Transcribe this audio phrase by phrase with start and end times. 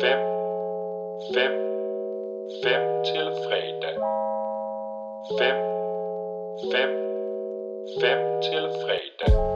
[0.00, 0.18] 5,
[1.34, 1.52] 5,
[2.64, 3.96] 5 til fredag.
[5.38, 5.56] 5,
[6.72, 6.90] 5,
[8.00, 9.55] 5 til fredag.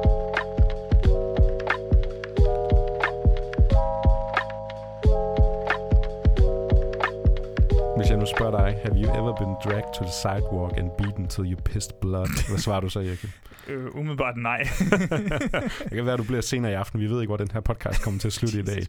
[8.37, 11.93] Spørger dig, have you ever been dragged to the sidewalk and beaten till you pissed
[12.01, 12.49] blood?
[12.49, 13.31] Hvad svarer du så, Joachim?
[13.69, 14.63] Øh, umiddelbart nej.
[15.85, 17.01] det kan være, at du bliver senere i aften.
[17.01, 18.83] Vi ved ikke, hvor den her podcast kommer til at slutte i dag.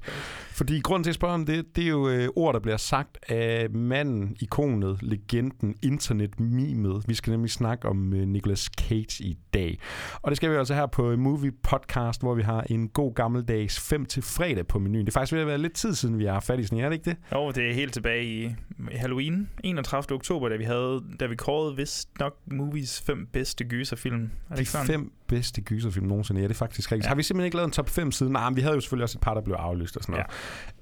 [0.51, 3.17] Fordi grunden til at spørge om det, det er jo øh, ord, der bliver sagt
[3.29, 7.03] af manden, ikonet, legenden, internetmimet.
[7.07, 9.79] Vi skal nemlig snakke om øh, Nicolas Cage i dag.
[10.21, 13.79] Og det skal vi altså her på Movie Podcast, hvor vi har en god gammeldags
[13.79, 15.05] 5 til fredag på menuen.
[15.05, 16.89] Det er faktisk ved at være lidt tid siden, vi har fat i sådan, er
[16.89, 17.17] det ikke det?
[17.33, 18.55] Jo, det er helt tilbage i
[18.95, 19.30] Halloween,
[19.63, 20.15] 31.
[20.15, 24.23] oktober, da vi havde, da vi kårede vist nok movies fem bedste gyserfilm.
[24.49, 24.87] Er det De sådan?
[24.87, 26.41] fem bedste gyserfilm nogensinde.
[26.41, 27.05] Ja, det er faktisk rigtigt.
[27.05, 27.09] Ja.
[27.09, 28.33] Har vi simpelthen ikke lavet en top 5 siden?
[28.33, 30.25] Nej, men vi havde jo selvfølgelig også et par, der blev aflyst og sådan noget.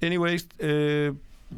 [0.02, 0.06] Ja.
[0.06, 1.14] Anyways, øh,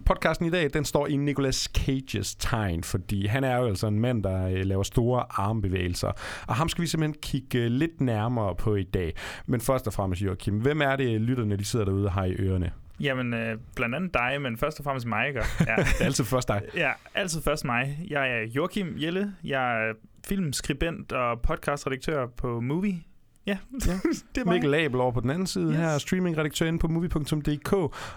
[0.06, 3.98] podcasten i dag, den står i Nicolas Cages tegn, fordi han er jo altså en
[4.00, 6.12] mand, der øh, laver store armbevægelser.
[6.47, 9.14] Og ham skal vi simpelthen kigge øh, lidt nærmere på i dag.
[9.47, 12.33] Men først og fremmest, Joachim, hvem er det, lytterne de sidder derude og har i
[12.33, 12.72] ørerne?
[13.03, 15.41] Jamen, øh, blandt andet dig, men først og fremmest mig, ikke?
[15.67, 15.77] Ja.
[15.77, 16.62] det er altid først dig.
[16.77, 17.98] Ja, altid først mig.
[18.11, 19.34] Jeg er Joachim Jelle.
[19.45, 19.92] Jeg er
[20.28, 23.03] filmskribent og podcastredaktør på Movie
[23.47, 23.93] Ja, ja.
[24.35, 25.77] det er Mikkel Abel over på den anden side yes.
[25.77, 27.73] her, streamingredaktør inde på movie.dk,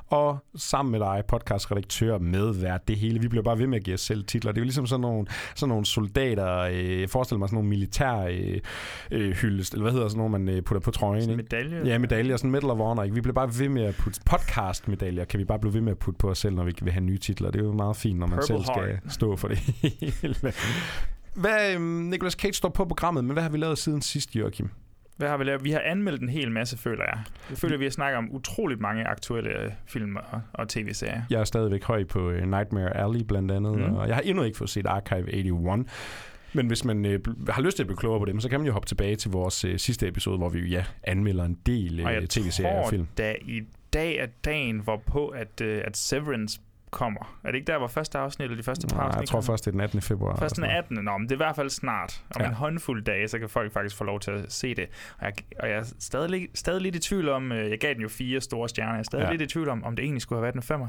[0.08, 3.20] og sammen med dig, podcastredaktør, medvært, det hele.
[3.20, 4.52] Vi bliver bare ved med at give os selv titler.
[4.52, 7.70] Det er jo ligesom sådan nogle, sådan nogle soldater, øh, jeg forestiller mig sådan nogle
[7.70, 8.60] militær øh,
[9.12, 11.22] øh, hyldest, eller hvad hedder sådan nogle, man øh, putter på trøjen.
[11.22, 11.36] Ikke?
[11.36, 11.82] Medalje?
[11.86, 13.04] Ja, medaljer, sådan Medal of Honor.
[13.04, 13.16] Ikke?
[13.16, 15.98] Vi bliver bare ved med at putte podcast-medaljer, kan vi bare blive ved med at
[15.98, 17.52] putte på os selv, når vi vil have nye titler.
[17.52, 19.14] Det er jo meget fint, når man Purple selv skal heart.
[19.14, 19.58] stå for det
[20.22, 20.36] hele.
[21.34, 24.70] Hvad, øh, Nicolas Cage står på programmet, men hvad har vi lavet siden sidst, Joachim?
[25.18, 25.64] Hvad har vi lavet?
[25.64, 27.24] Vi har anmeldt en hel masse, føler jeg.
[27.50, 31.22] Jeg føler, at vi har snakket om utroligt mange aktuelle øh, film og, og tv-serier.
[31.30, 33.96] Jeg er stadigvæk høj på uh, Nightmare Alley blandt andet, mm.
[33.96, 35.92] og jeg har endnu ikke fået set Archive 81.
[36.54, 38.68] Men hvis man øh, har lyst til at blive klogere på dem, så kan man
[38.68, 42.28] jo hoppe tilbage til vores øh, sidste episode, hvor vi ja, anmelder en del øh,
[42.28, 43.08] tv-serier og film.
[43.18, 43.62] da i
[43.94, 46.60] dag er dagen, hvorpå at, øh, at Severance
[46.96, 47.40] kommer.
[47.44, 49.66] Er det ikke der, hvor første afsnit eller de første par afsnit Jeg tror først,
[49.66, 50.02] det er den 18.
[50.02, 50.36] februar.
[50.36, 50.98] Først den 18.
[51.04, 52.24] Nå, men det er i hvert fald snart.
[52.36, 52.48] Om ja.
[52.48, 54.88] en håndfuld dage, så kan folk faktisk få lov til at se det.
[55.20, 58.02] Og jeg, og jeg er stadig, stadig lidt i tvivl om, øh, jeg gav den
[58.02, 59.32] jo fire store stjerner, jeg er stadig ja.
[59.32, 60.88] lidt i tvivl om, om det egentlig skulle have været en femmer.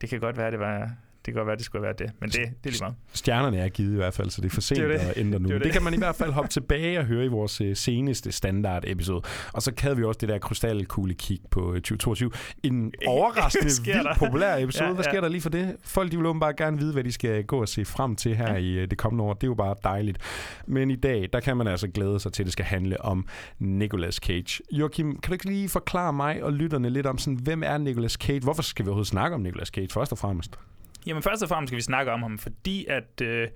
[0.00, 0.90] Det kan godt være, det var
[1.26, 2.94] det kan godt være, det skulle være det, men det, det er lige meget.
[3.12, 4.94] Stjernerne er givet i hvert fald, så det er for sent det det.
[4.94, 5.48] at ændre nu.
[5.48, 5.64] Det, det.
[5.64, 9.22] det kan man i hvert fald hoppe tilbage og høre i vores uh, seneste standard-episode.
[9.52, 12.30] Og så havde vi også det der krystalkugle kig på 2022.
[12.30, 14.84] Øh, en overraskende vildt populær episode.
[14.84, 14.94] Ja, ja.
[14.94, 15.76] Hvad sker der lige for det?
[15.84, 18.52] Folk de vil bare gerne vide, hvad de skal gå og se frem til her
[18.52, 18.58] ja.
[18.58, 19.34] i uh, det kommende år.
[19.34, 20.18] Det er jo bare dejligt.
[20.66, 23.26] Men i dag, der kan man altså glæde sig til, at det skal handle om
[23.58, 24.62] Nicolas Cage.
[24.72, 28.12] Joachim, kan du ikke lige forklare mig og lytterne lidt om, sådan, hvem er Nicolas
[28.12, 28.40] Cage?
[28.40, 30.58] Hvorfor skal vi overhovedet snakke om Nicolas Cage først og fremmest?
[31.06, 33.48] Jamen først og fremmest skal vi snakke om ham, fordi at øh,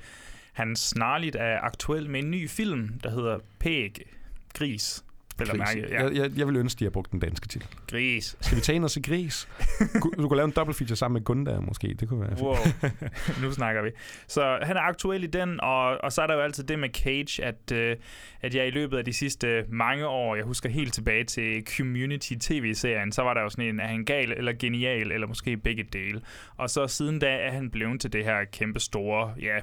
[0.53, 4.03] han snarligt er aktuel med en ny film, der hedder Pæg
[4.54, 5.04] Gris.
[5.38, 5.58] Gris.
[5.58, 6.04] Mærke, ja.
[6.04, 7.69] jeg, jeg, jeg vil ønske, at de har brugt den danske titel.
[7.91, 8.36] Gris.
[8.41, 9.48] Skal vi tage ind og se Gris?
[10.19, 11.97] du kunne lave en double feature sammen med Gunda måske.
[12.00, 12.54] Det kunne være wow.
[13.42, 13.91] nu snakker vi.
[14.26, 16.88] Så han er aktuel i den, og, og så er der jo altid det med
[16.88, 17.97] Cage, at, øh,
[18.42, 22.32] at jeg i løbet af de sidste mange år, jeg husker helt tilbage til Community
[22.41, 25.84] TV-serien, så var der jo sådan en, er han gal eller genial, eller måske begge
[25.92, 26.20] dele.
[26.56, 29.58] Og så siden da er han blevet til det her kæmpe store ja,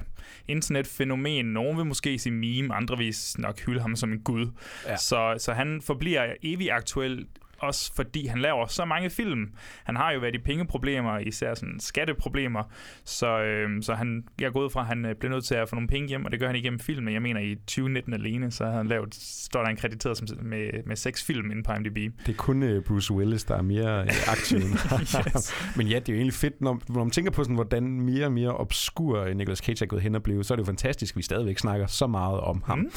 [0.48, 1.46] internetfænomen.
[1.46, 4.46] Nogen vil måske sige meme, andre vil nok hylde ham som en gud.
[4.86, 4.96] Ja.
[4.96, 7.26] Så, så han forbliver evig aktuel
[7.60, 9.46] også fordi han laver så mange film.
[9.84, 12.62] Han har jo været i pengeproblemer, især sådan skatteproblemer,
[13.04, 15.68] så, øh, så han, jeg er gået fra, at han øh, bliver nødt til at
[15.68, 17.14] få nogle penge hjem, og det gør han igennem filmen.
[17.14, 20.86] Jeg mener, i 2019 alene, så har han lavet, står der en krediteret som, med,
[20.86, 21.96] med seks film inde på IMDb.
[22.26, 24.58] Det er kun uh, Bruce Willis, der er mere uh, aktiv
[25.36, 25.52] yes.
[25.76, 28.26] Men ja, det er jo egentlig fedt, når, når man tænker på, sådan, hvordan mere
[28.26, 31.14] og mere obskur Nicolas Cage er gået hen og blevet, så er det jo fantastisk,
[31.14, 32.78] at vi stadigvæk snakker så meget om ham.
[32.78, 32.90] Mm.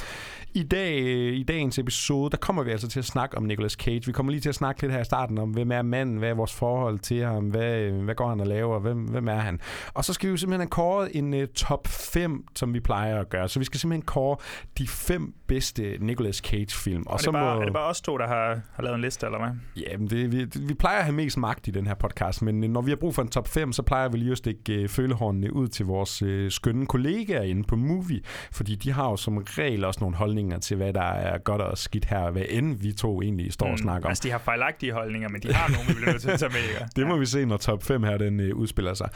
[0.53, 0.97] I, dag,
[1.33, 4.05] I dagens episode, der kommer vi altså til at snakke om Nicolas Cage.
[4.05, 6.29] Vi kommer lige til at snakke lidt her i starten om, hvem er manden, hvad
[6.29, 9.59] er vores forhold til ham, hvad, hvad går han og laver, hvem, hvem er han.
[9.93, 13.19] Og så skal vi jo simpelthen have kåret en uh, top 5, som vi plejer
[13.19, 13.49] at gøre.
[13.49, 14.37] Så vi skal simpelthen kåre
[14.77, 17.03] de fem bedste Nicolas Cage-film.
[17.07, 17.61] Og, og så bare, må...
[17.61, 19.49] er det bare os to, der har, har lavet en liste, eller hvad?
[19.75, 22.63] Ja, men det, vi, vi plejer at have mest magt i den her podcast, men
[22.63, 24.83] øh, når vi har brug for en top 5, så plejer vi lige at stikke
[24.83, 28.21] uh, følehornene ud til vores uh, skønne kollegaer inde på Movie,
[28.51, 31.77] fordi de har jo som regel også nogle holdninger til, hvad der er godt og
[31.77, 34.09] skidt her, hvad end vi to egentlig står mm, og snakker om.
[34.11, 36.49] Altså, de har fejlagtige holdninger, men de har nogle, vi bliver nødt til at tage
[36.49, 36.59] med.
[36.69, 36.85] Ikke?
[36.95, 39.09] Det må vi se, når top 5 her den øh, udspiller sig.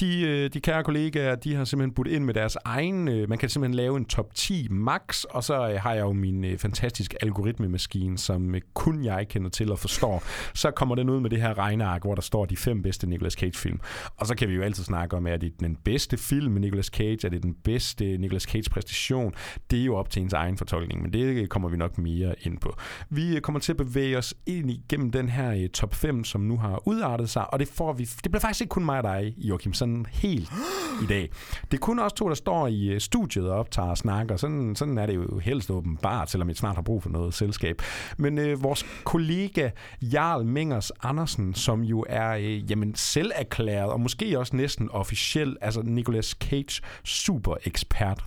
[0.00, 3.08] De, øh, de kære kollegaer, de har simpelthen budt ind med deres egen...
[3.08, 6.12] Øh, man kan simpelthen lave en top 10 max, og så øh, har jeg jo
[6.12, 10.22] min øh, fantastiske algoritmemaskine, som øh, kun jeg kender til og forstår.
[10.54, 13.32] Så kommer den ud med det her regneark, hvor der står de fem bedste Nicolas
[13.32, 13.80] Cage-film.
[14.16, 16.86] Og så kan vi jo altid snakke om, er det den bedste film med Nicolas
[16.86, 17.18] Cage?
[17.24, 19.34] Er det den bedste Nicolas Cage-præstation?
[19.70, 22.34] Det er jo op til ens egen fortolkning, men det øh, kommer vi nok mere
[22.40, 22.76] ind på.
[23.10, 26.40] Vi øh, kommer til at bevæge os ind igennem den her øh, top 5, som
[26.40, 28.04] nu har udartet sig, og det får vi...
[28.04, 30.52] Det bliver faktisk ikke kun mig og dig, Joachim, sådan helt
[31.02, 31.30] i dag.
[31.70, 34.36] Det er kun os to, der står i øh, studiet og optager og snakker.
[34.36, 37.82] Sådan, sådan er det jo helst åbenbart, selvom vi snart har brug for noget selskab.
[38.16, 39.70] Men øh, vores kollega
[40.02, 45.56] Jarl Mengers Andersen, som jo er øh, jamen, selv erklæret, og måske også næsten officiel,
[45.60, 48.24] altså Nicolas Cage super ekspert.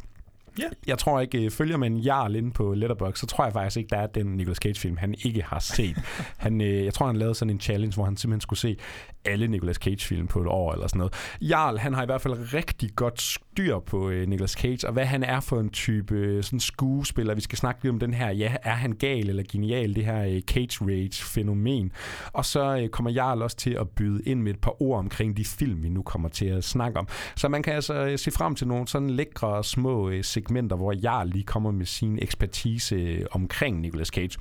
[0.59, 0.63] Ja.
[0.87, 3.89] Jeg tror ikke, øh, følger man Jarl inde på Letterboxd, så tror jeg faktisk ikke,
[3.89, 5.97] der er den Nicolas Cage-film, han ikke har set.
[6.37, 8.77] han, øh, jeg tror, han lavede sådan en challenge, hvor han simpelthen skulle se
[9.25, 11.13] alle Nicolas Cage-film på et år eller sådan noget.
[11.41, 15.05] Jarl, han har i hvert fald rigtig godt styr på øh, Nicolas Cage, og hvad
[15.05, 17.35] han er for en type øh, sådan skuespiller.
[17.35, 20.23] Vi skal snakke lidt om den her, ja, er han gal eller genial, det her
[20.23, 21.91] øh, Cage Rage-fænomen.
[22.33, 25.37] Og så øh, kommer Jarl også til at byde ind med et par ord omkring
[25.37, 27.07] de film, vi nu kommer til at snakke om.
[27.35, 30.93] Så man kan altså øh, se frem til nogle sådan lækre små øh, segmenter, hvor
[31.03, 34.39] Jarl lige kommer med sin ekspertise øh, omkring Nicolas Cage.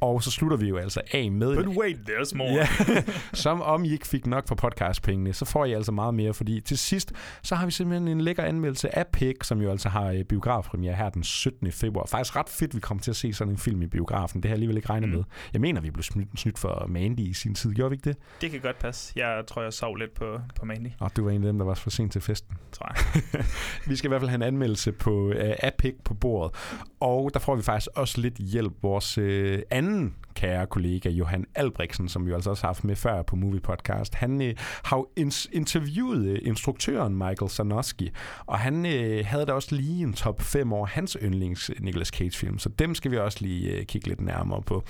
[0.00, 1.56] Og så slutter vi jo altså af med...
[1.64, 2.48] But wait, there's more.
[2.52, 2.66] Ja,
[3.32, 6.60] som om I ikke fik nok for podcastpengene, så får I altså meget mere, fordi
[6.60, 7.12] til sidst,
[7.42, 10.94] så har vi simpelthen en lækker anmeldelse af Pig, som jo altså har øh, biografpremiere
[10.94, 11.72] her den 17.
[11.72, 12.06] februar.
[12.06, 14.42] Faktisk ret fedt, vi kommer til at se sådan en film i biografen.
[14.42, 15.14] Det har jeg alligevel ikke regnet Mm.
[15.14, 15.24] med.
[15.52, 17.72] Jeg mener, vi blev snydt, snydt for Mandy i sin tid.
[17.74, 18.16] Gjorde vi ikke det?
[18.40, 19.12] Det kan godt passe.
[19.16, 21.64] Jeg tror, jeg sov lidt på, på Mandy, Og du var en af dem, der
[21.64, 22.56] var for sent til festen.
[22.72, 23.44] tror jeg.
[23.88, 26.56] Vi skal i hvert fald have en anmeldelse på uh, Apic på bordet.
[27.00, 28.72] Og der får vi faktisk også lidt hjælp.
[28.82, 29.85] Vores uh, anden
[30.34, 34.14] kære kollega, Johan Albrechtsen, som vi altså også har haft med før på Movie Podcast,
[34.14, 34.46] han uh,
[34.84, 35.08] har jo
[35.52, 38.10] interviewet uh, instruktøren Michael Sarnowski,
[38.46, 42.58] og han uh, havde da også lige en top 5 over hans yndlings Nicolas Cage-film,
[42.58, 44.84] så dem skal vi også lige uh, kigge lidt nærmere på.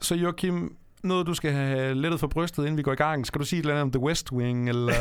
[0.00, 3.26] Så Joachim, noget du skal have lettet for brystet, inden vi går i gang.
[3.26, 4.92] Skal du sige et eller andet om The West Wing, eller...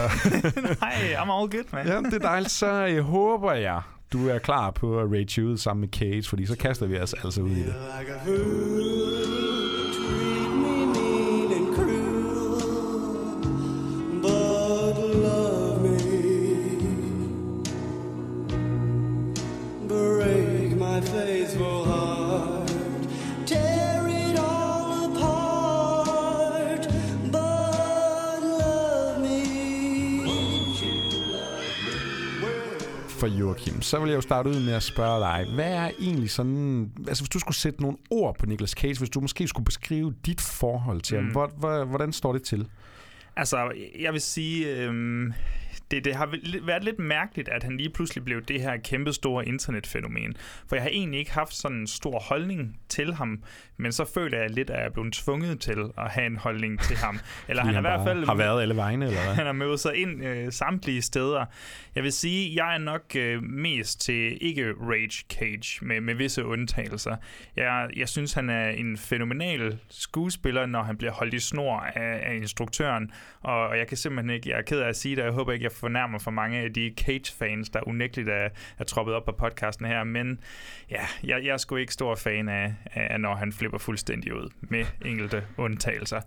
[0.81, 1.87] Nej, I'm all good, man.
[1.87, 2.51] Ja, det er dejligt.
[2.51, 3.81] Så jeg håber jeg,
[4.13, 7.13] du er klar på at rage ud sammen med Cage, fordi så kaster vi os
[7.13, 7.75] altså ud i det.
[33.31, 36.91] Joachim, så vil jeg jo starte ud med at spørge dig, hvad er egentlig sådan,
[37.07, 40.13] altså hvis du skulle sætte nogle ord på Nicolas Cage, hvis du måske skulle beskrive
[40.25, 41.23] dit forhold til mm.
[41.23, 42.67] ham, hvor, hvor, hvordan står det til?
[43.35, 45.33] Altså, jeg vil sige, øhm,
[45.91, 49.47] det, det har været lidt mærkeligt, at han lige pludselig blev det her kæmpe store
[49.47, 50.33] internetfænomen.
[50.67, 53.43] For jeg har egentlig ikke haft sådan en stor holdning til ham,
[53.77, 56.79] men så føler jeg lidt, at jeg er blevet tvunget til at have en holdning
[56.81, 57.19] til ham.
[57.49, 58.25] Eller han er i hvert fald...
[58.25, 59.35] har været alle vegne, eller hvad?
[59.39, 61.45] Han har mødt sig ind øh, samtlige steder.
[61.95, 66.45] Jeg vil sige, jeg er nok øh, mest til ikke Rage Cage, med, med visse
[66.45, 67.15] undtagelser.
[67.55, 72.31] Jeg, jeg synes, han er en fænomenal skuespiller, når han bliver holdt i snor af,
[72.31, 73.11] af instruktøren.
[73.41, 75.33] Og, og jeg kan simpelthen ikke, jeg er ked af at sige det, og jeg
[75.33, 79.25] håber ikke, jeg fornærmer for mange af de Cage-fans, der unægteligt er, er troppet op
[79.25, 80.03] på podcasten her.
[80.03, 80.39] Men
[80.91, 84.49] ja, jeg, jeg er sgu ikke stor fan af, af, når han flipper fuldstændig ud,
[84.61, 86.21] med enkelte undtagelser.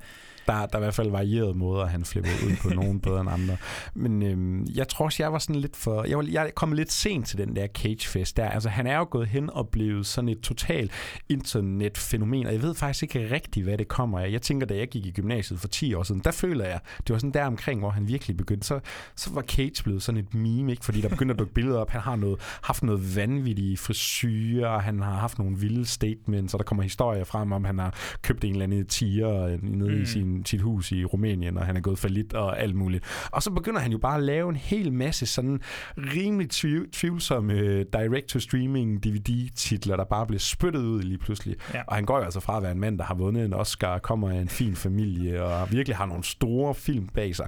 [0.47, 3.31] Der, der er i hvert fald varierede måder, han flippede ud på nogen bedre end
[3.31, 3.57] andre.
[3.95, 6.05] Men øhm, jeg tror også, jeg var sådan lidt for...
[6.05, 8.49] Jeg, var, jeg kom lidt sent til den der Cage-fest der.
[8.49, 10.91] Altså, han er jo gået hen og blevet sådan et total
[11.29, 14.33] internetfænomen, og jeg ved faktisk ikke rigtigt, hvad det kommer af.
[14.33, 17.13] Jeg tænker, da jeg gik i gymnasiet for 10 år siden, der føler jeg, det
[17.13, 18.67] var sådan der omkring, hvor han virkelig begyndte.
[18.67, 18.81] Så,
[19.17, 20.85] så var Cage blevet sådan et meme, ikke?
[20.85, 21.91] fordi der begyndte at dukke billeder op.
[21.91, 26.65] Han har noget, haft noget vanvittige frisyrer, han har haft nogle vilde statements, og der
[26.65, 30.03] kommer historier frem om, han har købt en eller anden tiger nede mm.
[30.03, 30.32] i Mm.
[30.33, 33.05] Sin, sit hus i Rumænien, og han er gået for lidt og alt muligt.
[33.31, 35.61] Og så begynder han jo bare at lave en hel masse sådan
[35.97, 41.57] rimelig tvivl, tvivlsomme uh, direct-to-streaming DVD-titler, der bare bliver spyttet ud lige pludselig.
[41.75, 41.83] Ja.
[41.87, 43.99] Og han går jo altså fra at være en mand, der har vundet en Oscar,
[43.99, 47.47] kommer af en fin familie, og virkelig har nogle store film bag sig.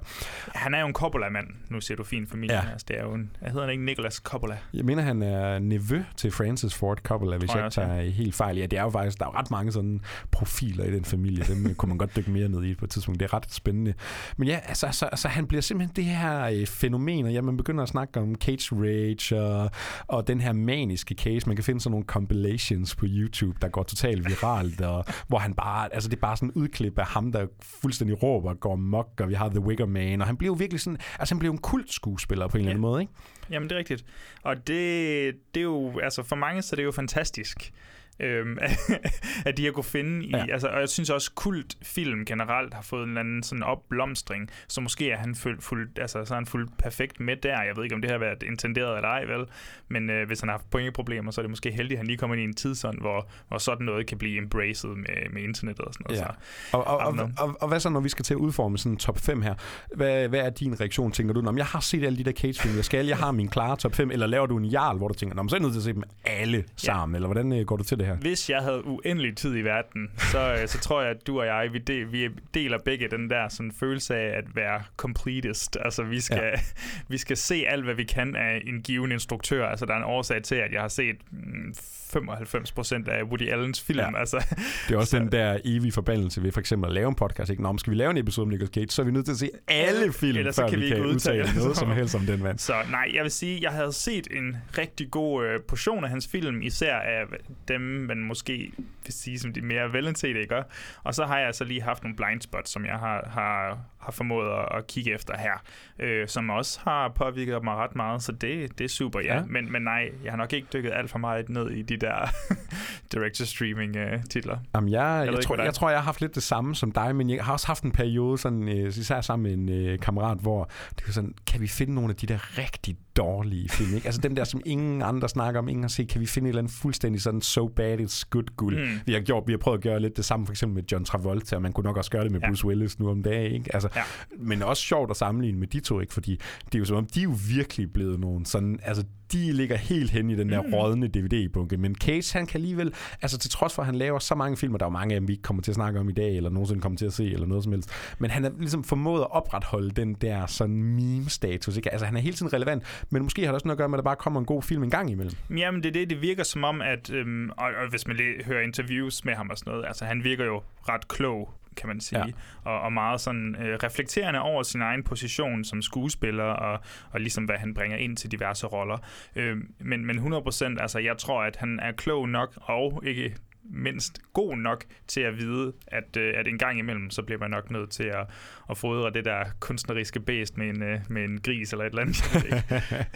[0.54, 1.46] Han er jo en Coppola-mand.
[1.70, 2.56] Nu, siger du fin familie.
[2.56, 2.70] Ja.
[2.72, 4.58] Altså, det er jo en, hedder han ikke Nicholas Coppola.
[4.74, 7.80] Jeg mener, han er nevø til Francis Ford Coppola, hvis Tror jeg jeg ikke også,
[7.80, 7.86] ja.
[7.86, 8.56] tager helt fejl.
[8.56, 10.00] Ja, det er jo faktisk, der er jo ret mange sådan
[10.30, 11.44] profiler i den familie.
[11.44, 13.21] Dem øh, kunne man godt dykke mere ned i på et tidspunkt.
[13.21, 13.95] Det er ret spændende.
[14.37, 17.57] Men ja, altså, altså, altså han bliver simpelthen det her øh, fænomen, og ja, man
[17.57, 19.71] begynder at snakke om cage rage og,
[20.07, 21.47] og den her maniske case.
[21.47, 25.54] Man kan finde sådan nogle compilations på YouTube, der går totalt viralt, og hvor han
[25.54, 29.21] bare, altså det er bare sådan en udklip af ham, der fuldstændig råber går mok,
[29.21, 31.52] og vi har The Wicker Man, og han bliver jo virkelig sådan, altså han bliver
[31.52, 33.12] jo en kult skuespiller på en eller anden måde, ikke?
[33.50, 34.04] Jamen, det er rigtigt.
[34.43, 37.73] Og det, det er jo, altså for mange, så det er jo fantastisk.
[38.21, 38.59] Øhm,
[39.47, 40.38] at de har kunne finde i, Ja.
[40.38, 40.52] ja.
[40.52, 44.80] altså, og jeg synes også kultfilm generelt har fået en eller anden sådan opblomstring, så
[44.80, 47.62] måske er han fuldt, fuld, altså, så er han fuldt perfekt med der.
[47.62, 49.44] Jeg ved ikke, om det har været intenderet eller ej, vel?
[49.88, 52.16] Men øh, hvis han har haft pointproblemer, så er det måske heldigt, at han lige
[52.16, 55.85] kommer ind i en tidsånd, hvor, hvor sådan noget kan blive embraced med, med internettet
[55.85, 56.21] og sådan noget.
[56.21, 56.26] Ja.
[56.71, 58.92] Så, Og, og, og, og, og hvad så, når vi skal til at udforme sådan
[58.92, 59.54] en top 5 her?
[59.97, 61.12] Hvad, hvad er din reaktion?
[61.12, 63.33] Tænker du, "Nå, men jeg har set alle de der Cage-film, jeg skal, jeg har
[63.33, 65.59] min klare top 5, eller laver du en jarl, hvor du tænker, "Nå, så er
[65.59, 68.03] jeg nødt til at se dem alle sammen, eller hvordan øh, går du til det
[68.06, 68.16] her?
[68.16, 71.46] Hvis jeg havde uendelig tid i verden, så, øh, så tror jeg, at du og
[71.46, 75.76] jeg, vi, del, vi deler begge den der sådan, følelse af at være completist.
[75.84, 76.61] Altså, vi skal, ja.
[77.12, 79.66] vi skal se alt, hvad vi kan af en given instruktør.
[79.66, 81.75] Altså, der er en årsag til, at jeg har set mm,
[82.16, 83.99] 95% af Woody Allens film.
[83.99, 84.18] Ja.
[84.18, 84.44] Altså,
[84.88, 87.50] Det er også den der evige forbandelse ved for eksempel at lave en podcast.
[87.50, 87.62] Ikke?
[87.62, 89.32] Nå, men skal vi lave en episode om Nicolas Cage, så er vi nødt til
[89.32, 91.76] at se alle film, Ellers så før kan vi vi kan ikke udtale udtale noget
[91.76, 92.58] som helst om den mand.
[92.68, 96.28] Så nej, jeg vil sige, jeg havde set en rigtig god øh, portion af hans
[96.28, 97.25] film, især af
[97.68, 98.72] dem, man måske
[99.04, 100.62] vil sige, som de mere velindset, ikke?
[101.02, 104.12] Og så har jeg så lige haft nogle blind spots, som jeg har, har, har
[104.12, 105.62] formået at, at kigge efter her,
[105.99, 109.34] øh, som også har påvirket mig ret meget, så det, det er super, ja.
[109.34, 109.42] Ja.
[109.44, 112.28] Men, men nej, jeg har nok ikke dykket alt for meget ned i de der
[113.12, 114.58] director-streaming-titler.
[114.75, 116.92] Jamen, jeg, jeg, jeg, ikke, tror, jeg tror, jeg har haft lidt det samme som
[116.92, 119.99] dig, men jeg har også haft en periode, sådan, øh, især sammen med en øh,
[119.99, 123.94] kammerat, hvor det var sådan, kan vi finde nogle af de der rigtig dårlige film?
[123.94, 124.06] Ikke?
[124.06, 126.50] Altså dem der, som ingen andre snakker om, ingen har set, kan vi finde et
[126.50, 128.78] eller andet fuldstændig sådan so bad it's good guld?
[128.78, 129.00] Mm.
[129.06, 131.04] Vi har, gjort, vi har prøvet at gøre lidt det samme, for eksempel med John
[131.04, 132.49] Travolta, og man kunne nok også gøre det med Ja.
[132.49, 133.52] Bruce Willis nu om dagen.
[133.52, 133.75] Ikke?
[133.75, 134.02] Altså, Ja.
[134.38, 136.14] Men også sjovt at sammenligne med de to, ikke?
[136.14, 139.52] fordi det er jo som om, de er jo virkelig blevet nogen sådan, altså de
[139.52, 140.74] ligger helt hen i den der mm.
[140.74, 144.34] rådne DVD-bunke, men Cage, han kan alligevel, altså til trods for, at han laver så
[144.34, 146.00] mange film, og der er jo mange af dem, vi ikke kommer til at snakke
[146.00, 148.42] om i dag, eller nogensinde kommer til at se, eller noget som helst, men han
[148.42, 151.92] har ligesom formået at opretholde den der sådan meme-status, ikke?
[151.92, 153.98] Altså han er hele tiden relevant, men måske har det også noget at gøre med,
[153.98, 155.34] at der bare kommer en god film en gang imellem.
[155.56, 158.44] Jamen, det er det, det virker som om, at, øhm, og, og hvis man lige
[158.44, 162.00] hører interviews med ham og sådan noget, altså han virker jo ret klog, kan man
[162.00, 162.33] sige, Ja.
[162.71, 167.45] og, og meget sådan øh, reflekterende over sin egen position som skuespiller, og, og ligesom
[167.45, 168.99] hvad han bringer ind til diverse roller.
[169.37, 173.37] Øh, men, men 100%, altså jeg tror, at han er klog nok, og ikke
[173.71, 177.50] mindst god nok til at vide, at, øh, at en gang imellem, så bliver man
[177.50, 178.26] nok nødt til at,
[178.71, 182.02] at fodre det der kunstneriske bæst med en, øh, med en gris eller et eller
[182.02, 182.23] andet.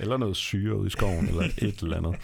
[0.00, 2.14] Eller noget syre ude i skoven, eller et eller andet.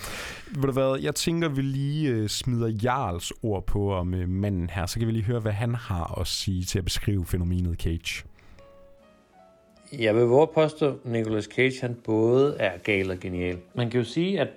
[0.55, 4.71] Ved du hvad, jeg tænker, vi lige øh, smider Jarls ord på om øh, manden
[4.71, 7.79] her, så kan vi lige høre, hvad han har at sige til at beskrive fænomenet
[7.79, 8.25] Cage.
[9.99, 13.59] Jeg vil våge påstå, at Nicolas Cage han både er gal og genial.
[13.75, 14.49] Man kan jo sige, at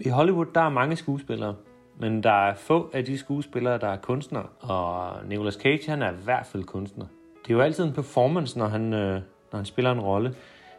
[0.00, 1.54] i Hollywood der er mange skuespillere,
[2.00, 4.46] men der er få af de skuespillere, der er kunstnere.
[4.60, 7.06] Og Nicolas Cage han er i hvert fald kunstner.
[7.42, 9.20] Det er jo altid en performance, når han, øh,
[9.52, 10.34] når han spiller en rolle.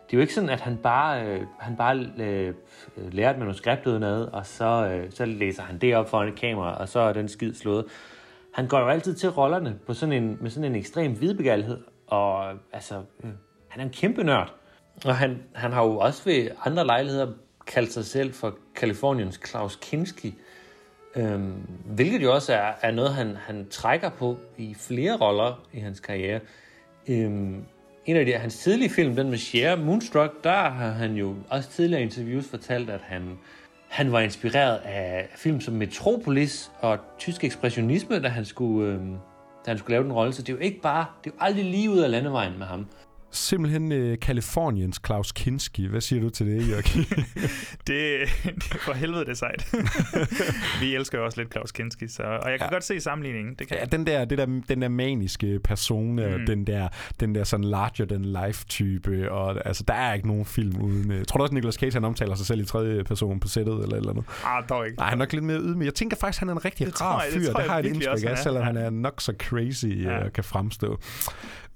[0.06, 2.54] Det er jo ikke sådan, at han bare, øh, han bare øh,
[3.12, 6.78] lærer et manuskript udenad, og så, øh, så læser han det op foran et kamera,
[6.78, 7.86] og så er den skid slået.
[8.54, 12.50] Han går jo altid til rollerne på sådan en, med sådan en ekstrem vidbegærlighed, og
[12.74, 13.30] altså, øh,
[13.68, 14.54] han er en kæmpe nørd.
[15.06, 17.32] Og han, han har jo også ved andre lejligheder
[17.68, 20.36] kaldt sig selv for Kaliforniens Klaus Kinski,
[21.16, 25.80] øhm, hvilket jo også er, er noget, han, han trækker på i flere roller i
[25.80, 26.40] hans karriere.
[27.10, 27.66] Øhm,
[28.06, 31.70] en af de, hans tidlige film, den med Cher, Moonstruck, der har han jo også
[31.70, 33.38] tidligere i interviews fortalt, at han,
[33.88, 39.00] han var inspireret af film som Metropolis og tysk ekspressionisme, da han skulle, øh,
[39.66, 40.34] da han skulle lave den rolle.
[40.34, 42.66] Så det er jo ikke bare, det er jo aldrig lige ud af landevejen med
[42.66, 42.88] ham.
[43.36, 45.86] Simpelthen øh, Kaliforniens Klaus Kinski.
[45.88, 47.06] Hvad siger du til det, Jørgen?
[47.88, 49.74] det, det for helvede det er sejt.
[50.82, 52.74] Vi elsker jo også lidt Klaus Kinski, så, og jeg kan Ja.
[52.76, 53.56] godt se sammenligningen.
[53.60, 53.92] Det kan ja, jeg.
[53.92, 56.40] den der, det der, den der maniske persona, mm.
[56.42, 56.46] Mm.
[56.46, 56.88] den der,
[57.20, 61.12] den der sådan larger than life type, og altså, der er ikke nogen film uden...
[61.12, 63.84] Øh, tror du også, Nicolas Cage, han omtaler sig selv i tredje person på sættet,
[63.84, 64.24] eller eller andet?
[64.46, 64.98] Ah, dog ikke.
[64.98, 65.86] Nej, han er nok lidt mere ydmyg.
[65.86, 67.48] Jeg tænker faktisk, han er en rigtig Det rar jeg- det fyr.
[67.54, 70.12] Det, jeg har jeg et indtryk af, han selvom han er nok så crazy ja.
[70.18, 70.26] Ja.
[70.26, 71.00] uh, kan fremstå.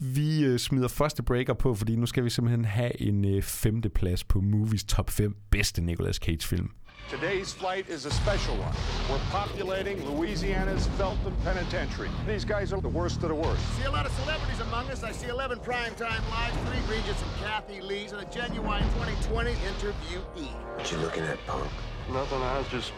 [0.02, 3.90] Vi uh, smider første breaker på, fordi nu skal vi simpelthen have en uh, femte
[3.90, 6.72] plads på Movies top 5 bedste Nicolas Cage-film.
[7.10, 8.76] Today's flight is a special one.
[9.10, 12.10] We're populating Louisiana's Felton Penitentiary.
[12.28, 13.62] These guys are the worst of the worst.
[13.78, 15.04] See a lot of celebrities among us.
[15.04, 20.54] I see 11 primetime lives, three Regents and Kathy Lees, and a genuine 2020 interviewee.
[20.78, 21.72] What you looking at, punk?
[22.14, 22.92] Nothing, I was just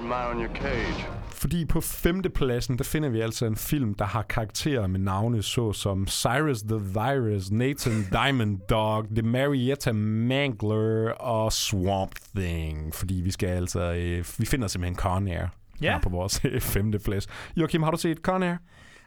[0.00, 1.06] admiring your cage.
[1.30, 5.72] Fordi på femtepladsen, der finder vi altså en film, der har karakterer med navne så
[5.72, 12.94] som Cyrus the Virus, Nathan Diamond Dog, The Marietta Mangler og Swamp Thing.
[12.94, 15.46] Fordi vi skal altså, øh, vi finder simpelthen Con Air
[15.82, 15.92] Ja.
[15.92, 17.28] her på vores øh, femteplads.
[17.56, 18.56] Joachim, har du set Con Air?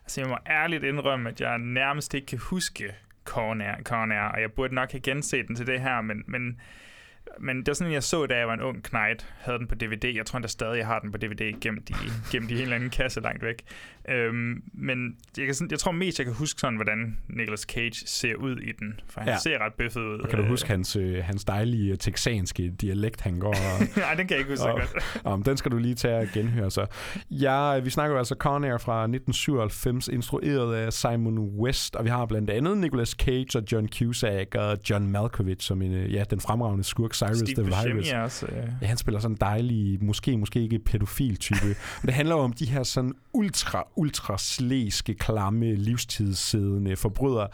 [0.04, 2.84] Altså, jeg må ærligt indrømme, at jeg nærmest ikke kan huske
[3.25, 6.24] Con Air, Con Air, og jeg burde nok have genset den til det her, men,
[6.27, 6.60] men,
[7.39, 9.75] men det var sådan, jeg så, da jeg var en ung knight, havde den på
[9.75, 10.05] DVD.
[10.15, 11.94] Jeg tror endda stadig, jeg har den på DVD gemt i,
[12.32, 13.63] gemt i en eller anden kasse langt væk.
[14.10, 18.08] Øhm, men jeg, kan sådan, jeg tror mest, jeg kan huske sådan, hvordan Nicolas Cage
[18.08, 19.38] ser ud i den, for han Ja.
[19.38, 20.20] ser ret bøffet ud.
[20.20, 23.55] Og kan du Øh, huske hans, øh, hans dejlige texanske dialekt, han går og...
[23.98, 25.22] Nej, den kan jeg ikke huske så Og- godt.
[25.24, 26.86] Om, den skal du lige tage og genhøre så.
[27.32, 32.10] Ja, vi snakker jo altså Con Air fra 1997, instrueret af Simon West, og vi
[32.10, 36.24] har blandt andet Nicolas Cage og John Cusack og John Malkovich som en, øh, ja,
[36.29, 38.10] den fremragende skurk Cyrus Steve Virus.
[38.10, 38.45] er også...
[38.45, 41.65] Øh, Ja, han spiller sådan en dejlig, måske, måske ikke pædofil type.
[42.01, 47.48] Men det handler om de her sådan ultra, ultra slæske, klamme, livstidssiddende forbrydere.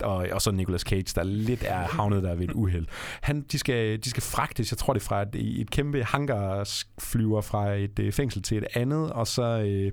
[0.00, 2.86] Og, og så Nicolas Cage, der lidt er havnet der ved et uheld.
[3.20, 7.40] Han, de, skal, de skal fragtes, jeg tror det er fra et, et kæmpe hangarflyver
[7.40, 9.92] fra et øh, fængsel til et andet, og så øh,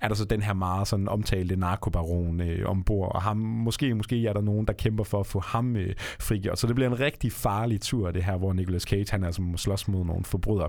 [0.00, 4.26] er der så den her meget sådan omtalte narkobaron øh, ombord, og ham, måske, måske
[4.26, 6.58] er der nogen, der kæmper for at få ham øh, frigjort.
[6.58, 9.56] Så det bliver en rigtig farlig tur, det her, hvor Nicolas Cage, han altså må
[9.56, 10.68] slås mod nogle forbrydere.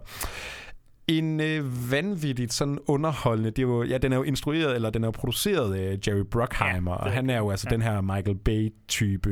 [1.07, 5.03] En øh, vanvittigt sådan underholdende, det er jo, ja, den er jo instrueret, eller den
[5.03, 7.75] er jo produceret af Jerry Bruckheimer, Ja, og han er jo altså ja.
[7.75, 9.29] den her Michael Bay-type,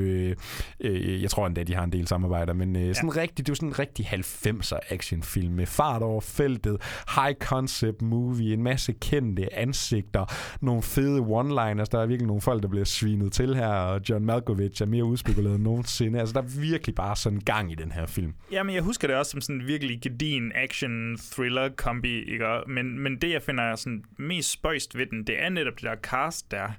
[0.79, 3.51] øh, jeg tror endda, de har en del samarbejder, men øh, sådan rigtig, det er
[3.51, 6.77] jo sådan en rigtig 90'er actionfilm med fart over feltet,
[7.15, 10.25] high concept movie, en masse kendte ansigter,
[10.61, 14.25] nogle fede one-liners, der er virkelig nogle folk, der bliver svinet til her, og John
[14.25, 16.19] Malkovich er mere udspekuleret end nogensinde.
[16.19, 18.33] Altså, der er virkelig bare sådan gang i den her film.
[18.51, 21.17] Jamen, jeg husker det også som sådan en virkelig gedin action
[21.61, 22.63] thriller kombi, ikke?
[22.67, 25.95] Men, men det, jeg finder sådan mest spøjst ved den, det er netop det der
[25.95, 26.69] cast der.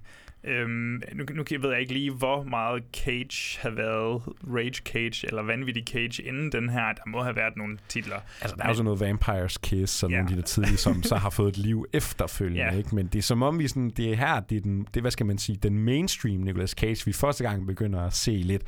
[0.44, 4.22] Øhm, nu, nu ved jeg ikke lige, hvor meget Cage har været
[4.54, 6.92] Rage Cage eller Vanvittig Cage inden den her.
[6.92, 8.16] Der må have været nogle titler.
[8.40, 10.16] Altså, der er jo sådan noget Vampires Kiss og Ja.
[10.16, 12.76] nogle af de der tidlige, som så har fået et liv efterfølgende, Ja.
[12.76, 12.94] ikke?
[12.94, 15.10] Men det er som om, vi sådan, det er her, det er, den, det hvad
[15.10, 18.62] skal man sige, den mainstream Nicolas Cage, vi første gang begynder at se lidt,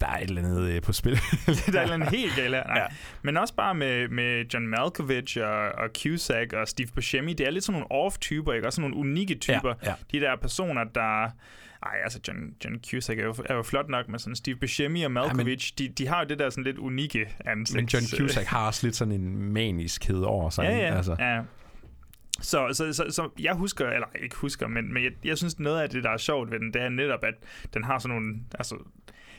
[0.00, 1.12] der er et eller andet øh, på spil.
[1.46, 2.66] der er et eller andet helt galt her.
[2.66, 2.78] Nej.
[2.78, 2.86] Ja.
[3.22, 7.32] Men også bare med, med John Malkovich og, og Cusack og Steve Buscemi.
[7.32, 8.66] Det er lidt sådan nogle off-typer, ikke?
[8.66, 9.74] Også sådan nogle unikke typer.
[9.82, 9.94] Ja, ja.
[10.12, 11.15] De der personer, der...
[11.82, 15.02] Ej, altså John, John Cusack er jo, er jo flot nok, men sådan Steve Buscemi
[15.02, 17.76] og Malkovich, ja, men, de, de har jo det der sådan lidt unikke ansigt.
[17.76, 20.62] Men John Cusack har også lidt sådan en maniskhed over sig.
[20.62, 20.96] Ja, ja.
[20.96, 21.16] Altså.
[21.18, 21.40] ja.
[22.40, 25.80] Så, så, så, så jeg husker, eller ikke husker, men, men jeg, jeg synes noget
[25.80, 27.34] af det, der er sjovt ved den, det er netop, at
[27.74, 28.76] den har sådan nogle, altså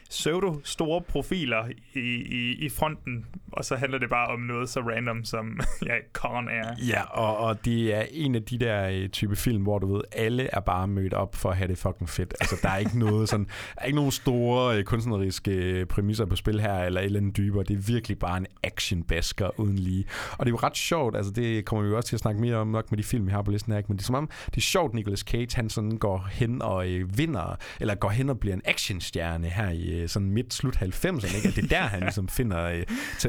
[0.10, 4.80] pseudo store profiler i, i, i fronten, og så handler det bare om noget så
[4.80, 6.76] random som ja, Con er.
[6.88, 10.02] Ja, og, og det er en af de der øh, type film, hvor du ved,
[10.12, 12.34] alle er bare mødt op for at have det fucking fedt.
[12.40, 16.26] Altså, der er ikke noget sådan, der er ikke nogen store øh, kunstneriske øh, præmisser
[16.26, 17.64] på spil her, eller et eller andet dybere.
[17.64, 20.06] Det er virkelig bare en action-basker uden lige.
[20.32, 22.42] Og det er jo ret sjovt, altså det kommer vi jo også til at snakke
[22.42, 23.88] mere om nok med de film, vi har på listen her, ikke?
[23.88, 26.90] men det er som om, det er sjovt, Nicolas Cage, han sådan går hen og
[26.90, 31.36] øh, vinder, eller går hen og bliver en actionstjerne her i øh, sådan midt-slut 90'erne,
[31.36, 31.48] ikke?
[31.48, 32.84] At det er der, han ligesom finder øh,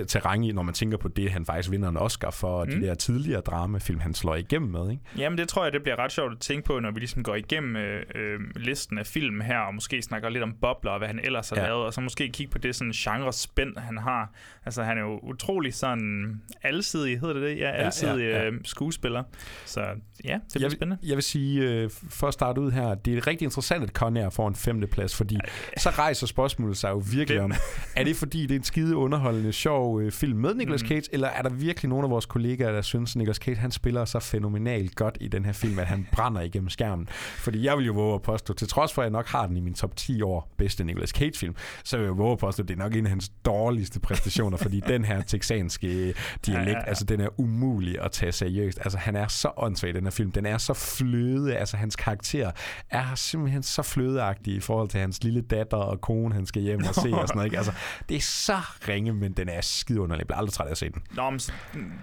[0.06, 2.70] terræn i, når man tænker på det, han faktisk vinder en Oscar for, mm.
[2.70, 5.02] de der tidligere dramafilm, han slår igennem med, ikke?
[5.18, 7.34] Jamen, det tror jeg, det bliver ret sjovt at tænke på, når vi ligesom går
[7.34, 11.08] igennem øh, øh, listen af film her, og måske snakker lidt om bobler, og hvad
[11.08, 11.66] han ellers har Ja.
[11.66, 14.32] lavet, og så måske kigge på det sådan genre-spænd, han har.
[14.64, 17.58] Altså, han er jo utrolig sådan alsidig, hedder det det?
[17.58, 18.50] Ja, alsidig ja, ja, ja.
[18.50, 19.22] Øh, skuespiller.
[19.64, 19.86] Så ja,
[20.32, 20.98] det bliver jeg, spændende.
[21.08, 24.30] Jeg vil sige, øh, for at starte ud her, det er rigtig interessant, at Conair
[24.30, 25.38] får en femte plads, fordi
[25.76, 27.52] så rejser spørgsmålet sig jo virkelig om,
[27.96, 30.88] er det fordi, det er en skide underholdende, sjov øh, film med Nicolas Mhm.
[30.88, 34.04] Cage, eller er der virkelig nogle af vores kollegaer, der synes, Nicolas Cage, han spiller
[34.04, 37.08] så fænomenalt godt i den her film, at han brænder igennem skærmen?
[37.38, 39.56] Fordi jeg vil jo våge at påstå, til trods for, at jeg nok har den
[39.56, 42.68] i min top 10 år bedste Nicolas Cage-film, så vil jeg våge at påstå, at
[42.68, 46.70] det er nok en af hans dårligste præstationer, fordi den her texanske dialekt, Ja, ja,
[46.70, 46.84] ja.
[46.84, 48.78] altså den er umulig at tage seriøst.
[48.82, 50.32] Altså han er så åndssvag, den her film.
[50.32, 52.50] Den er så fløde, altså hans karakter
[52.90, 56.80] er simpelthen så flødeagtig i forhold til hans lille datter og kone, han skal hjem
[56.88, 57.46] og se og sådan noget.
[57.46, 57.56] Ikke?
[57.56, 57.72] Altså,
[58.08, 58.58] det er så
[58.88, 60.20] ringe, men den er skide underlig.
[60.20, 61.02] Jeg bliver aldrig træt af at se den.
[61.14, 61.40] Nå, men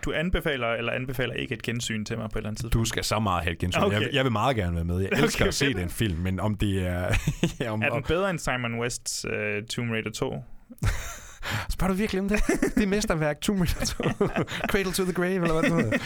[0.06, 2.74] du anbefaler eller anbefaler ikke et gensyn til mig på et eller andet tidspunkt?
[2.74, 3.82] Du skal så meget have et gensyn.
[3.82, 4.02] Okay.
[4.02, 5.00] Jeg, jeg vil meget gerne være med.
[5.00, 7.16] Jeg elsker Okay, at se den film, men om det er...
[7.60, 10.36] ja, om, Er den bedre end Simon Wests uh, Tomb Raider 2?
[11.70, 12.40] Spørger du virkelig om det?
[12.76, 13.90] Det er mesterværk, Two Minutes
[14.72, 15.98] Cradle to the Grave, eller hvad det hedder.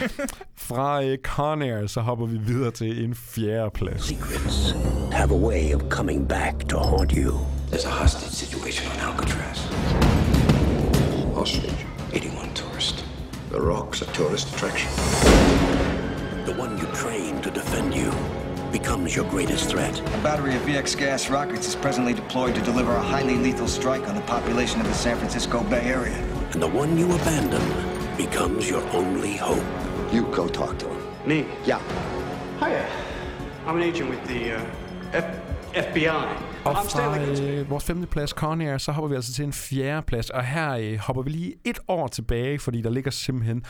[0.58, 4.04] Fra uh, Con Air, så hopper vi videre til en fjerde plads.
[4.06, 4.76] Secrets
[5.12, 7.32] have a way of coming back to haunt you.
[7.72, 9.60] There's a hostage situation on Alcatraz.
[11.36, 11.86] Hostage.
[12.14, 13.06] 81 tourists.
[13.52, 14.90] The Rock's a tourist attraction.
[16.46, 18.12] The one you train to defend you
[18.72, 20.00] becomes your greatest threat.
[20.00, 24.08] A battery of VX gas rockets is presently deployed to deliver a highly lethal strike
[24.10, 26.18] on the population of the San Francisco Bay Area.
[26.54, 27.62] And the one you abandon
[28.18, 29.66] becomes your only hope.
[30.14, 31.02] You go talk to him.
[31.28, 31.38] Me?
[31.68, 31.82] Yeah.
[32.60, 32.86] Hiya.
[33.68, 34.62] I'm an agent with the uh,
[35.14, 35.36] F-
[35.74, 36.28] FBI.
[36.66, 37.42] Og I'm Stanley fra Kubrick.
[37.42, 40.30] øh, vores femte plads, Con Air, så hopper vi altså til en fjerde plads.
[40.30, 43.64] Og her øh, hopper vi lige et år tilbage, fordi der ligger simpelthen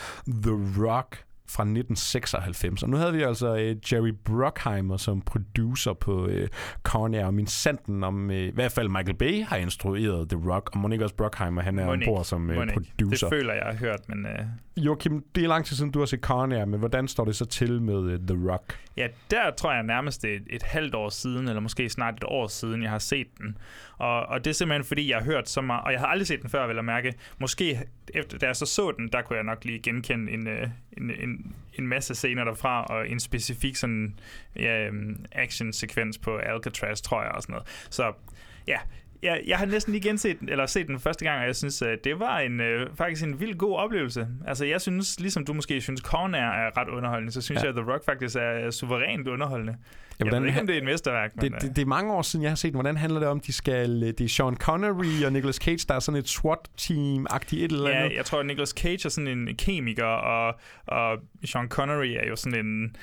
[0.43, 0.51] The
[0.85, 2.83] Rock fra 1996.
[2.83, 6.47] Og nu havde vi altså øh, Jerry Bruckheimer som producer på øh,
[6.83, 10.51] Con Air, og min sanden om, øh, i hvert fald Michael Bay har instrueret The
[10.51, 12.11] Rock, og Monique også Bruckheimer, han er Mon ikke.
[12.11, 13.27] ombord som øh, producer.
[13.29, 14.25] Det føler jeg har hørt, men...
[14.25, 14.45] Øh,
[14.77, 17.35] Joachim, det er lang tid siden, du har set Con Air, men hvordan står det
[17.35, 18.79] så til med øh, The Rock?
[18.97, 22.47] Ja, der tror jeg nærmest et, et halvt år siden, eller måske snart et år
[22.47, 23.57] siden, jeg har set den.
[23.97, 26.27] Og, og det er simpelthen fordi, jeg har hørt så meget, og jeg har aldrig
[26.27, 27.13] set den før, vil jeg mærke.
[27.39, 27.79] Måske
[28.13, 31.11] efter, da jeg så så den, der kunne jeg nok lige genkende en, øh, en,
[31.11, 34.19] en, en masse scener derfra, og en specifik sådan
[34.55, 37.67] ja, øhm, action-sekvens på Alcatraz, tror jeg, og sådan noget.
[37.89, 38.13] Så
[38.67, 38.79] ja,
[39.23, 41.81] jeg, jeg har næsten lige genset den, eller set den første gang, og jeg synes,
[41.81, 44.27] at det var en, øh, faktisk en vild god oplevelse.
[44.47, 47.67] Altså, jeg synes, ligesom du måske synes, Korn er, er ret underholdende, så synes Ja.
[47.67, 47.71] ja.
[47.71, 49.71] jeg, at The Rock faktisk er, er suverænt underholdende.
[49.71, 51.51] Ja, jeg hvordan ved ikke, om det er et mesterværk, men...
[51.51, 52.75] Det, det, det er mange år siden, jeg har set den.
[52.75, 54.01] Hvordan handler det om, de skal...
[54.01, 57.95] Det er Sean Connery og Nicolas Cage, der er sådan et SWAT-team-agtigt et eller Ja,
[58.03, 58.17] andet.
[58.17, 62.35] jeg tror, at Nicolas Cage er sådan en kemiker, og, og Sean Connery er jo
[62.35, 62.95] sådan en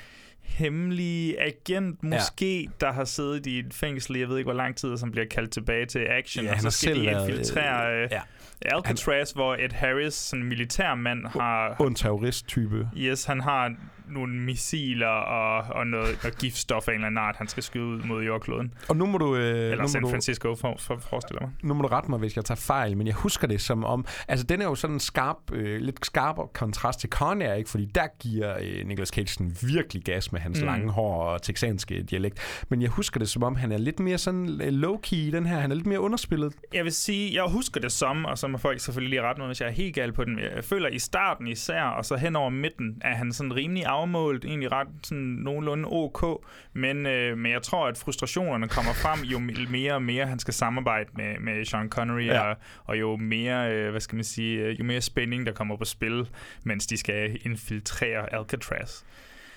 [0.47, 2.69] hemmelig agent, måske, ja.
[2.81, 5.27] der har siddet i et fængsel, jeg ved ikke, hvor lang tid, og som bliver
[5.27, 8.21] kaldt tilbage til action, Ja, og han så skal de været, infiltrere øh, ja.
[8.61, 11.75] Alcatraz, hvor Ed Harris, sådan en militærmand, har...
[11.79, 12.89] Und terrorist-type.
[12.97, 13.75] Yes, han har
[14.09, 17.83] nogle missiler og, og noget, noget giftstof af en eller anden art, han skal skyde
[17.85, 18.73] ud mod jordkloden.
[18.89, 19.35] Og nu må du...
[19.35, 21.51] Øh, Eller nu San Francisco, for, for, forestiller mig.
[21.63, 24.05] nu må du rette mig, hvis jeg tager fejl, men jeg husker det som om...
[24.27, 27.69] Altså, den er jo sådan en skarp, øh, lidt skarpere kontrast til Con Air, ikke?
[27.69, 30.63] Fordi der giver øh, Nicolas Cage sådan virkelig gas med hans Mm.
[30.63, 30.71] mm.
[30.71, 32.63] lange hår og texanske dialekt.
[32.69, 35.45] Men jeg husker det som om, han er lidt mere sådan øh, low-key i den
[35.45, 35.59] her.
[35.59, 36.53] Han er lidt mere underspillet.
[36.73, 39.47] Jeg vil sige, jeg husker det som, og så må folk selvfølgelig lige rette mig,
[39.47, 40.39] hvis jeg er helt gal på den.
[40.55, 44.45] Jeg føler i starten især, og så hen over midten, er han sådan rimelig afmålt,
[44.45, 49.39] egentlig ret sådan nogenlunde ok, men, øh, men jeg tror, at frustrationerne kommer frem, jo
[49.69, 52.41] mere og mere han skal samarbejde med, med Sean Connery, Ja.
[52.49, 52.55] og,
[52.85, 55.85] og jo mere, øh, hvad skal man sige, øh, jo mere spænding, der kommer på
[55.85, 56.29] spil,
[56.63, 59.03] mens de skal infiltrere Alcatraz.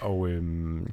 [0.01, 0.91] Og øhm,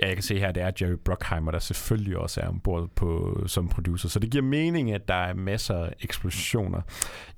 [0.00, 3.42] ja, jeg kan se her, det er Jerry Bruckheimer, der selvfølgelig også er ombord på,
[3.46, 4.08] som producer.
[4.08, 6.80] Så det giver mening, at der er masser af eksplosioner.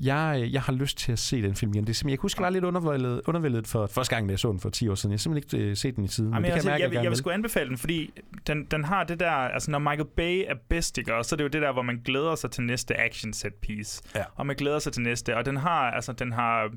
[0.00, 1.84] Jeg, jeg har lyst til at se den film igen.
[1.84, 4.38] Det er simpelthen, jeg kan huske, jeg lidt undervældet, undervældet for første gang, da jeg
[4.38, 5.10] så den for 10 år siden.
[5.10, 6.30] Jeg har simpelthen ikke øh, set den i siden.
[6.30, 7.78] Jamen, men det altså, kan jeg, jeg, mærke, jeg, jeg vil gerne sgu anbefale den,
[7.78, 8.10] fordi
[8.46, 11.36] den, den har det der, altså når Michael Bay er bedst, ikke, og så er
[11.36, 14.02] det jo det der, hvor man glæder sig til næste action set piece.
[14.14, 14.24] Ja.
[14.34, 16.70] Og man glæder sig til næste, og den har, altså den har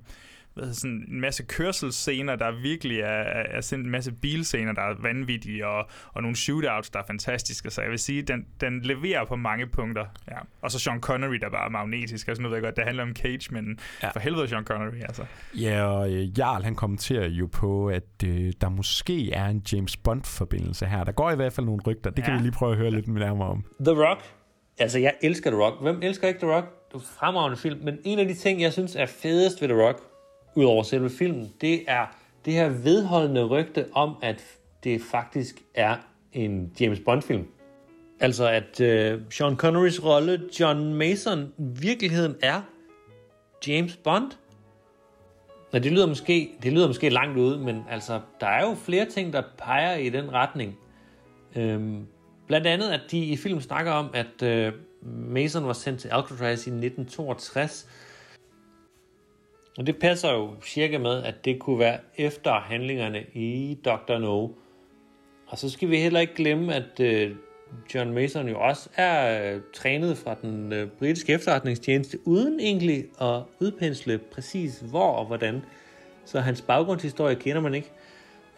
[0.55, 4.81] hvad hedder sådan en masse kørselsscener, der virkelig er, er, sådan en masse bilscener, der
[4.81, 7.69] er vanvittige, og, og nogle shootouts, der er fantastiske.
[7.69, 10.05] Så jeg vil sige, den, den leverer på mange punkter.
[10.31, 10.37] Ja.
[10.61, 12.27] Og så Sean Connery, der bare er magnetisk.
[12.27, 14.09] Altså nu ved jeg godt, det handler om Cage, men Ja.
[14.09, 15.25] for helvede Sean Connery, altså.
[15.53, 19.97] Ja, og øh, Jarl han kommenterer jo på, at øh, der måske er en James
[19.97, 21.03] Bond-forbindelse her.
[21.03, 22.09] Der går i hvert fald nogle rygter.
[22.09, 22.37] Det kan Ja.
[22.39, 23.65] vi lige prøve at høre lidt nærmere om.
[23.79, 24.19] The Rock.
[24.79, 25.81] Altså, jeg elsker The Rock.
[25.81, 26.65] Hvem elsker ikke The Rock?
[26.87, 27.79] Det er en fremragende film.
[27.83, 29.99] Men en af de ting, jeg synes er fedest ved The Rock,
[30.55, 32.05] udover selve filmen, det er
[32.45, 34.43] det her vedholdende rygte om, at
[34.83, 35.95] det faktisk er
[36.33, 37.47] en James Bond-film.
[38.19, 42.61] Altså, at øh, Sean Connerys rolle, John Mason, i virkeligheden er
[43.67, 44.31] James Bond.
[45.73, 49.05] Nå, det lyder måske, det lyder måske langt ude, men altså, der er jo flere
[49.05, 50.77] ting, der peger i den retning.
[51.55, 52.07] Øhm,
[52.47, 56.67] blandt andet, at de i filmen snakker om, at øh, Mason var sendt til Alcatraz
[56.67, 57.87] i 1962.
[59.77, 64.17] Og det passer jo cirka med, at det kunne være efter handlingerne i Dr.
[64.17, 64.47] No.
[65.47, 67.35] Og så skal vi heller ikke glemme, at øh,
[67.95, 73.41] John Mason jo også er øh, trænet fra den øh, britiske efterretningstjeneste, uden egentlig at
[73.59, 75.61] udpensle præcis hvor og hvordan.
[76.25, 77.91] Så hans baggrundshistorie kender man ikke.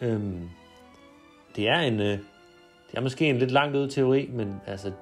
[0.00, 0.48] Øhm,
[1.56, 2.18] det er en, øh,
[2.90, 4.92] det er måske en lidt langt ud teori, men altså,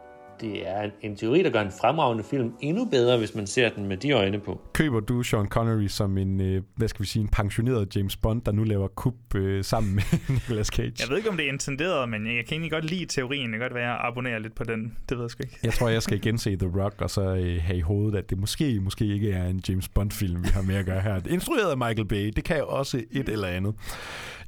[0.40, 3.68] det er en, en teori, der gør en fremragende film endnu bedre, hvis man ser
[3.68, 4.61] den med de øjne på.
[4.77, 8.43] Køber du Sean Connery som en, øh, hvad skal vi sige, en pensioneret James Bond,
[8.43, 10.03] der nu laver kub øh, sammen med
[10.35, 10.93] Nicolas Cage?
[11.01, 13.45] Jeg ved ikke, om det er intenderet, men jeg kan egentlig godt lide teorien.
[13.45, 14.97] Det kan godt være, at jeg abonnerer lidt på den.
[15.09, 15.59] Det ved jeg sgu ikke.
[15.62, 18.31] Jeg tror, jeg skal igen se The Rock, og så øh, have i hovedet, at
[18.31, 21.15] det måske, måske ikke er en James Bond-film, vi har med at gøre her.
[21.15, 22.33] Er instrueret af Michael Bay.
[22.37, 23.75] Det kan jo også et eller andet.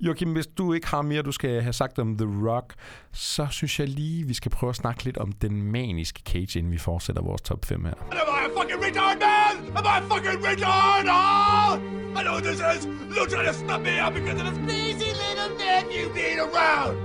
[0.00, 2.74] Joachim, hvis du ikke har mere, du skal have sagt om The Rock,
[3.12, 6.72] så synes jeg lige, vi skal prøve at snakke lidt om den maniske Cage, inden
[6.72, 7.92] vi fortsætter vores top 5 her.
[7.92, 9.76] Am I a fucking retard, man?
[9.76, 11.04] Am I a fucking retard?
[11.06, 11.80] Oh!
[12.14, 12.86] I know what this is.
[13.14, 16.96] You're trying to snub me out because of this lazy little man you need around.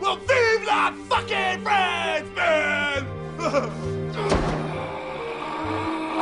[0.00, 3.06] Well, vive la fucking France, man!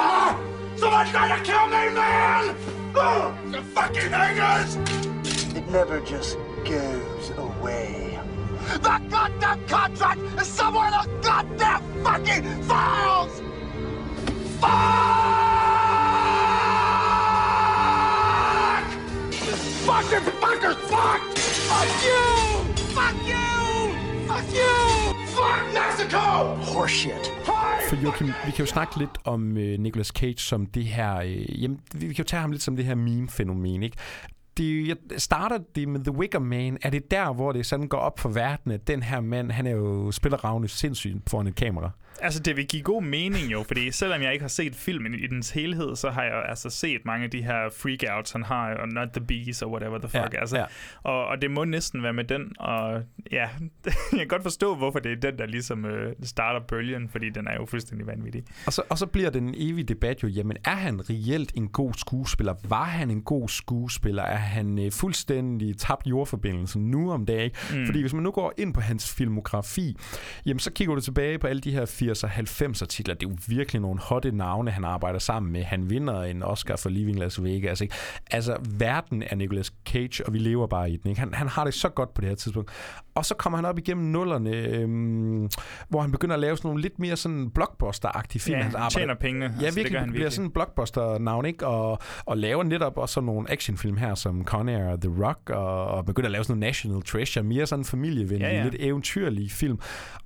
[0.01, 0.41] Ah!
[0.77, 2.57] Someone's trying to kill me, man!
[3.01, 4.75] Oh, you fucking hangers!
[5.55, 8.19] It never just goes away.
[8.73, 13.43] The goddamn contract is somewhere in the goddamn fucking files!
[14.59, 15.58] Fuck!
[19.99, 21.21] Fucking fucker's Fuck!
[21.71, 22.23] Fuck you!
[22.97, 23.47] Fuck you!
[24.31, 24.75] Fuck you!
[25.27, 26.19] Fuck Mexico!
[26.73, 27.33] Horseshit.
[27.89, 31.17] For Joachim, vi kan jo snakke lidt om øh, Nicolas Cage som det her...
[31.17, 33.97] Øh, jamen, vi kan jo tage ham lidt som det her meme-fænomen, ikke?
[34.57, 36.79] Det, jeg starter det med The Wicker Man.
[36.83, 39.67] Er det der, hvor det sådan går op for verden, at den her mand, han
[39.67, 41.91] er jo spillerravne sindssygt foran et kamera?
[42.21, 45.27] Altså, det vil give god mening jo, fordi selvom jeg ikke har set filmen i
[45.27, 48.89] dens helhed, så har jeg altså set mange af de her freakouts, han har, og
[48.89, 50.35] Not the Bees, og whatever the fuck.
[50.35, 50.65] Ja, altså, ja.
[51.03, 53.03] Og, og det må næsten være med den, og
[53.33, 53.49] ja,
[54.13, 57.47] jeg kan godt forstå, hvorfor det er den, der ligesom øh, starter bølgen, fordi den
[57.47, 58.45] er jo fuldstændig vanvittig.
[58.67, 61.69] Og så, og så bliver den en evig debat jo, jamen er han reelt en
[61.69, 62.55] god skuespiller?
[62.69, 64.23] Var han en god skuespiller?
[64.23, 67.51] Er han øh, fuldstændig tabt jordforbindelsen nu om dagen?
[67.73, 67.87] Mm.
[67.87, 69.97] Fordi hvis man nu går ind på hans filmografi,
[70.47, 73.15] jamen så kigger du tilbage på alle de her 80'er 90'er titler.
[73.15, 75.65] Det er jo virkelig nogle hotte navne, han arbejder sammen med.
[75.65, 77.81] Han vinder en Oscar for Leaving Las Vegas.
[77.81, 77.95] Ikke?
[78.31, 81.11] Altså, verden er Nicolas Cage, og vi lever bare i den.
[81.11, 81.21] Ikke?
[81.21, 82.71] Han, han har det så godt på det her tidspunkt.
[83.19, 85.49] Og så kommer han op igennem nullerne, øhm,
[85.89, 88.57] hvor han begynder at lave sådan nogle lidt mere sådan blockbuster-agtige film.
[88.57, 89.45] Ja, han arbejder- tjener pengene.
[89.45, 89.93] Ja, Altså, det virkelig.
[89.93, 90.33] gør han bliver virkelig.
[90.33, 91.67] sådan en blockbuster-navn, ikke?
[91.67, 95.51] Og, og laver netop også sådan nogle actionfilm her, som Con Air og The Rock,
[95.51, 98.57] og, og begynder at lave sådan nogle National Treasure, mere sådan familievenlige, ja.
[98.57, 98.65] ja.
[98.65, 99.79] lidt eventyrlige film.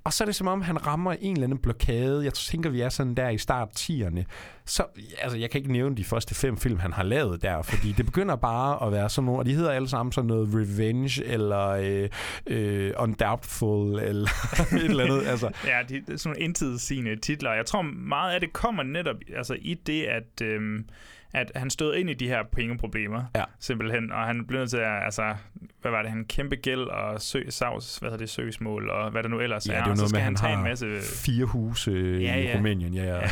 [0.03, 2.23] Og så er det som om, han rammer en eller anden blokade.
[2.23, 4.23] Jeg tænker, vi er sådan der i start 10'erne.
[4.65, 4.85] Så,
[5.21, 8.05] altså, jeg kan ikke nævne de første fem film, han har lavet der, fordi det
[8.05, 11.67] begynder bare at være sådan nogle, og de hedder alle sammen sådan noget Revenge, eller
[11.67, 12.09] øh,
[12.47, 14.29] øh, Undoubtful, eller
[14.75, 15.27] et eller andet.
[15.27, 17.53] Altså, Ja, de, det er sådan nogle indtidssigende titler.
[17.53, 20.83] Jeg tror meget af det kommer netop altså, i det, at, Øh,
[21.33, 23.43] at han stod ind i de her pengeproblemer, ja.
[23.59, 25.35] simpelthen, og han blev nødt til at, altså,
[25.81, 29.23] hvad var det, han kæmpe gæld og sø, savs, hvad hedder det, søgsmål, og hvad
[29.23, 30.63] der nu ellers Ja, er, det er og så skal med, han han tage en
[30.63, 30.85] masse...
[31.25, 32.57] fire huse øh, Ja, i ja.
[32.57, 32.93] Rumænien.
[32.93, 33.15] Ja, ja.
[33.15, 33.21] Ja.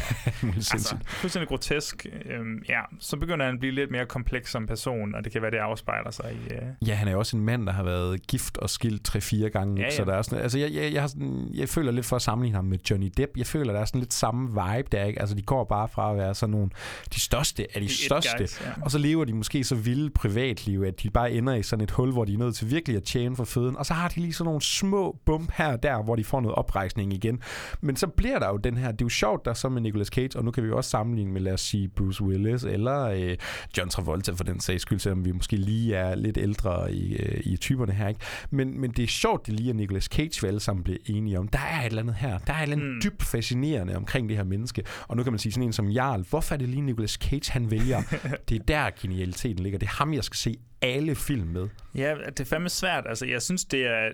[0.73, 2.05] Altså, fuldstændig grotesk.
[2.25, 5.41] Øhm, ja, så begynder han at blive lidt mere kompleks som person, og det kan
[5.41, 6.53] være, det afspejler sig i...
[6.53, 9.47] Øh, Ja, han er jo også en mand, der har været gift og skilt 3-4
[9.47, 9.75] gange.
[9.75, 9.95] Ja, Ja, ja.
[9.95, 12.21] Så der er sådan, altså jeg, jeg, jeg, har sådan, jeg føler lidt for at
[12.21, 13.37] sammenligne ham med Johnny Depp.
[13.37, 15.19] Jeg føler, der er sådan lidt samme vibe der, ikke?
[15.21, 16.69] Altså de går bare fra at være sådan nogle,
[17.15, 18.37] de største af de, største.
[18.37, 18.71] guys, ja.
[18.81, 21.91] Og så lever de måske så vilde privatliv, at de bare ender i sådan et
[21.91, 23.77] hul, hvor de er nødt til virkelig at tjene for føden.
[23.77, 26.41] Og så har de lige sådan nogle små bump her og der, hvor de får
[26.41, 27.39] noget oprejsning igen.
[27.81, 29.81] Men så bliver der jo den her, det er jo sjovt, der er så med
[29.81, 32.63] Nicolas Cage, og nu kan vi jo også sammenligne med, lad os sige, Bruce Willis,
[32.63, 33.37] eller øh,
[33.77, 37.41] John Travolta for den sags skyld, selvom vi måske lige er lidt ældre i, øh,
[37.43, 38.07] i typerne her.
[38.07, 38.19] Ikke?
[38.49, 41.39] Men, men det er sjovt, det lige er Nicolas Cage, vi alle sammen bliver enige
[41.39, 41.47] om.
[41.47, 42.37] Der er et eller andet her.
[42.37, 43.01] Der er et eller andet mm.
[43.03, 44.83] dybt fascinerende omkring det her menneske.
[45.07, 47.51] Og nu kan man sige sådan en som Jarl, hvorfor er det lige Nicolas Cage,
[47.51, 47.80] han vælger?
[48.49, 49.79] det er der genialiteten ligger.
[49.79, 51.69] Det er ham, jeg skal se alle film med.
[51.95, 53.03] Ja, det er fandme svært.
[53.07, 54.11] Altså, jeg synes, det er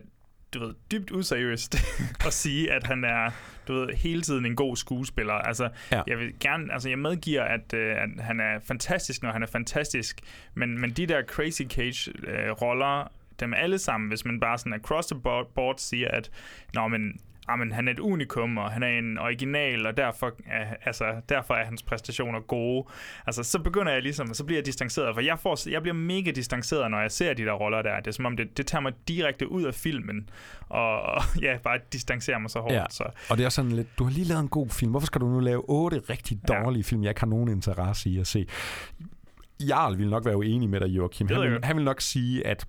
[0.53, 1.75] du ved, dybt useriøst
[2.27, 3.31] at sige, at han er
[3.67, 5.33] du ved, hele tiden en god skuespiller.
[5.33, 6.01] Altså, ja.
[6.07, 9.47] jeg vil gerne, altså jeg medgiver, at, øh, at han er fantastisk, når han er
[9.47, 10.21] fantastisk,
[10.53, 15.19] men, men de der Crazy Cage-roller, dem alle sammen, hvis man bare sådan across the
[15.21, 16.29] board, board siger, at
[16.73, 20.75] Nå, men, jamen, han er et unikum, og han er en original, og derfor er,
[20.85, 22.87] altså, derfor er hans præstationer gode.
[23.27, 26.31] Altså, så begynder jeg ligesom, så bliver jeg distanceret, for jeg, får, jeg bliver mega
[26.31, 27.99] distanceret, når jeg ser de der roller der.
[27.99, 30.29] Det er som om, det, det tager mig direkte ud af filmen,
[30.69, 32.73] og, og ja, bare distancerer mig så hårdt.
[32.73, 32.85] Ja.
[32.89, 33.03] Så.
[33.29, 34.91] Og det er sådan lidt, du har lige lavet en god film.
[34.91, 36.89] Hvorfor skal du nu lave otte rigtig dårlige ja.
[36.89, 38.47] film, jeg ikke har nogen interesse i at se?
[39.59, 41.27] Jarl vil nok være uenig med dig, Joachim.
[41.27, 42.65] Han vil, han vil nok sige, at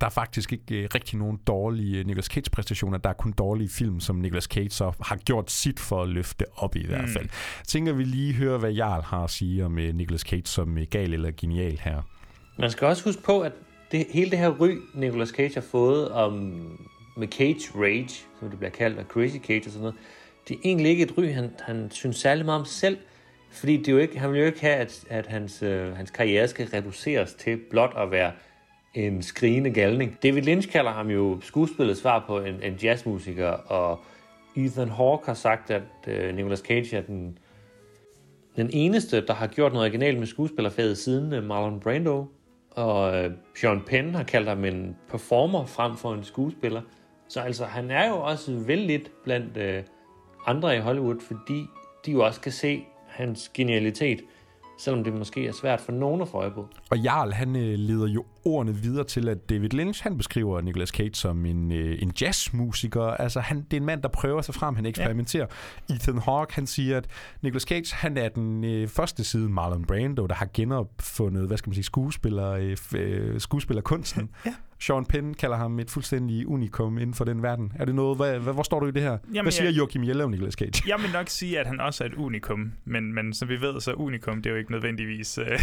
[0.00, 2.98] der er faktisk ikke øh, rigtig nogen dårlige Nicolas Cage-præstationer.
[2.98, 6.44] Der er kun dårlige film, som Nicolas Cage så har gjort sit for at løfte
[6.56, 7.08] op i hvert Mm.
[7.08, 7.28] fald.
[7.58, 10.78] Jeg tænker, vi lige høre, hvad Jarl har at sige om øh, Nicolas Cage som
[10.78, 12.02] øh, gal eller genial her.
[12.58, 13.52] Man skal også huske på, at
[13.92, 16.32] det, hele det her ry, Nicolas Cage har fået om
[17.16, 18.08] med Cage Rage,
[18.40, 19.94] som det bliver kaldt, og Crazy Cage og sådan noget,
[20.48, 22.98] det er egentlig ikke et ry, han, han synes særlig meget om selv,
[23.52, 26.10] fordi det er jo ikke, han vil jo ikke have, at, at hans, øh, hans
[26.10, 28.32] karriere skal reduceres til blot at være
[28.94, 30.16] en skrigende galning.
[30.22, 34.00] David Lynch kalder ham jo skuespillets svar på en, en jazzmusiker, og
[34.56, 37.38] Ethan Hawke har sagt, at øh, Nicolas Cage er den,
[38.56, 42.26] den eneste, der har gjort noget originalt med skuespillerfaget siden øh, Marlon Brando.
[42.70, 46.82] Og øh, Sean Penn har kaldt ham en performer frem for en skuespiller.
[47.28, 49.82] Så altså, han er jo også vældigt blandt øh,
[50.46, 51.66] andre i Hollywood, fordi
[52.06, 54.20] de jo også kan se hans genialitet,
[54.80, 56.68] selvom det måske er svært for nogen at få øje på.
[56.90, 60.88] Og Jarl, han øh, leder jo ordene videre til, at David Lynch, han beskriver Nicolas
[60.88, 63.02] Cage som en, øh, en jazzmusiker.
[63.02, 65.46] Altså, han, det er en mand, der prøver sig frem, han eksperimenterer.
[65.88, 65.94] Ja.
[65.94, 67.06] Ethan Hawke, han siger, at
[67.42, 71.70] Nicolas Cage, han er den øh, første side Marlon Brando, der har genopfundet, hvad skal
[71.70, 74.30] man sige, skuespiller, øh, øh, skuespillerkunsten.
[74.46, 74.54] ja.
[74.82, 77.72] Sean Penn kalder ham et fuldstændig unikum inden for den verden.
[77.78, 79.18] Er det noget, hvad, hvad, hvor står du i det her?
[79.28, 80.82] Jamen, hvad siger jeg- Joachim Jelle om Nicolas Cage?
[80.88, 83.80] Jeg vil nok sige, at han også er et unikum, men, men som vi ved,
[83.80, 85.38] så unikum, det er jo ikke nødvendigvis...
[85.38, 85.46] Øh,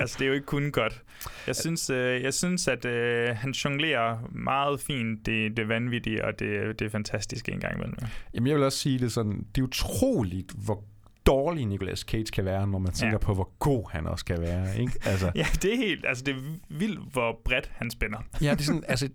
[0.00, 1.02] altså, det er jo ikke kun godt.
[1.46, 6.38] Jeg synes, øh, jeg synes at øh, han jonglerer meget fint det, det vanvittige, og
[6.38, 7.96] det, det er fantastisk en gang imellem.
[8.34, 10.84] Jamen, jeg vil også sige det sådan, det er utroligt, hvor
[11.26, 13.12] dårlig Nicolas Cage kan være, når man tænker Ja.
[13.12, 13.18] ja.
[13.18, 14.78] på, hvor god han også kan være.
[14.80, 14.92] Ikke?
[15.12, 16.04] Altså, Ja, det er helt...
[16.08, 18.18] Altså, det er vildt, hvor bredt han spænder.
[18.42, 19.08] Ja, det er sådan, altså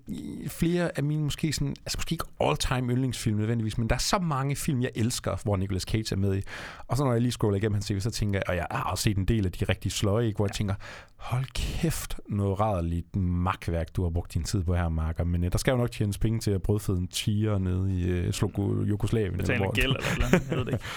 [0.47, 4.19] flere af mine måske sådan, altså måske ikke all-time yndlingsfilm nødvendigvis, men der er så
[4.19, 6.41] mange film, jeg elsker, hvor Nicolas Cage er med i.
[6.87, 8.83] Og så når jeg lige scroller igennem hans CV, så tænker jeg, og jeg har
[8.91, 10.73] også set en del af de rigtig sløje, ikke, hvor jeg tænker,
[11.15, 15.23] hold kæft, noget rædderligt magtværk, du har brugt din tid på her, Marker.
[15.23, 17.93] Men uh, der skal jo nok tjenes penge til at brødføde en tiger nede
[18.27, 19.37] i Slogo, Jugoslavien.
[19.37, 20.85] Betaler hvor- gæld eller et eller andet, jeg ved det ikke.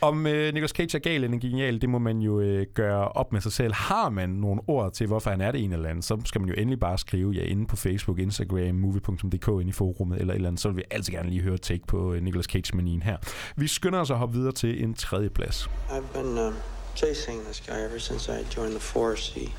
[0.00, 3.32] Om øh, Nicolas Cage er gal eller genial, det må man jo øh, gøre op
[3.32, 3.74] med sig selv.
[3.74, 6.50] Har man nogle ord til, hvorfor han er det ene eller andet, så skal man
[6.50, 10.36] jo endelig bare skrive ja inde på Facebook, Instagram, movie.dk ind i forummet eller et
[10.36, 10.60] eller andet.
[10.60, 13.16] Så vil vi altid gerne lige høre take på øh, Nicolas Cage-manien her.
[13.56, 15.70] Vi skynder os at hoppe videre til en tredje plads.
[15.88, 16.54] I've been um,
[16.96, 19.34] chasing this guy ever since I joined the force.
[19.34, 19.52] He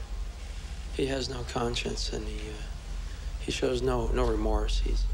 [1.01, 2.55] he has no conscience and he uh,
[3.39, 4.83] he shows no no remorse.
[4.85, 5.05] He's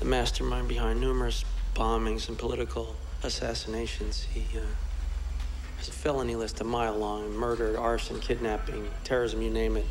[0.00, 2.86] the mastermind behind numerous bombings and political
[3.24, 4.26] assassinations.
[4.34, 4.62] He uh,
[5.78, 9.86] has a felony list a mile long: murder, arson, kidnapping, terrorism, you name it.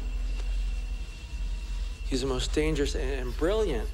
[2.10, 3.88] He's the most dangerous and brilliant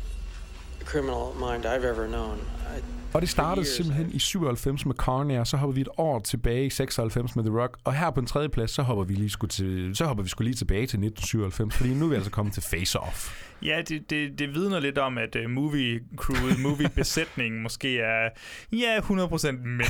[0.85, 2.37] criminal mind I've ever known.
[2.77, 2.81] I,
[3.13, 6.69] Og det startede simpelthen i 97 med Carnair, så hopper vi et år tilbage i
[6.69, 9.47] 96 med The Rock, og her på en tredje plads, så hopper vi lige, sgu
[9.47, 12.53] til, så hopper vi skulle lige tilbage til 1997, fordi nu er vi altså kommet
[12.53, 13.46] til Face Off.
[13.61, 18.29] Ja, det, det, det vidner lidt om, at uh, movie crewet, movie-besætningen måske er,
[18.71, 19.81] ja, 100% mænd.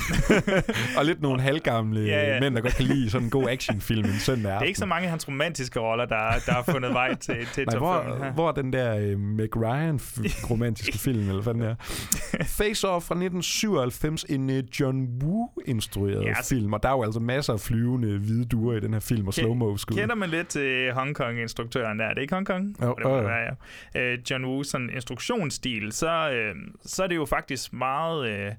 [0.97, 4.05] og lidt nogle halvgamle Ja, ja, mænd, der godt kan lide sådan en god actionfilm
[4.05, 4.63] en søndag Det aften.
[4.63, 7.65] er ikke så mange af hans romantiske roller, der, der har fundet vej til, til
[7.67, 8.31] Nej, hvor, her.
[8.31, 9.99] hvor den der øh, Meg Ryan
[10.49, 11.75] romantiske film, eller hvad den er?
[12.45, 16.93] Face Off fra 1997, en øh, John Woo-instrueret Ja, ja, altså- film, og der er
[16.93, 19.97] jo altså masser af flyvende hvide duer i den her film, og slow-mo skud.
[19.97, 22.05] Kender man lidt til Hongkong-instruktøren der?
[22.05, 22.75] Er det ikke Hongkong?
[22.81, 23.27] Jo, det må det jo.
[23.27, 23.49] være, ja.
[23.95, 28.51] Øh, John Woo's sådan instruktionsstil, så, øh, så er det jo faktisk meget, øh,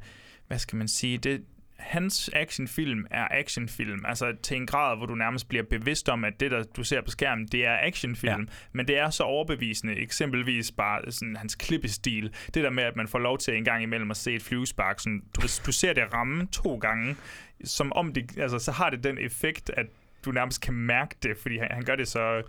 [0.47, 1.45] hvad skal man sige, det,
[1.79, 6.41] hans actionfilm er actionfilm, altså til en grad, hvor du nærmest bliver bevidst om, at
[6.41, 8.53] det, der du ser på skærmen, det er actionfilm, ja.
[8.73, 13.09] men det er så overbevisende, eksempelvis bare sådan hans klippestil, det der med, at man
[13.09, 16.15] får lov til en gang imellem at se et flyvespark, sådan, du, du ser det
[16.15, 17.17] ramme to gange,
[17.65, 19.87] som om det, altså så har det den effekt, at
[20.29, 22.43] du nærmest kan mærke det, fordi han, han gør det så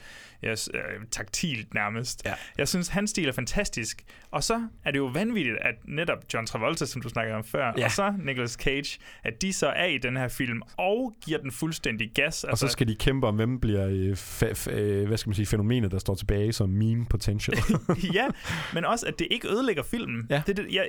[0.43, 2.21] ja, s- øh, taktilt nærmest.
[2.25, 2.33] Ja.
[2.57, 4.03] Jeg synes, hans stil er fantastisk.
[4.31, 7.73] Og så er det jo vanvittigt, at netop John Travolta, som du snakkede om før,
[7.77, 7.85] Ja.
[7.85, 11.51] og så Nicolas Cage, at de så er i den her film og giver den
[11.51, 12.43] fuldstændig gas.
[12.43, 14.17] Og så skal de kæmpe om, hvem bliver øh,
[14.71, 17.57] øh, hvad skal man sige, fænomenet, der står tilbage som meme potential.
[18.13, 18.27] ja,
[18.73, 20.27] men også, at det ikke ødelægger filmen.
[20.29, 20.41] Ja.
[20.47, 20.87] Det, det, jeg,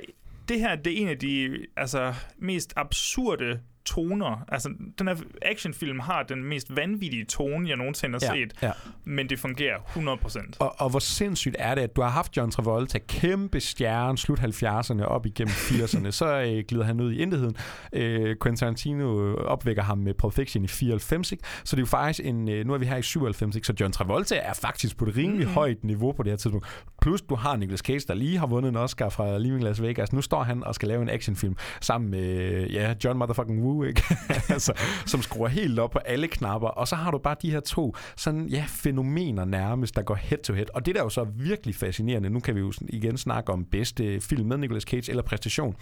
[0.49, 4.45] det her, det er en af de altså, mest absurde toner.
[4.47, 8.53] Altså, den her actionfilm har den mest vanvittige tone, jeg nogensinde har Ja, set.
[8.61, 8.71] ja.
[9.03, 10.57] Men det fungerer 100%.
[10.59, 14.39] Og, og hvor sindssygt er det, at du har haft John Travolta, kæmpe stjerne, slut
[14.39, 17.55] 70'erne, op igennem 80'erne, så øh, glider han ud i intetheden.
[17.93, 21.43] Øh, Quentin Tarantino opvækker ham med Pulp Fiction i 94, ikke?
[21.63, 23.67] så det er jo faktisk en, øh, nu er vi her i 97, ikke?
[23.67, 25.53] så John Travolta er faktisk på et rimelig mm.
[25.53, 26.67] højt niveau på det her tidspunkt.
[27.01, 30.13] Plus du har Nicolas Cage, der lige har vundet en Oscar fra Living Las Vegas.
[30.13, 33.87] Nu står han og skal lave en actionfilm sammen med ja, John Motherfucking Woo skrue,
[33.87, 34.03] ikke?
[34.53, 34.73] altså,
[35.05, 37.95] som skruer helt op på alle knapper, og så har du bare de her to
[38.17, 40.65] sådan, ja, fænomener nærmest, der går head to head.
[40.73, 43.65] Og det der er jo så virkelig fascinerende, nu kan vi jo igen snakke om
[43.65, 45.75] bedste film med Nicolas Cage eller præstation.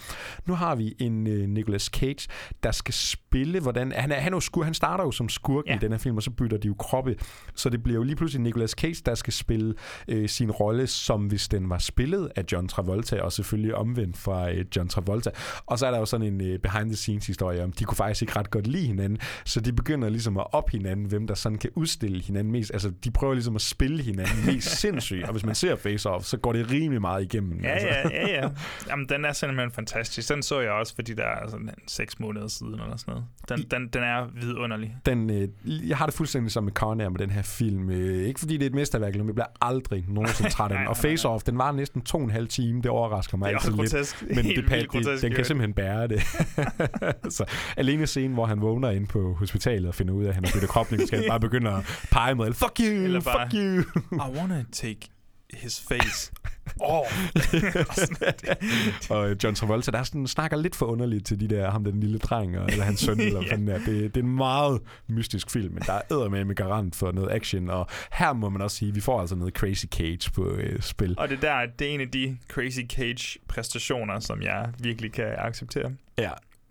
[0.45, 2.28] Nu har vi en uh, Nicolas Cage,
[2.63, 5.63] der skal spille, hvordan, han, er, han, er jo skur, han starter jo som skurk
[5.67, 5.75] ja.
[5.75, 7.15] i den her film, og så bytter de jo kroppe,
[7.56, 9.73] så det bliver jo lige pludselig Nicolas Cage, der skal spille
[10.08, 14.52] øh, sin rolle, som hvis den var spillet af John Travolta, og selvfølgelig omvendt fra
[14.52, 15.30] øh, John Travolta.
[15.65, 18.52] Og så er der jo sådan en øh, behind-the-scenes-historie om, de kunne faktisk ikke ret
[18.52, 22.22] godt lide hinanden, så de begynder ligesom at op hinanden, hvem der sådan kan udstille
[22.22, 22.74] hinanden mest.
[22.74, 26.26] Altså, de prøver ligesom at spille hinanden mest sindssygt, og hvis man ser Face Off,
[26.26, 27.60] så går det rimelig meget igennem.
[27.63, 27.88] Ja, altså.
[27.88, 28.50] ja, ja, ja.
[28.89, 30.30] Jamen, den er simpelthen fantastisk.
[30.30, 33.26] Den så jeg også, fordi der er sådan seks måneder siden eller sådan noget.
[33.50, 34.96] Den, den, den er vidunderlig.
[35.06, 37.89] Den, øh, jeg har det fuldstændig som med Con Air med den her film.
[37.89, 40.88] Øh, ikke fordi det er et mesterværk, men jeg bliver aldrig nogensinde træt af den.
[40.92, 42.82] Og Face Off, den var næsten to og en halv time.
[42.82, 44.36] Det overrasker mig Det altid lidt.
[44.36, 46.21] Men det, det, grotesk, den kan simpelthen bære det.
[47.34, 47.46] så
[47.78, 50.52] alene scenen, hvor han vågner ind på hospitalet og finder ud af, at han har
[50.54, 52.56] byttet kropning, skal bare begynde at pege mod alle.
[52.56, 53.04] Fuck you!
[53.04, 54.02] Eller bare, fuck you!
[54.12, 55.00] I wanna take
[55.54, 56.32] his face
[56.82, 57.30] off.
[59.10, 61.84] og øh, John Travolta, der er sådan, snakker lidt for underligt til de der, ham
[61.84, 63.78] den lille dreng, og- eller hans søn, eller hvad fanden er.
[63.78, 67.32] Det, det er en meget mystisk film, men der er eddermame med garant for noget
[67.32, 70.82] action, og her må man også sige, vi får altså noget Crazy Cage på øh,
[70.82, 71.15] spil.
[71.17, 75.28] Og det der, det er en af de Crazy Cage præstationer, som jeg virkelig kan
[75.38, 75.92] acceptere.
[76.17, 76.30] Ja,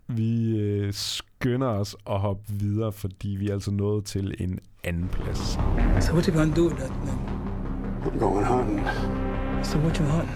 [0.09, 5.07] vi øh, skynder os at hoppe videre, fordi vi er altså nået til en anden
[5.07, 5.59] plads.
[5.99, 7.19] So what you gonna do with that thing?
[8.05, 8.87] I'm going hunting.
[9.63, 10.35] So what you hunting?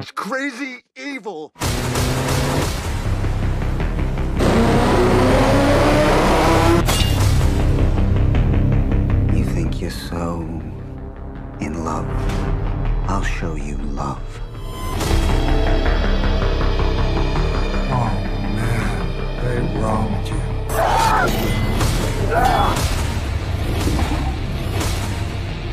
[0.00, 1.52] It's crazy evil.
[9.38, 10.44] You think you're so
[11.60, 12.08] in love?
[13.08, 14.47] I'll show you love.
[19.48, 19.64] Man.
[19.64, 20.40] What's wrong with you?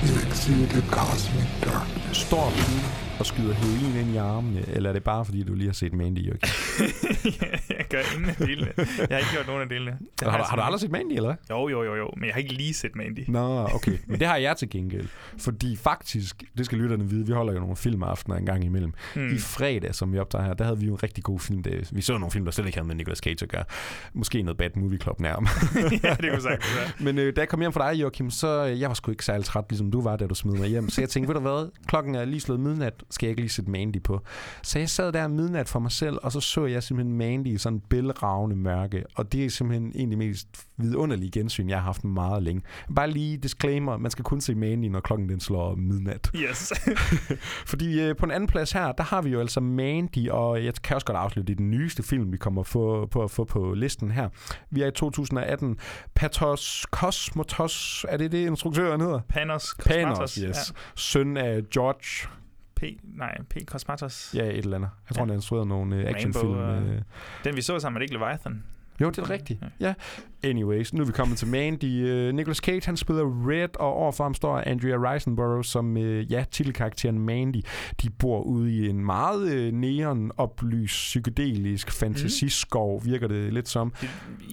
[0.03, 2.17] You exceed the cosmic darkness.
[2.17, 5.68] Står du og skyder heroin ind i armene, eller er det bare fordi, du lige
[5.68, 6.49] har set Mandy, Joachim?
[7.78, 8.72] jeg gør ingen af delene.
[8.78, 9.91] Jeg har ikke gjort nogen af delene.
[9.91, 9.97] Har,
[10.32, 11.36] du- jeg har du aldrig set Mandy, eller hvad?
[11.57, 12.09] Jo, jo, jo, jo.
[12.18, 13.20] Men jeg har ikke lige set Mandy.
[13.28, 13.97] Nå, okay.
[14.07, 15.07] Men det har jeg til gengæld.
[15.38, 18.93] Fordi faktisk, det skal lytterne vide, vi holder jo nogle filmaftener en gang imellem.
[19.16, 19.36] Mm.
[19.36, 21.63] I fredag, som vi optager her, der havde vi jo en rigtig god film.
[21.63, 23.63] Det, vi så nogle film, der slet ikke havde med Nicolas Cage at gøre.
[24.13, 25.51] Måske noget Bad Movie Club nærmere.
[26.03, 26.89] ja, det kunne sagtens være.
[26.99, 29.26] Men øh, da jeg kom hjem fra dig, Joachim, så øh, jeg var sgu ikke
[29.26, 30.89] særlig træt, ligesom du var, da du smed mig hjem.
[30.89, 33.49] Så jeg tænkte, ved du hvad, klokken er lige slået midnat, skal jeg ikke lige
[33.49, 34.21] sætte Mandy på.
[34.63, 37.57] Så jeg sad der midnat for mig selv, og så så jeg simpelthen Mandy i
[37.57, 39.03] sådan en bælragende mørke.
[39.15, 40.47] Og det er simpelthen en af de mest
[40.77, 42.61] vidunderlige gensyn, jeg har haft meget længe.
[42.95, 46.31] Bare lige disclaimer, man skal kun se Mandy, når klokken den slår midnat.
[46.35, 46.73] Yes.
[47.71, 50.73] Fordi øh, på en anden plads her, der har vi jo altså Mandy, og jeg
[50.83, 53.43] kan også godt afsløre, det er den nyeste film, vi kommer få, på at få
[53.43, 54.29] på listen her.
[54.71, 55.77] Vi er i 2018.
[56.15, 59.19] Patos Kosmatos, er det det, instruktøren hedder?
[59.29, 60.35] Panos Panos, Cosmatos.
[60.35, 60.43] yes.
[60.43, 60.79] Ja.
[60.95, 62.29] Søn af George
[62.76, 63.53] P, nej, P.
[63.65, 64.34] Cosmatos.
[64.38, 64.89] Ja, et eller andet.
[65.09, 65.26] Jeg tror, ja.
[65.26, 66.53] han har instrueret nogle øh, actionfilm.
[66.53, 67.01] Rainbow, øh.
[67.43, 68.63] Den vi så sammen, det ikke Leviathan?
[69.01, 69.63] Jo, det er rigtigt.
[69.80, 69.93] Ja.
[70.45, 72.27] Anyways, nu er vi kommet til Mandy.
[72.29, 76.45] Uh, Nicolas Cage, han spiller Red, og overfor ham står Andrea Riseborough som, uh, ja,
[76.51, 77.61] titelkarakteren Mandy.
[78.01, 83.93] De bor ude i en meget uh, neon-oplyst, psykedelisk fantasiskov, virker det lidt som.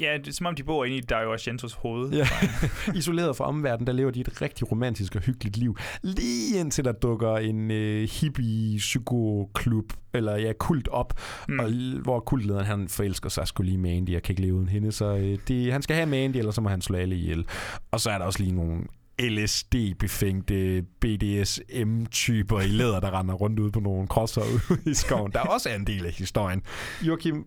[0.01, 2.13] Ja, det er som om, de bor inde i Dario Argentos hoved.
[2.13, 2.27] Ja.
[2.99, 5.77] Isoleret fra omverdenen, der lever de et rigtig romantisk og hyggeligt liv.
[6.03, 11.59] Lige indtil der dukker en øh, hippie psykoklub eller ja, kult op, mm.
[11.59, 11.71] og,
[12.03, 15.17] hvor kultlederen han forelsker sig skulle lige Mandy, jeg kan ikke leve uden hende, så
[15.17, 17.47] øh, det, han skal have Mandy, eller så må han slå alle ihjel.
[17.91, 18.83] Og så er der også lige nogle
[19.21, 25.33] LSD-befængte BDSM-typer i læder, der render rundt ude på nogle krosser ude i skoven.
[25.33, 26.63] Der er også en del af historien.
[27.03, 27.47] Joachim,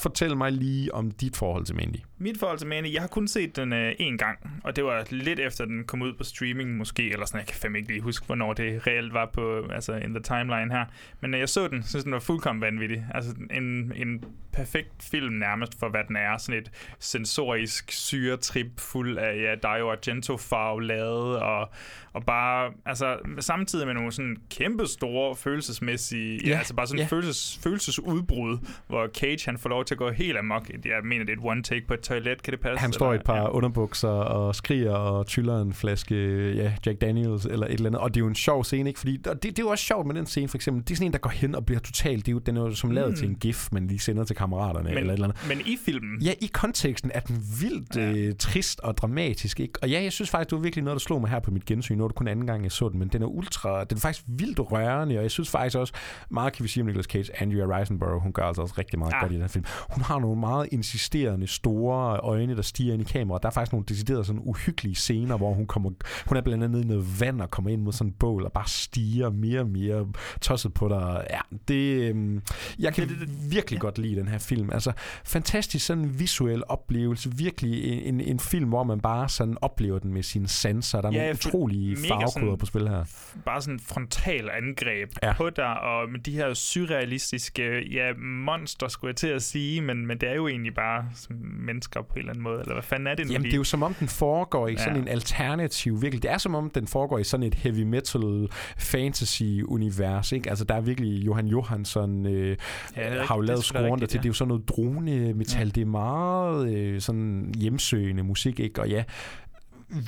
[0.00, 1.96] fortæl mig lige om dit forhold til Mandy.
[2.18, 5.06] Mit forhold til Mandy, jeg har kun set den øh, én gang, og det var
[5.10, 8.00] lidt efter den kom ud på streaming måske, eller sådan, jeg kan fandme ikke lige
[8.00, 10.84] huske, hvornår det reelt var på, altså in the timeline her.
[11.20, 13.06] Men når jeg så den, synes den var fuldkommen vanvittig.
[13.14, 16.38] Altså en, en perfekt film nærmest for, hvad den er.
[16.38, 21.70] Sådan et sensorisk syretrip fuld af ja, Dario Argento farvelade, og,
[22.12, 27.00] og bare, altså samtidig med nogle sådan kæmpe store følelsesmæssige, ja, Ja, altså bare sådan
[27.00, 27.06] ja.
[27.06, 30.68] følelses, følelsesudbrud, hvor Cage han får lov til at gå helt amok.
[30.84, 32.80] Jeg mener, det er et one take på et toilet, kan det passe?
[32.80, 33.48] Han står i et par ja.
[33.50, 36.14] underbukser og skriger og tyller en flaske
[36.56, 38.00] ja, Jack Daniels eller et eller andet.
[38.00, 39.00] Og det er jo en sjov scene, ikke?
[39.00, 40.82] Fordi, og det, det er jo også sjovt med den scene, for eksempel.
[40.84, 42.26] Det er sådan en, der går hen og bliver totalt...
[42.26, 43.16] Det er jo, den er jo som lavet Mm.
[43.16, 45.48] til en gif, man lige sender til kammeraterne Men, eller et eller andet.
[45.48, 48.12] men i filmen, Ja, i konteksten er den vildt ja.
[48.12, 49.60] øh, trist og dramatisk.
[49.60, 49.72] Ikke?
[49.82, 51.64] Og ja, jeg synes faktisk, det var virkelig noget, der slog mig her på mit
[51.64, 51.96] gensyn.
[51.98, 53.84] Nu er det kun anden gang, jeg så den, men den er ultra...
[53.84, 55.92] Den er faktisk vildt rørende, og jeg synes faktisk også,
[56.30, 59.12] meget kan vi sige om Nicolas Cage, Andrea Riseborough, hun gør altså også rigtig meget
[59.12, 59.20] Ja.
[59.20, 59.64] godt i den film.
[59.90, 63.42] Hun har nogle meget insisterende, store øjne, der stiger ind i kameraet.
[63.42, 65.90] Der er faktisk nogle deciderede sådan uhyggelige scener, hvor hun kommer,
[66.26, 68.44] hun er blandt andet nede i noget vand og kommer ind mod sådan en bål
[68.44, 70.06] og bare stiger mere og mere
[70.40, 71.26] tosset på dig.
[71.30, 72.42] Ja, det, øhm,
[72.78, 73.10] jeg kan
[73.50, 74.70] virkelig godt lide den her film.
[74.72, 74.92] Altså,
[75.24, 77.30] fantastisk sådan en visuel oplevelse.
[77.36, 81.00] Virkelig en, en, film, hvor man bare sådan oplever den med sine sanser.
[81.00, 83.04] Der er Ja, nogle utrolige farvekoder på spil her.
[83.44, 85.28] bare sådan frontal angreb Ja.
[85.28, 85.32] ja.
[85.34, 90.06] på dig, og med de her surrealistiske ja, monster, skulle jeg til at sige, men,
[90.06, 92.82] men det er jo egentlig bare sådan mennesker på en eller anden måde, eller hvad
[92.82, 93.50] fanden er det nu Jamen, lige?
[93.50, 95.02] det er jo som om, den foregår i sådan Ja.
[95.02, 96.22] en alternativ, virkelig.
[96.22, 98.48] Det er som om, den foregår i sådan et heavy metal
[98.78, 100.50] fantasy-univers, ikke?
[100.50, 102.56] Altså, der er virkelig Johan Johansson øh,
[102.96, 104.16] Ja, har jo lavet er skruerne til.
[104.16, 104.18] ja.
[104.18, 105.58] Det er jo sådan noget drone-metal.
[105.66, 105.70] Ja.
[105.74, 108.80] Det er meget øh, sådan hjemsøgende musik, ikke?
[108.80, 109.04] Og ja,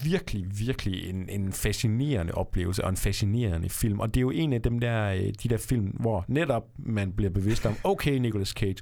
[0.05, 4.01] virkelig, virkelig en, en fascinerende oplevelse og en fascinerende film.
[4.01, 7.13] Og det er jo en af dem der, øh, de der film, hvor netop man
[7.13, 8.77] bliver bevidst om, okay, Nicolas Cage,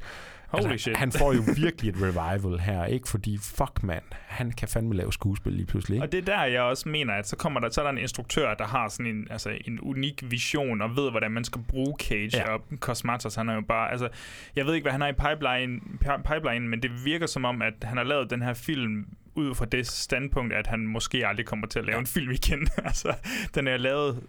[0.50, 0.96] Holy altså, shit.
[0.96, 3.08] han får jo virkelig et revival her, ikke?
[3.08, 6.04] Fordi fuck man, han kan fandme lave skuespil lige pludselig, ikke?
[6.06, 7.98] Og det er der, jeg også mener, at så kommer der, så er der en
[7.98, 11.94] instruktør, der har sådan en, altså en unik vision, og ved, hvordan man skal bruge
[12.00, 12.52] Cage, Ja.
[12.54, 14.08] og Cosmatos, han er jo bare, altså,
[14.56, 17.62] jeg ved ikke, hvad han har i pipeline, pi- pipeline, men det virker som om,
[17.62, 21.46] at han har lavet den her film ud fra det standpunkt, at han måske aldrig
[21.46, 22.68] kommer til at lave en film igen.
[22.84, 23.14] altså,
[23.54, 24.22] den er lavet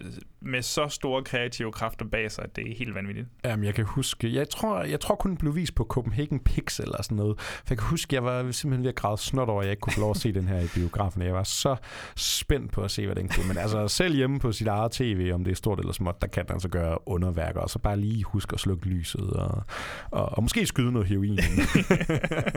[0.00, 0.06] øh,
[0.40, 3.28] med så store kreative kræfter bag sig, at det er helt vanvittigt.
[3.44, 6.80] Jamen, jeg kan huske, jeg tror, jeg tror kun den blev vist på Copenhagen Pix
[6.80, 7.40] eller sådan noget.
[7.40, 9.80] For jeg kan huske, jeg var simpelthen ved at græde snot over, at jeg ikke
[9.80, 11.22] kunne få lov at se den her i biografen.
[11.22, 11.76] Jeg var så
[12.16, 13.48] spændt på at se, hvad den kunne.
[13.48, 16.26] Men altså, selv hjemme på sit eget tv, om det er stort eller småt, der
[16.26, 17.60] kan den altså gøre underværker.
[17.60, 19.62] Og så bare lige huske at slukke lyset og,
[20.10, 21.38] og, og måske skyde noget heroin.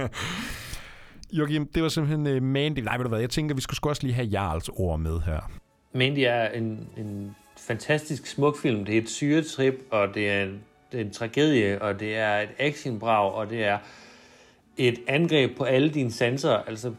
[1.34, 2.80] Joachim, det var simpelthen uh, Mandy.
[2.80, 5.20] Nej, ved du hvad, jeg tænker, vi skulle sgu også lige have Jarls ord med
[5.20, 5.52] her.
[5.94, 8.86] Mandy er en, en fantastisk smuk film.
[8.86, 10.62] Det er et syretrip, og det er en,
[10.92, 13.78] det er en tragedie, og det er et actionbrag, og det er
[14.78, 16.52] et angreb på alle dine sanser.
[16.52, 16.94] Altså,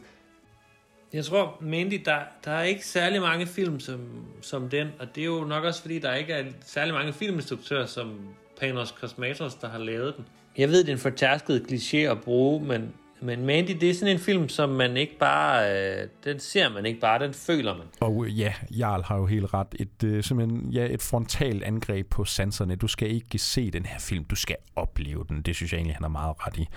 [1.13, 3.99] jeg tror, Mandy, der, der er ikke særlig mange film som,
[4.41, 7.85] som den, og det er jo nok også, fordi der ikke er særlig mange filminstruktører
[7.85, 8.19] som
[8.59, 10.25] Panos Cosmatos, der har lavet den.
[10.57, 14.13] Jeg ved, det er en fortærsket kliché at bruge, men, men Mandy, det er sådan
[14.13, 15.71] en film, som man ikke bare...
[15.71, 17.87] Øh, den ser man ikke bare, den føler man.
[17.99, 19.67] Og øh, ja, Jarl har jo helt ret.
[19.79, 22.75] Et, øh, simpelthen, ja, et frontalt angreb på sanserne.
[22.75, 25.41] Du skal ikke se den her film, du skal opleve den.
[25.41, 26.67] Det synes jeg egentlig, han har meget ret i.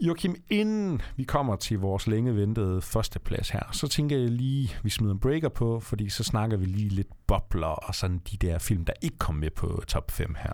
[0.00, 4.90] Joachim, inden vi kommer til vores længe ventede førsteplads her, så tænker jeg lige, vi
[4.90, 8.58] smider en breaker på, fordi så snakker vi lige lidt bobler og sådan de der
[8.58, 10.52] film, der ikke kom med på top 5 her.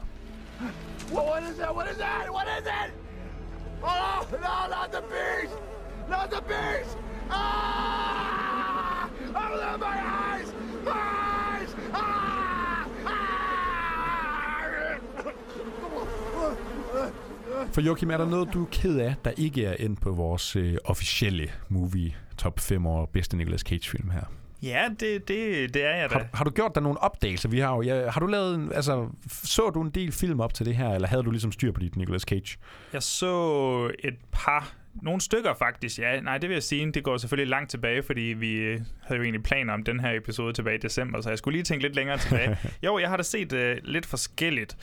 [1.12, 1.74] What, what is that?
[1.76, 2.30] What is that?
[2.30, 3.03] What is it?
[3.85, 5.57] Oh, no, not the beast!
[6.09, 6.99] Not the beast!
[7.30, 9.09] Ah!
[9.35, 10.55] Oh, my eyes!
[10.85, 11.76] My eyes!
[11.93, 12.89] Ah!
[13.07, 13.35] Ah!
[17.72, 20.57] For Joachim, er der noget, du er ked af, der ikke er endt på vores
[20.57, 24.24] øh, officielle movie top 5 over bedste Nicolas Cage-film her?
[24.64, 26.14] Ja, det, det, det er jeg da.
[26.14, 27.48] Har, har du gjort dig nogle opdagelser?
[27.48, 30.54] Vi har jo, ja, har du lavet en, altså, så du en del film op
[30.54, 32.58] til det her, eller havde du ligesom styr på dit Nicolas Cage?
[32.92, 36.20] Jeg så et par, nogle stykker faktisk, ja.
[36.20, 39.22] Nej, det vil jeg sige, det går selvfølgelig langt tilbage, fordi vi øh, havde jo
[39.22, 41.96] egentlig planer om den her episode tilbage i december, så jeg skulle lige tænke lidt
[41.96, 42.58] længere tilbage.
[42.84, 44.76] jo, jeg har da set uh, lidt forskelligt.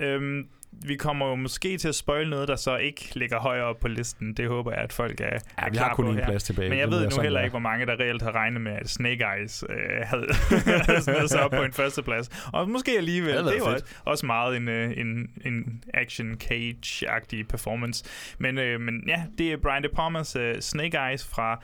[0.00, 3.78] Øhm, vi kommer jo måske til at spoil noget, der så ikke ligger højere op
[3.80, 4.34] på listen.
[4.34, 6.24] Det håber jeg, at folk er, Ja, er vi har kun her.
[6.24, 6.68] plads tilbage.
[6.70, 7.44] Men jeg Det ved nu heller er.
[7.44, 10.26] ikke, hvor mange der reelt havde regnet med, at Snake Eyes øh, havde,
[11.16, 12.28] havde sig op på en førsteplads.
[12.52, 13.34] Og måske alligevel.
[13.36, 18.04] Det Det, været også, også meget en, øh, en, en action cage-agtig performance.
[18.38, 21.60] Men, øh, men ja, det er Brian De Palmas uh, Snake Eyes fra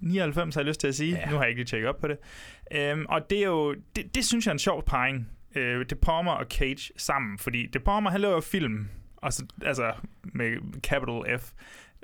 [0.00, 1.14] 99, har jeg lyst til at sige.
[1.24, 1.30] Ja.
[1.30, 2.16] Nu har jeg ikke lige tjekket op på det.
[2.74, 5.28] Øhm, og det er jo, det, det synes jeg er en sjov parring.
[5.54, 9.92] Øh, De Palma og Cage sammen, fordi De Palma, han laver film, og så, altså
[10.22, 11.52] med capital F.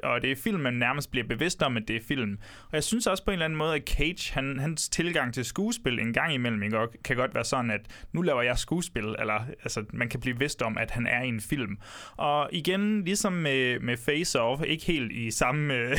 [0.03, 2.39] Og det er film, man nærmest bliver bevidst om, at det er film.
[2.63, 5.45] Og jeg synes også på en eller anden måde, at Cage, han, hans tilgang til
[5.45, 7.81] skuespil en gang imellem, ikke, kan godt være sådan, at
[8.13, 11.29] nu laver jeg skuespil, eller altså, man kan blive vidst om, at han er i
[11.29, 11.79] en film.
[12.17, 15.97] Og igen, ligesom med, med Face Off, ikke helt i samme øh,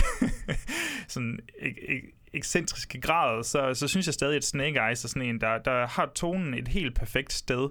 [1.08, 5.22] sådan, ikke, ikke, ekscentriske grad, så, så synes jeg stadig, at Snake Eyes er sådan
[5.22, 7.70] en, der, der har tonen et helt perfekt sted.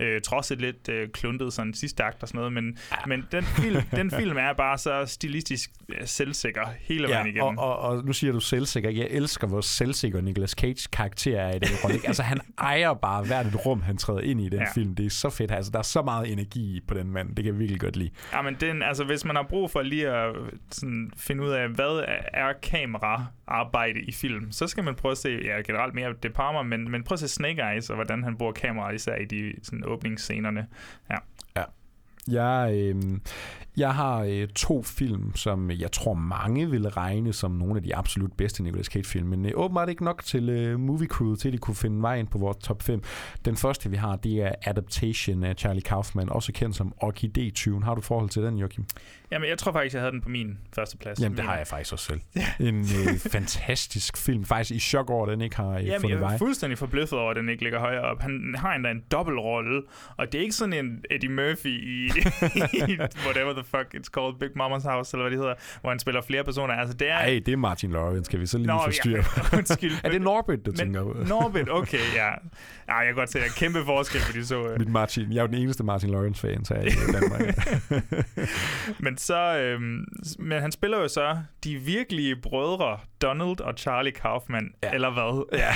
[0.00, 2.96] Øh, trods et lidt øh, kluntet sådan sidste akt og sådan noget, men, ja.
[3.06, 7.58] men den, film, den film er bare så stilistisk øh, selvsikker hele vejen Ja, igennem.
[7.58, 8.90] og, og, og nu siger du selvsikker.
[8.90, 11.98] Jeg elsker, hvor selvsikker Nicolas Cage karakter er i den rolle.
[12.04, 14.72] Altså, han ejer bare hvert et rum, han træder ind i den Ja.
[14.74, 14.94] film.
[14.94, 15.50] Det er så fedt.
[15.52, 17.28] Altså, der er så meget energi på den mand.
[17.28, 18.10] Det kan jeg virkelig godt lide.
[18.32, 20.34] Ja, men den, altså, hvis man har brug for lige at
[20.70, 22.04] sådan, finde ud af, hvad
[22.34, 26.62] er kameraarbejde i film, så skal man prøve at se, ja, generelt mere De Palma,
[26.62, 29.52] men, men prøv at se Snake Eyes, og hvordan han bruger kameraet, især i de
[29.66, 30.66] sådan, åbningsscenerne.
[31.10, 31.16] Ja.
[31.56, 31.62] Ja.
[32.28, 33.02] Jeg, øh,
[33.76, 37.96] Jeg har øh, to film, som jeg tror mange vil regne som nogle af de
[37.96, 41.52] absolut bedste Nicolas Cage-film, men øh, åbenbart ikke nok til øh, Movie Crew, til at
[41.52, 43.02] de kunne finde vejen på vores top 5.
[43.44, 47.82] Den første, vi har, det er Adaptation af Charlie Kaufman, også kendt som Orchidee-tyven.
[47.82, 48.84] Har du forhold til den, Joachim?
[49.30, 51.20] Jamen, jeg tror faktisk, jeg havde den på min første plads.
[51.20, 52.20] Jamen, det har jeg faktisk også selv.
[52.60, 54.44] En øh, fantastisk film.
[54.44, 56.38] Faktisk i chok over, at den ikke har øh, Jamen, fundet jeg er vej.
[56.38, 58.20] fuldstændig forbløffet over, at den ikke ligger højere op.
[58.22, 59.82] Han har endda en dobbeltrolle,
[60.16, 62.04] og det er ikke sådan en Eddie Murphy i,
[62.92, 65.98] i whatever the fuck it's called, Big Mama's House, eller hvad det hedder, hvor han
[65.98, 66.74] spiller flere personer.
[66.74, 67.14] Altså, det er...
[67.18, 69.92] Nej, det er Martin Lawrence, skal vi så lige Nå, få styr ja, undskyld.
[70.04, 71.16] er det Norbit, du tænker på?
[71.28, 72.28] Norbit, okay, ja.
[72.88, 74.68] Ej, jeg kan godt se, der er kæmpe forskel på de så.
[74.68, 74.78] øh.
[74.78, 77.40] Mit Martin, jeg er jo den eneste Martin Lawrence-fan, så jeg i Danmark.
[79.00, 80.04] men så, øhm,
[80.38, 84.90] men han spiller jo så de virkelige brødre, Donald og Charlie Kaufman, ja.
[84.94, 85.58] eller hvad?
[85.58, 85.72] Ja.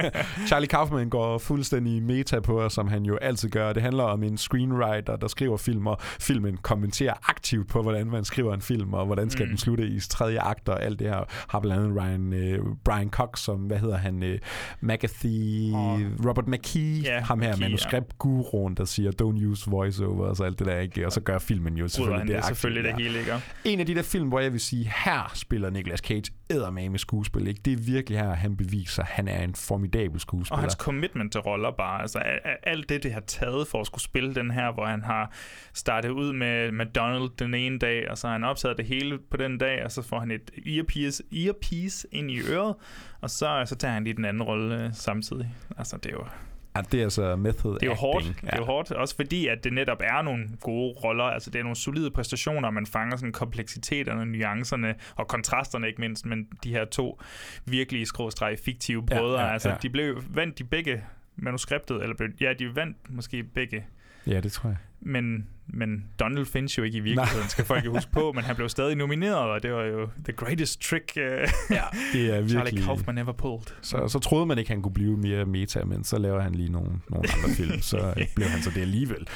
[0.48, 3.72] Charlie Kaufman går fuldstændig meta på os, som han jo altid gør.
[3.72, 8.24] Det handler om en screenwriter, der skriver film, og filmen kommenterer aktivt på, hvordan man
[8.24, 9.48] skriver en film, og hvordan skal mm.
[9.48, 11.24] den slutte i tredje akt, og alt det her.
[11.48, 14.38] Har blandt andet Ryan, øh, Brian Cox, som, hvad hedder han, øh,
[14.80, 20.44] McAfee, Og- Robert McKee, Ja, ham her manuskriptguruen, der siger, don't use voiceover, og så
[20.44, 21.06] alt det der, ikke?
[21.06, 22.96] Og så gør filmen jo selvfølgelig det det ja.
[22.96, 23.32] hele, ikke?
[23.64, 27.46] En af de der film, hvor jeg vil sige, her spiller Nicolas Cage eddermame skuespil.
[27.48, 27.60] Ikke?
[27.64, 30.56] Det er virkelig her, han beviser, at han er en formidabel skuespiller.
[30.56, 32.18] Og hans commitment til roller bare, altså
[32.62, 35.32] alt det, det har taget for at skulle spille den her, hvor han har
[35.74, 39.36] startet ud med McDonald den ene dag, og så har han optaget det hele på
[39.36, 42.74] den dag, og så får han et earpiece, earpiece ind i øret,
[43.20, 45.54] og så, så tager han lige den anden rolle øh, samtidig.
[45.78, 46.24] Altså, det er jo...
[46.76, 48.00] Ja, det er altså method Det er jo acting.
[48.12, 48.40] hårdt.
[48.40, 51.24] Det er jo hårdt, også fordi, at det netop er nogle gode roller.
[51.24, 56.00] Altså, det er nogle solide præstationer, og man fanger sådan kompleksiteterne, nuancerne og kontrasterne ikke
[56.00, 57.20] mindst, men de her to
[57.64, 59.76] virkelig skråstreg fiktive Ja, brødre, ja, altså, ja.
[59.82, 61.04] de blev vandt de begge
[61.36, 63.86] manuskriptet, eller blev, ja, de vandt måske begge,
[64.26, 64.76] Ja, det tror jeg.
[65.00, 68.56] men, men Donald findes jo ikke i virkeligheden, skal folk jo huske på, men han
[68.56, 72.50] blev stadig nomineret, og det var jo the greatest trick uh, ja, det er virkelig...
[72.50, 73.66] Charlie Kaufman ever pulled.
[73.82, 76.72] Så, så troede man ikke, han kunne blive mere meta, men så laver han lige
[76.72, 79.26] nogle, nogle andre film, så blev han så det alligevel.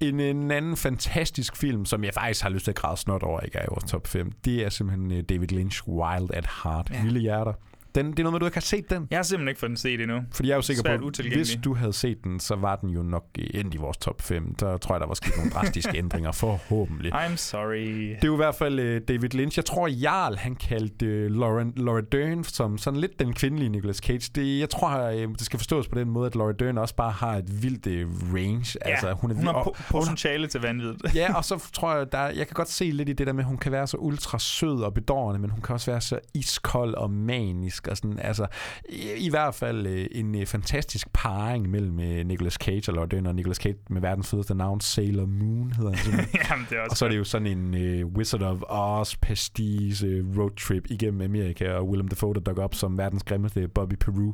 [0.00, 3.40] En, en anden fantastisk film, som jeg faktisk har lyst til at græde snot over,
[3.40, 6.90] ikke er i vores top 5, det er simpelthen øh, David Lynch, Wild at Heart,
[6.90, 7.02] ja.
[7.02, 7.52] Vilde Hjerter.
[7.94, 9.08] Den, det er noget med, du ikke har set den.
[9.10, 10.20] Jeg har simpelthen ikke fået den set endnu.
[10.32, 12.76] Fordi jeg er jo sikker Svært på, at hvis du havde set den, så var
[12.76, 14.54] den jo nok øh, endt i vores top 5.
[14.54, 17.14] Der tror jeg, der var sket nogle drastiske ændringer, forhåbentlig.
[17.14, 17.86] I'm sorry.
[17.86, 19.58] Det er jo i hvert fald uh, David Lynch.
[19.58, 23.96] Jeg tror, Jarl han kaldte uh, Laura, Laura Dern som sådan lidt den kvindelige Nicolas
[23.96, 24.30] Cage.
[24.34, 27.10] Det, jeg tror, uh, det skal forstås på den måde, at Laura Dern også bare
[27.10, 28.78] har et vildt uh, range.
[28.86, 30.94] Ja, altså, hun, er, hun har po- potentiale til vanvid.
[31.14, 33.44] ja, og så tror jeg, der, jeg kan godt se lidt i det der med,
[33.44, 36.18] at hun kan være så ultra sød og bedårende, men hun kan også være så
[36.34, 37.83] iskold og manisk.
[37.88, 38.46] Og sådan, altså,
[38.88, 43.06] i, I hvert fald øh, en øh, fantastisk parring mellem øh, Nicolas Cage og Laura
[43.06, 46.26] Dern, og Nicolas Cage med verdens fedeste navn, Sailor Moon hedder han.
[46.50, 49.16] Jamen, det er også og så er det jo sådan en øh, Wizard of Oz
[49.16, 53.94] pastiche øh, roadtrip igennem Amerika, og Willem Dafoe, der dukker op som verdens grimmeste Bobby
[53.94, 54.32] Peru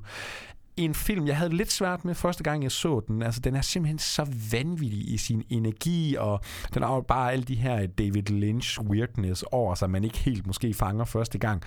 [0.85, 3.23] en film, jeg havde lidt svært med første gang, jeg så den.
[3.23, 6.41] Altså, den er simpelthen så vanvittig i sin energi, og
[6.75, 10.47] den har jo bare alle de her David Lynch weirdness over sig, man ikke helt
[10.47, 11.63] måske fanger første gang.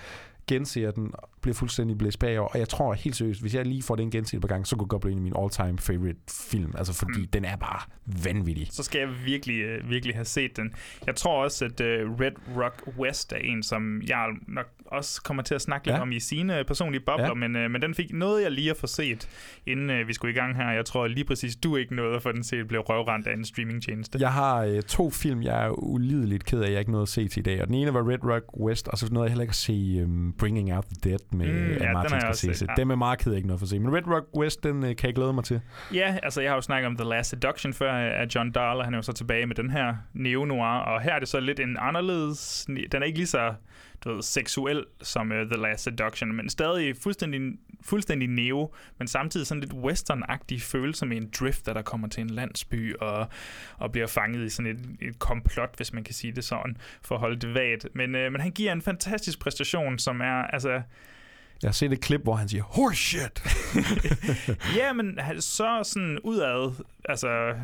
[0.46, 3.96] Genser den, bliver fuldstændig blæst bagover, og jeg tror helt seriøst, hvis jeg lige får
[3.96, 6.18] den genset på gang, så kunne det godt blive en af mine all-time favorite
[6.50, 7.26] film, altså fordi mm.
[7.26, 7.80] den er bare
[8.24, 8.68] vanvittig.
[8.70, 10.72] så skal jeg virkelig, øh, virkelig have set den.
[11.06, 15.42] Jeg tror også, at øh, Red Rock West er en, som jeg nok også kommer
[15.42, 16.02] til at snakke lidt Ja.
[16.02, 17.34] om i sine personlige bobler, Ja.
[17.34, 19.28] men, øh, men den fik noget, jeg lige at få set,
[19.66, 20.70] inden øh, vi skulle i gang her.
[20.70, 23.44] Jeg tror lige præcis, du ikke nåede at få den set, blev røvrendt af en
[23.44, 24.18] streamingtjeneste.
[24.20, 27.28] Jeg har øh, to film, jeg er ulideligt ked af, jeg ikke nåede at se
[27.28, 27.60] til i dag.
[27.60, 30.00] Og den ene var Red Rock West, og så nåede jeg heller ikke at se
[30.04, 32.66] um, Bringing Out the Dead med Mm, ja, Martin Scorsese.
[32.68, 32.74] ja.
[32.82, 33.78] Dem er meget ked ikke noget for at se.
[33.78, 35.60] Men Red Rock West, den øh, kan jeg glæde mig til.
[35.94, 38.84] Ja, altså jeg har jo snakket om The Last Seduction før af John Dahl, og
[38.84, 41.60] han er jo så tilbage med den her neo-noir, og her er det så lidt
[41.60, 43.54] en anderledes, den er ikke lige så
[44.04, 47.40] du ved, seksuel som uh, The Last Seduction, men stadig fuldstændig,
[47.82, 52.30] fuldstændig neo, men samtidig sådan lidt western-agtig følelse med en drifter, der kommer til en
[52.30, 53.28] landsby og,
[53.78, 57.14] og bliver fanget i sådan et, et komplot, hvis man kan sige det sådan, for
[57.14, 57.86] at holde det vagt.
[57.94, 60.82] Men, uh, men han giver en fantastisk præstation, som er, altså,
[61.62, 63.42] jeg har set et klip, hvor han siger, horseshit!
[64.78, 66.72] ja, men han- så sådan udad,
[67.04, 67.54] altså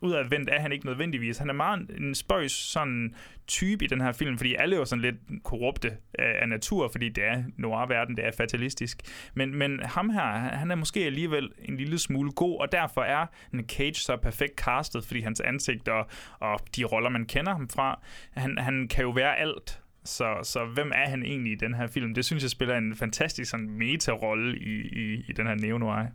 [0.00, 1.38] udadvendt er han ikke nødvendigvis.
[1.38, 3.14] Han er meget en- en spøjs sådan
[3.46, 6.88] type i den her film, fordi alle er jo sådan lidt korrupte af, af natur,
[6.88, 8.98] fordi det er noir-verden, det er fatalistisk.
[9.34, 10.22] Men, men ham her,
[10.56, 14.54] han er måske alligevel en lille smule god, og derfor er en Cage så perfekt
[14.56, 16.06] castet, fordi hans ansigt og,
[16.40, 18.00] og de roller, man kender ham fra,
[18.34, 19.80] han, han kan jo være alt.
[20.08, 22.14] Så, så hvem er han egentlig i den her film?
[22.14, 26.06] Det synes jeg spiller en fantastisk sådan meta-rolle i, i, i den her neo-noir.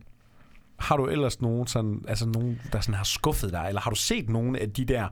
[0.84, 3.96] Har du ellers nogen, sådan, altså nogen, der sådan har skuffet dig, eller har du
[3.96, 5.08] set nogen af de der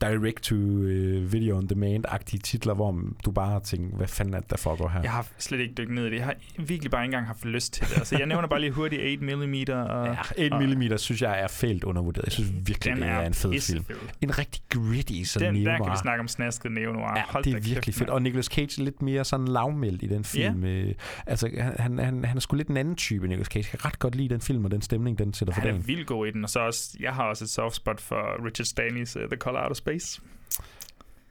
[0.00, 4.88] direct-to-video on demand-agtige titler, hvor du bare har tænkt, hvad fanden er det, der foregår
[4.88, 5.02] her?
[5.02, 6.16] Jeg har slet ikke dykket ned i det.
[6.16, 7.96] Jeg har virkelig bare ikke engang haft lyst til det.
[7.96, 9.52] Altså, jeg nævner bare lige hurtigt 8 mm.
[9.90, 12.24] Og, Ja, 8 mm synes jeg er fælt undervurderet.
[12.24, 13.84] Jeg synes virkelig, det er er en fed film.
[14.20, 17.12] En rigtig gritty sådan den, der kan vi snakke om snasket neo-noir.
[17.16, 18.10] Ja, Hold det er virkelig kæft, fedt.
[18.10, 20.64] Og Nicolas Cage er lidt mere sådan lavmældt i den film.
[20.64, 20.94] Yeah.
[21.26, 23.68] Altså, han, han, han er sgu lidt en anden type, Nicolas Cage.
[23.72, 25.72] Jeg kan ret godt lide den film, og den stemning, den sætter for Han er
[25.72, 25.86] dagen.
[25.88, 28.66] vildt god i den, og så også, jeg har også et soft spot for Richard
[28.66, 30.20] Stanley's uh, The Color Out of Space.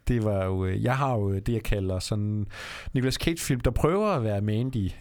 [0.08, 2.46] Det var jo, øh, jeg har jo det, jeg kalder sådan
[2.94, 4.76] Nicolas Cage-film, der prøver at være Mandy.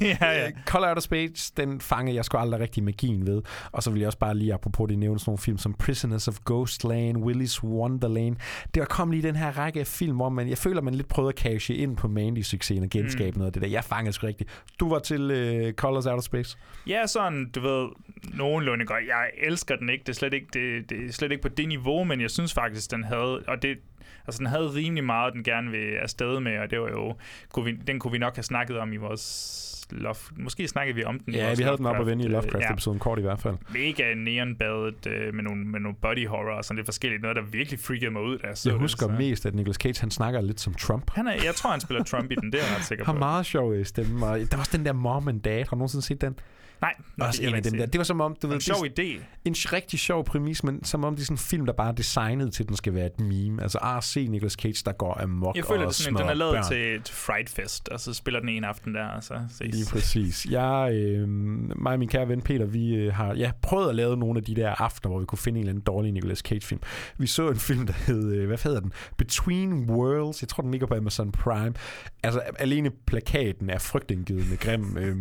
[0.00, 0.50] ja, ja.
[0.66, 3.42] Call Out of Space, den fangede jeg sgu aldrig rigtig magien ved.
[3.72, 6.28] Og så vil jeg også bare lige, apropos det, nævne sådan nogle film som Prisoners
[6.28, 8.36] of Ghostland, Willy's Wonderland.
[8.74, 11.08] Det var kommet lige den her række af film, hvor man, jeg føler, man lidt
[11.08, 13.38] prøvede at cashe ind på Mandy-succesen og genskabe mm.
[13.38, 13.68] noget af det der.
[13.68, 14.64] Jeg fangede sgu rigtigt.
[14.80, 16.58] Du var til uh, Colors Out of Space.
[16.86, 17.88] Ja, sådan, du ved,
[18.34, 19.04] nogenlunde godt.
[19.08, 20.02] Jeg elsker den ikke.
[20.02, 22.54] Det er slet ikke, det, det er slet ikke på det niveau, men jeg synes
[22.54, 23.78] faktisk, den havde, og det,
[24.26, 27.14] altså den havde rimelig meget, den gerne vil afsted med, og det var jo,
[27.52, 31.04] kunne vi, den kunne vi nok have snakket om i vores Love, måske snakkede vi
[31.04, 33.22] om den i Ja, vores vi havde den op Lovecraft, vende i Lovecraft-episoden, kort i
[33.22, 33.54] hvert fald.
[33.72, 37.22] Mega neonbadet øh, med, nogle, med nogle body horror og sådan lidt forskelligt.
[37.22, 39.12] Noget, der virkelig freakede mig ud, jeg så Jeg det, husker så.
[39.12, 41.10] mest, at Nicolas Cage, han snakker lidt som Trump.
[41.14, 43.12] Han er, jeg tror, han spiller Trump i den, det er jeg ret sikker har
[43.12, 43.18] på.
[43.18, 44.26] meget sjov øh, stemme.
[44.26, 45.58] Og der var også den der Mom and Dad.
[45.58, 46.36] Har du nogensinde set den?
[46.80, 47.86] Nej, også en af dem der.
[47.86, 48.54] Det var som om, du ved...
[48.54, 49.20] en sjov det, idé.
[49.44, 51.92] En rigtig sjov præmis, men som om det er sådan en film, der bare er
[51.92, 53.62] designet til, at den skal være et meme.
[53.62, 56.28] Altså, ah, se Nicolas Cage, der går amok Jeg føler, og det sådan, en, den
[56.28, 56.72] er lavet børn.
[56.72, 59.74] til, til Fright Fest, og så spiller den en aften der, og så ses.
[59.74, 60.46] Lige præcis.
[60.50, 64.16] Jeg, øh, mig og min kære ven Peter, vi øh, har ja, prøvet at lave
[64.16, 66.80] nogle af de der aftener, hvor vi kunne finde en eller anden dårlig Nicolas Cage-film.
[67.18, 68.92] Vi så en film, der hed, øh, hvad hedder den?
[69.16, 70.42] Between Worlds.
[70.42, 71.74] Jeg tror, den ligger på Amazon Prime.
[72.22, 74.96] Altså, alene plakaten er frygtindgivende grim.
[74.98, 75.16] øh,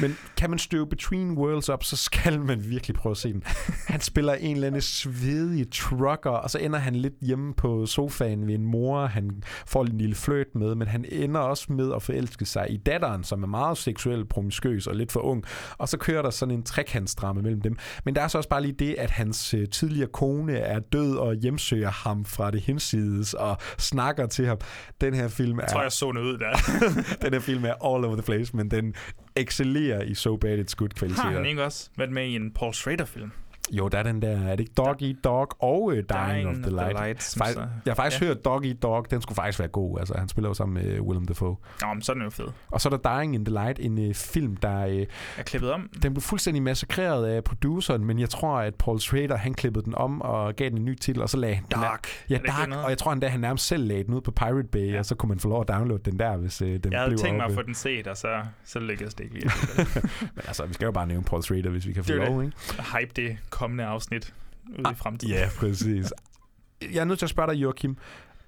[0.00, 3.42] men kan man støve Between Worlds op, så skal man virkelig prøve at se den.
[3.94, 8.46] Han spiller en eller anden svedig trucker, og så ender han lidt hjemme på sofaen
[8.46, 12.02] ved en mor, han får en lille fløjt med, men han ender også med at
[12.02, 15.44] forelske sig i datteren, som er meget seksuelt promiskuøs og lidt for ung.
[15.78, 17.76] Og så kører der sådan en trekantsdrama mellem dem.
[18.04, 21.16] Men der er så også bare lige det, at hans øh, tidligere kone er død
[21.16, 24.58] og hjemsøger ham fra det hinsides og snakker til ham.
[25.00, 25.62] Den her film er...
[25.62, 26.52] Jeg tror, jeg så noget ud der.
[27.24, 28.94] den her film er all over the place, men den
[29.36, 31.22] excellerer i So Bad It's Good kvaliteter.
[31.22, 33.30] Har han ikke også været med i en Paul Schrader-film?
[33.72, 36.48] Jo, der er den der, er det ikke Dog Eat Dog og uh, Dying, Dying
[36.48, 36.98] of the of the Light?
[36.98, 37.44] Light, så-
[37.84, 38.26] jeg har faktisk ja.
[38.26, 39.98] hørt Dog Eat Dog, den skulle faktisk være god.
[39.98, 41.56] Altså, han spiller jo sammen med Willem Dafoe.
[41.82, 42.46] Nå, men så er den jo fed.
[42.70, 44.86] Og så er der Dying in the Light, en uh, film, der...
[44.86, 45.06] Uh, er
[45.44, 45.90] klippet om.
[46.02, 49.94] Den blev fuldstændig massakreret af produceren, men jeg tror, at Paul Schrader, han klippede den
[49.94, 51.64] om og gav den en ny titel, og så lagde han...
[51.70, 52.08] Dark.
[52.30, 54.30] Ja, det ikke Dark, og jeg tror endda, han nærmest selv lagde den ud på
[54.30, 54.98] Pirate Bay, ja.
[54.98, 57.10] og så kunne man få lov at downloade den der, hvis uh, den Jeg havde
[57.10, 58.28] blev tænkt mig at få den set, og så,
[58.64, 59.50] så lykkedes det ikke lige.
[60.34, 62.40] Men altså, vi skal jo bare nævne Paul Schrader, hvis vi kan få Det lov,
[62.40, 62.44] det.
[62.46, 62.82] ikke?
[62.98, 64.34] Hype det kommende afsnit
[64.78, 65.34] ude i fremtiden.
[65.34, 66.12] Ja, præcis.
[66.94, 67.96] Jeg er nødt til at spørge dig, Joachim.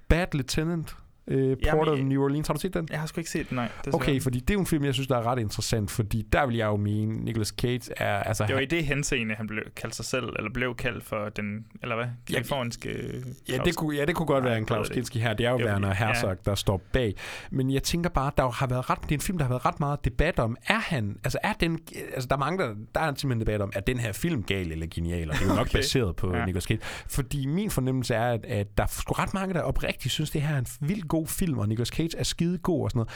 [0.09, 0.97] Bad Lieutenant,
[1.29, 2.89] øh, Port of New Orleans, har du set den?
[2.91, 3.69] Jeg har sgu ikke set den, nej.
[3.85, 3.95] desværre.
[3.95, 6.47] Okay, fordi det er jo en film, jeg synes, der er ret interessant, fordi der
[6.47, 8.17] vil jeg jo mene, Nicolas Cage er...
[8.23, 11.05] Altså, Det var han- i det henseende, han blev kaldt sig selv, eller blev kaldt
[11.05, 12.89] for den, eller hvad, kaliforniske...
[13.49, 14.89] Ja, det kunne, ja, det kunne godt Nej, være en Klaus.
[14.89, 15.35] Kinski her.
[15.35, 16.07] Det er jo er Werner fordi- ja.
[16.13, 17.15] Herzog, der står bag.
[17.51, 19.67] Men jeg tænker bare, der har været ret, det er en film, der har været
[19.67, 20.57] ret meget debat om.
[20.69, 21.79] Er han, altså er den,
[22.15, 24.73] altså der er mange, der, der er simpelthen debat om, er den her film gal
[24.73, 25.31] eller genial?
[25.31, 25.79] Og det er jo nok Okay.
[25.79, 26.39] baseret på Ja.
[26.39, 26.45] ja.
[26.47, 26.81] Nicolas Cage.
[27.09, 30.43] Fordi min fornemmelse er, at, at der er sgu ret mange, der oprigtigt synes, det
[30.43, 33.11] her er en vildt god film, og Nicolas Cage er skide god og sådan noget.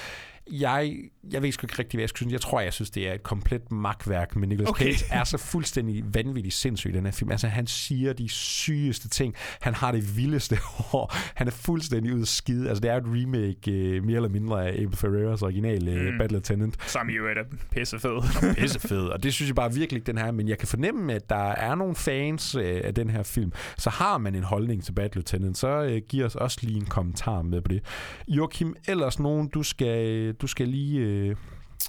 [0.52, 0.96] Jeg,
[1.32, 2.32] jeg ved sgu ikke rigtig, hvad jeg synes.
[2.32, 4.84] Jeg tror, jeg synes, det er et komplet magtværk, men Nicolas Okay.
[4.94, 7.30] Cage er så fuldstændig vanvittigt sindssyg i den her film.
[7.30, 9.34] Altså, han siger de sygeste ting.
[9.60, 11.14] Han har det vildeste hår.
[11.34, 12.68] Han er fuldstændig ude skide.
[12.68, 16.12] Altså, det er et remake øh, mere eller mindre af Abel Ferreras originale Mm.
[16.12, 16.18] mm.
[16.18, 16.90] Bad Lieutenant.
[16.90, 17.32] Som jo er
[17.70, 18.20] pissefed.
[18.58, 20.30] Pissefed, og det synes jeg bare virkelig den her.
[20.32, 23.52] Men jeg kan fornemme, at der er nogle fans øh, af den her film.
[23.78, 26.86] Så har man en holdning til Bad Lieutenant, så øh, giv os også lige en
[26.86, 27.82] kommentar med på det.
[28.28, 31.36] Joachim, ellers nogen, du skal, du skal lige øh,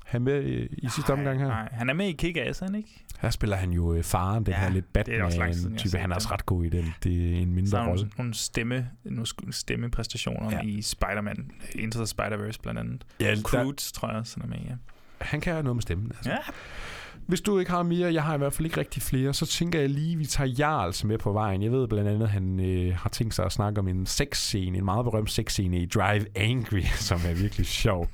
[0.06, 1.48] have med øh, i sidste omgang her?
[1.48, 3.04] Nej, han er med i Kick-Ass, han ikke?
[3.20, 5.98] Her spiller han jo øh, faren, den Ja, her lidt Batman-type.
[5.98, 6.94] Han er også ret god i den.
[7.04, 8.10] Det er en mindre rolle.
[8.18, 10.62] nogle, stemme, nogle stemmepræstationer ja.
[10.62, 13.06] i Spider-Man, Into the Spider-Verse blandt andet.
[13.20, 14.76] Ja, Og der- Croods, tror jeg også, han er med ja.
[15.22, 16.12] Han kan have noget med stemmen.
[16.16, 16.30] Altså.
[16.32, 16.38] Ja.
[17.28, 19.80] Hvis du ikke har mere, jeg har i hvert fald ikke rigtig flere, så tænker
[19.80, 21.63] jeg lige, at vi tager Jarls med på vejen.
[21.63, 24.78] Jeg ved blandt andet, at han øh, har tænkt sig at snakke om en sexscene,
[24.78, 28.07] en meget berømt sexscene i Drive Angry, som er virkelig sjov.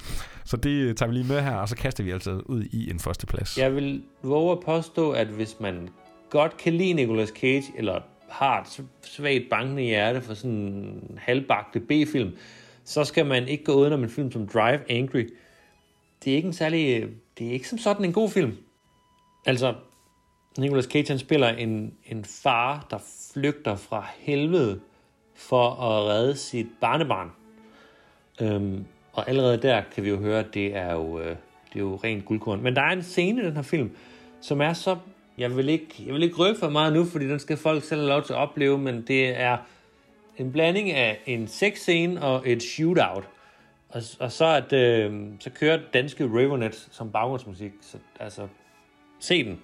[0.46, 2.90] Så det øh, tager vi lige med her, og så kaster vi altså ud i
[2.90, 3.58] en førsteplads.
[3.58, 5.90] Jeg vil våge at påstå, at hvis man
[6.30, 8.00] godt kan lide Nicolas Cage, eller
[8.30, 12.32] har et svagt bankende hjerte for sådan en halvbagte B-film,
[12.84, 15.30] så skal man ikke gå uden om en film som Drive Angry.
[16.24, 17.04] Det er ikke en særlig...
[17.04, 18.58] Øh, det er ikke som sådan en god film.
[19.46, 19.74] Altså,
[20.58, 22.98] Nicolas Cage han spiller en, en far, der
[23.34, 24.80] flygter fra helvede
[25.36, 27.32] for at redde sit barnebarn.
[28.42, 31.36] Øhm, og allerede der kan vi jo høre, at det er jo, øh,
[31.74, 32.64] det er jo rent guldkorn.
[32.64, 33.92] Men der er en scene i den her film,
[34.42, 34.98] som er så...
[35.38, 38.02] Jeg vil ikke, jeg vil ikke røbe for meget nu, fordi den skal folk selv
[38.02, 39.58] have lov til at opleve, men det er
[40.38, 43.24] en blanding af en sexscene og et shootout.
[43.90, 47.72] Og, og så, at, øh, så kører danske Ravenet som baggrundsmusik.
[47.82, 48.48] Så, altså,
[49.20, 49.60] se den.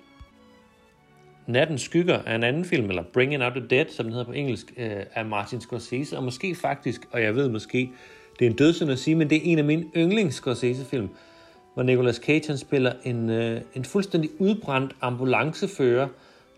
[1.47, 4.31] Natten skygger er en anden film, eller Bringing Out the Dead, som den hedder på
[4.31, 7.91] engelsk, øh, af Martin Scorsese, og måske faktisk, og jeg ved måske,
[8.39, 11.09] det er en dødssynd at sige, men det er en af mine yndlings Scorsese-film,
[11.73, 16.07] hvor Nicolas Cage han spiller en, øh, en fuldstændig udbrændt ambulancefører,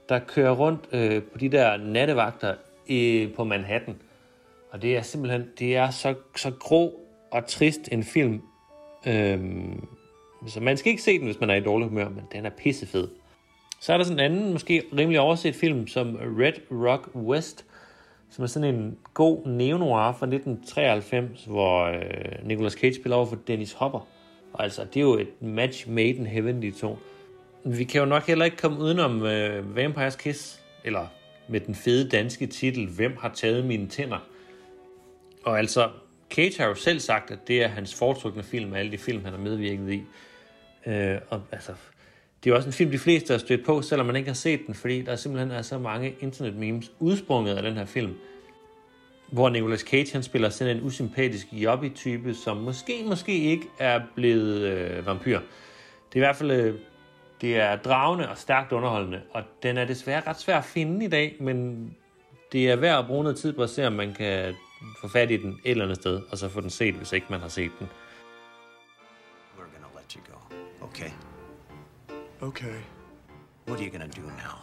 [0.10, 2.56] der kører rundt øh, på de der nattevagter
[2.88, 3.96] i, på Manhattan.
[4.72, 7.00] Og det er simpelthen, det er så, så grå
[7.32, 8.42] og trist en film.
[9.08, 9.88] Øhm,
[10.48, 12.50] så man skal ikke se den, hvis man er i dårlig humør, men den er
[12.50, 13.08] pissefed.
[13.80, 17.66] Så er der sådan en anden, måske rimelig overset film, som Red Rock West,
[18.30, 23.36] som er sådan en god neo-noir fra 1993, hvor øh, Nicolas Cage spiller over for
[23.48, 24.08] Dennis Hopper.
[24.54, 26.98] Og altså, det er jo et match made in heaven, de to.
[27.64, 31.08] Vi kan jo nok heller ikke komme udenom øh, Vampires Kiss, eller
[31.48, 34.20] med den fede danske titel, Hvem har taget mine tænder?
[35.44, 35.90] Og altså,
[36.30, 39.24] Cage har jo selv sagt, at det er hans foretrukne film af alle de film,
[39.24, 40.04] han har medvirket i.
[40.88, 41.72] Øh, og altså,
[42.44, 44.36] det er jo også en film, de fleste har stødt på, selvom man ikke har
[44.36, 48.14] set den, fordi der simpelthen er så mange internet-memes udsprunget af den her film,
[49.32, 54.62] hvor Nicolas Cage han spiller sådan en usympatisk jobby-type, som måske, måske ikke er blevet
[54.62, 55.40] øh, vampyr.
[55.40, 56.76] Det er i hvert fald øh,
[57.42, 61.08] det er dragende og stærkt underholdende, og den er desværre ret svær at finde i
[61.08, 61.90] dag, men
[62.52, 64.56] det er værd at bruge noget tid på at se, om man kan
[65.02, 67.28] få fat i den et eller andet sted, og så få den set, hvis ikke
[67.30, 67.88] man har set den.
[72.46, 72.78] Okay.
[73.66, 74.60] What are you gonna do now?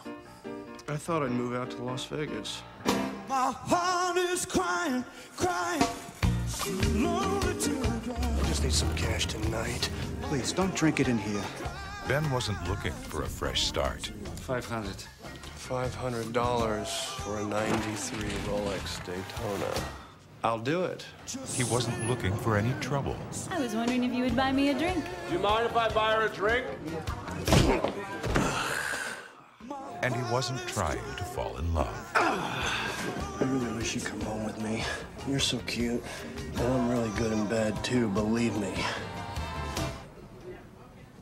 [0.87, 2.61] I thought I'd move out to Las Vegas.
[3.27, 5.03] My heart is crying,
[5.35, 5.83] crying.
[6.61, 9.89] I just need some cash tonight.
[10.21, 11.43] Please, don't drink it in here.
[12.07, 14.13] Ben wasn't looking for a fresh start.
[14.37, 15.03] 500.
[15.57, 19.73] $500 for a 93 Rolex Daytona.
[20.45, 21.05] I'll do it.
[21.53, 23.17] He wasn't looking for any trouble.
[23.51, 25.03] I was wondering if you would buy me a drink.
[25.27, 26.65] Do you mind if I buy her a drink?
[30.03, 31.95] And he wasn't trying to fall in love.
[33.41, 34.83] I really wish you'd come home with me.
[35.27, 36.03] You're so cute.
[36.57, 38.73] And I'm really good in bed, too, believe me.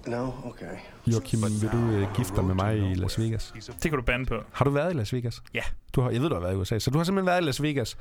[0.07, 0.33] No?
[0.45, 0.77] Okay.
[1.07, 3.53] Joachim, vil du øh, gifte dig med mig i Las Vegas?
[3.55, 4.43] Det kan du bande på.
[4.51, 5.41] Har du været i Las Vegas?
[5.53, 5.61] Ja.
[5.93, 7.45] Du har, jeg ved, du har været i USA, så du har simpelthen været i
[7.45, 7.97] Las Vegas.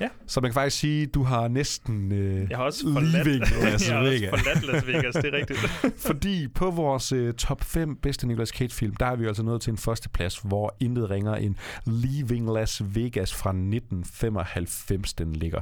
[0.00, 0.08] Ja.
[0.26, 3.40] Så man kan faktisk sige, at du har næsten øh, Jeg har også forladt, leaving
[3.40, 3.52] Las
[3.88, 4.30] jeg har også Vegas.
[4.30, 5.58] forladt Las Vegas, det er rigtigt.
[6.08, 9.70] Fordi på vores øh, top 5 bedste Nicolas Cage-film, der er vi altså nået til
[9.70, 15.60] en førsteplads, hvor intet ringer en Leaving Las Vegas fra 1995, den ligger.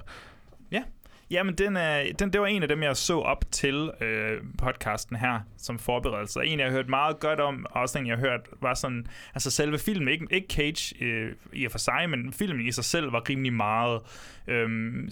[0.72, 0.82] Ja.
[1.31, 5.16] Jamen, den er, den, det var en af dem, jeg så op til øh, podcasten
[5.16, 6.41] her som forberedelse.
[6.45, 9.07] En, jeg har hørt meget godt om, og også en, jeg har hørt, var sådan...
[9.35, 12.85] Altså, selve filmen, ikke, ikke Cage øh, i og for sig, men filmen i sig
[12.85, 14.01] selv var rimelig meget...
[14.47, 14.68] Øh,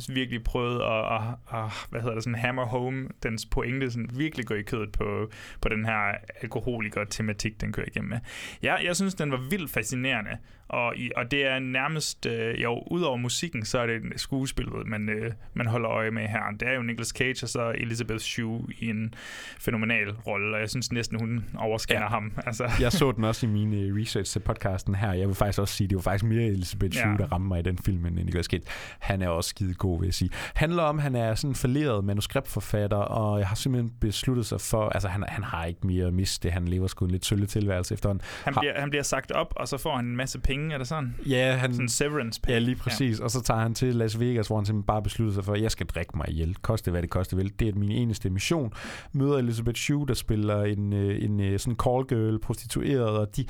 [0.09, 4.47] virkelig prøvet at, at, at, hvad hedder det, sådan hammer home dens pointe, sådan virkelig
[4.47, 8.19] gå i kødet på, på den her alkoholiker-tematik, den kører igennem med.
[8.63, 10.31] Ja, jeg synes, den var vildt fascinerende,
[10.69, 15.09] og, i, og det er nærmest, øh, jo, udover musikken, så er det skuespillet, man,
[15.09, 16.43] øh, man holder øje med her.
[16.61, 19.15] Det er jo Nicolas Cage og så Elizabeth Shue i en
[19.59, 22.09] fænomenal rolle, og jeg synes næsten, hun overskærer ja.
[22.09, 22.33] ham.
[22.47, 22.71] Altså.
[22.81, 25.13] Jeg så den også i min øh, research til podcasten her.
[25.13, 27.17] Jeg vil faktisk også sige, at det var faktisk mere Elizabeth Shue, Ja.
[27.17, 28.63] der rammer mig i den film, end Nicolas Cage.
[28.99, 30.31] Han er også skide god, vil jeg sige.
[30.55, 34.61] Handler om, at han er sådan en falderet manuskriptforfatter, og jeg har simpelthen besluttet sig
[34.61, 37.47] for, altså han, han har ikke mere at miste, han lever sgu en lidt sølle
[37.47, 38.25] tilværelse efterhånden.
[38.45, 40.87] Han bliver, han bliver sagt op, og så får han en masse penge, er det
[40.87, 41.15] sådan?
[41.27, 42.53] Ja, han, Sådan severance penge.
[42.55, 43.19] Ja, lige præcis.
[43.19, 43.25] Ja.
[43.25, 45.63] Og så tager han til Las Vegas, hvor han simpelthen bare beslutter sig for, at
[45.63, 46.57] jeg skal drikke mig ihjel.
[46.63, 47.61] Koste hvad det koste vil.
[47.61, 48.73] Det er min eneste mission.
[49.13, 53.45] Møder Elizabeth Shue, der spiller en, øh, en øh, sådan call girl, prostitueret, og de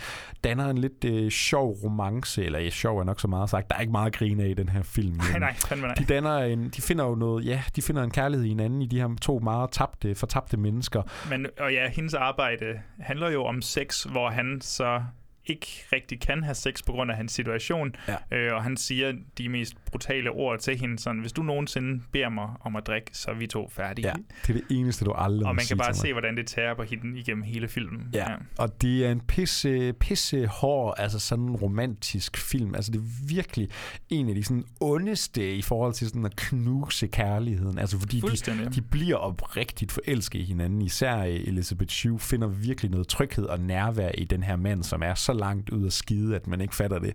[0.45, 3.71] danner en lidt øh, sjov romance, eller ja, sjov er nok så meget sagt.
[3.71, 5.17] Der er ikke meget grine af i den her film.
[5.17, 5.95] Nej, nej, fandme nej.
[5.95, 8.87] De, danner en, de finder jo noget, ja, de finder en kærlighed i hinanden i
[8.87, 11.03] de her to meget tabte, fortabte mennesker.
[11.31, 12.67] Men, og ja, hendes arbejde
[13.01, 15.03] handler jo om sex, hvor han så
[15.47, 17.95] ikke rigtig kan have sex på grund af hans situation.
[18.09, 18.37] Ja.
[18.37, 22.29] Øh, og han siger de mest brutale ord til hende, sådan, hvis du nogensinde beder
[22.29, 24.09] mig om at drikke, så er vi to færdige.
[24.09, 24.13] Ja,
[24.47, 26.83] det er det eneste, du aldrig og man kan bare se, hvordan det tager på
[26.83, 28.09] hende igennem hele filmen.
[28.15, 28.27] Ja,
[28.59, 32.75] og det er en pisse, pisse hård, altså sådan en romantisk film.
[32.75, 33.69] Altså det er virkelig
[34.09, 37.79] en af de sådan ondeste i forhold til sådan at knuse kærligheden.
[37.79, 40.83] Altså fordi de, de bliver oprigtigt forelsket i hinanden.
[40.83, 45.15] Især Elizabeth Shue finder virkelig noget tryghed og nærvær i den her mand, som er
[45.15, 47.15] så langt ud af skide, at man ikke fatter det.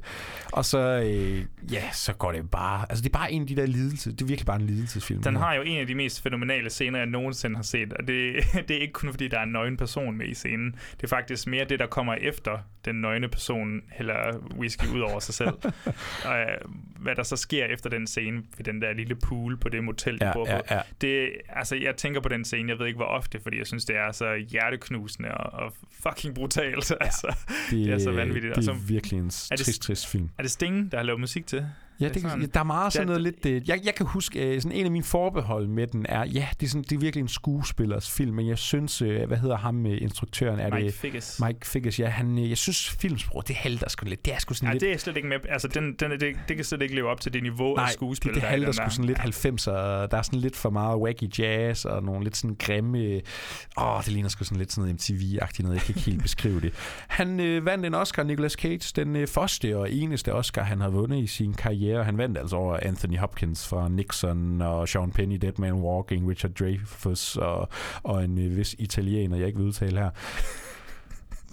[0.52, 2.86] Og så, øh, ja, så går det bare...
[2.90, 4.12] Altså, det er bare en af de der lidelser.
[4.12, 5.24] Det er virkelig bare en lidelsesfilm.
[5.24, 8.34] Den har jo en af de mest fænomenale scener, jeg nogensinde har set, og det,
[8.68, 10.76] det er ikke kun fordi, der er en nøgen person med i scenen.
[10.98, 15.20] Det er faktisk mere det, der kommer efter den nøgne person hælder whisky ud over
[15.20, 15.54] sig selv.
[16.28, 16.58] og øh,
[17.00, 20.20] hvad der så sker efter den scene ved den der lille pool på det motel,
[20.20, 20.64] de Ja, bor ja, på.
[20.72, 20.80] ja.
[21.02, 23.86] Det, altså, jeg tænker på den scene, jeg ved ikke hvor ofte, fordi jeg synes,
[23.86, 26.92] det er så hjerteknusende og, og fucking brutalt.
[27.02, 27.36] altså,
[27.70, 28.56] det, det er så vanvittigt.
[28.56, 30.30] Det og er så, virkelig en er det- trist, trist film.
[30.38, 31.66] er det Sting, der har lavet musik til?
[32.02, 33.46] Ja, Er det, sådan- der er meget sådan noget lidt...
[33.46, 36.48] øh, Jeg, jeg kan huske, øh, sådan en af mine forbehold med den er, ja,
[36.60, 39.58] det er, sådan, det er virkelig en skuespillers film, men jeg synes, øh, hvad hedder
[39.58, 40.60] ham, øh, instruktøren?
[40.60, 41.40] Er Mike det, Figgis.
[41.46, 42.08] Mike Figgis, ja.
[42.08, 44.26] Han, øh, jeg synes, filmsprog, det halter sgu lidt.
[44.26, 44.82] Det er sgu sådan Ja, lidt...
[44.82, 45.38] det er slet ikke med.
[45.50, 47.92] Altså, den, den, det, det kan slet ikke leve op til det niveau af Nej,
[47.92, 48.90] skuespil, det, det der er halter den sgu der.
[48.90, 49.72] sådan lidt 90'er.
[50.12, 53.22] Der er sådan lidt for meget wacky jazz og nogle lidt sådan grimme...
[53.78, 55.76] Åh, det ligner sgu sådan lidt sådan noget MTV-agtigt noget.
[55.76, 56.74] Jeg kan ikke helt beskrive det.
[57.08, 60.90] Han øh, vandt en Oscar, Nicolas Cage, den øh, første og eneste Oscar, han har
[60.90, 61.91] vundet i sin karriere.
[62.00, 66.30] Han vandt altså over Anthony Hopkins fra Nixon og Sean Penn i Dead Man Walking,
[66.30, 67.70] Richard Dreyfuss og,
[68.04, 70.10] og en øh, vis italiener, jeg ikke vil udtale her.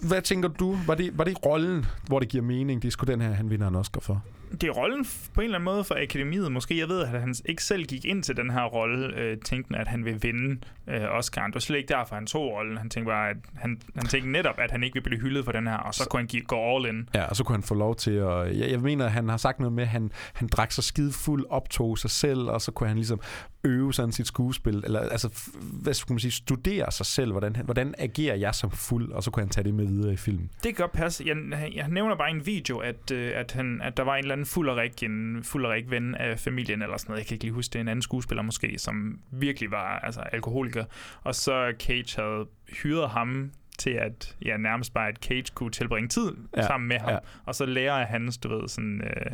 [0.07, 0.77] Hvad tænker du?
[0.87, 2.81] Var det, var det rollen, hvor det giver mening?
[2.81, 4.23] Det er sgu den her, han vinder en Oscar for.
[4.51, 6.51] Det er rollen på en eller anden måde for akademiet.
[6.51, 9.79] Måske jeg ved, at han ikke selv gik ind til den her rolle, øh, tænkende,
[9.79, 11.45] at han vil vinde øh, Oscar.
[11.45, 12.77] Det var slet ikke derfor, han tog rollen.
[12.77, 15.51] Han tænkte bare, at han, han tænkte netop, at han ikke ville blive hyldet for
[15.51, 17.09] den her, og så kunne han give, gå all in.
[17.15, 18.59] Ja, og så kunne han få lov til at...
[18.59, 21.45] Jeg, jeg mener, han har sagt noget med, at han, han drak sig skide fuld,
[21.49, 23.21] optog sig selv, og så kunne han ligesom
[23.63, 25.49] øve sådan sit skuespil, eller altså,
[25.83, 29.31] hvad skulle man sige, studere sig selv, hvordan, hvordan agerer jeg som fuld, og så
[29.31, 30.49] kunne han tage det med videre i filmen.
[30.63, 31.23] Det kan godt passe.
[31.27, 31.35] Jeg,
[31.75, 34.45] jeg nævner bare en video, at, øh, at, han, at der var en eller anden
[34.45, 37.19] fulderik, en fulderik ven af familien, eller sådan noget.
[37.19, 37.79] Jeg kan ikke lige huske det.
[37.79, 40.78] En anden skuespiller måske, som virkelig var altså, alkoholiker.
[41.23, 42.45] Og så Cage havde
[42.83, 46.99] hyret ham til at, ja, nærmest bare, at Cage kunne tilbringe tid Ja, sammen med
[46.99, 47.09] ham.
[47.09, 47.17] ja.
[47.45, 49.31] Og så lærer jeg hans, du ved, sådan, øh,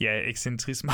[0.00, 0.92] ja, ekscentrismer.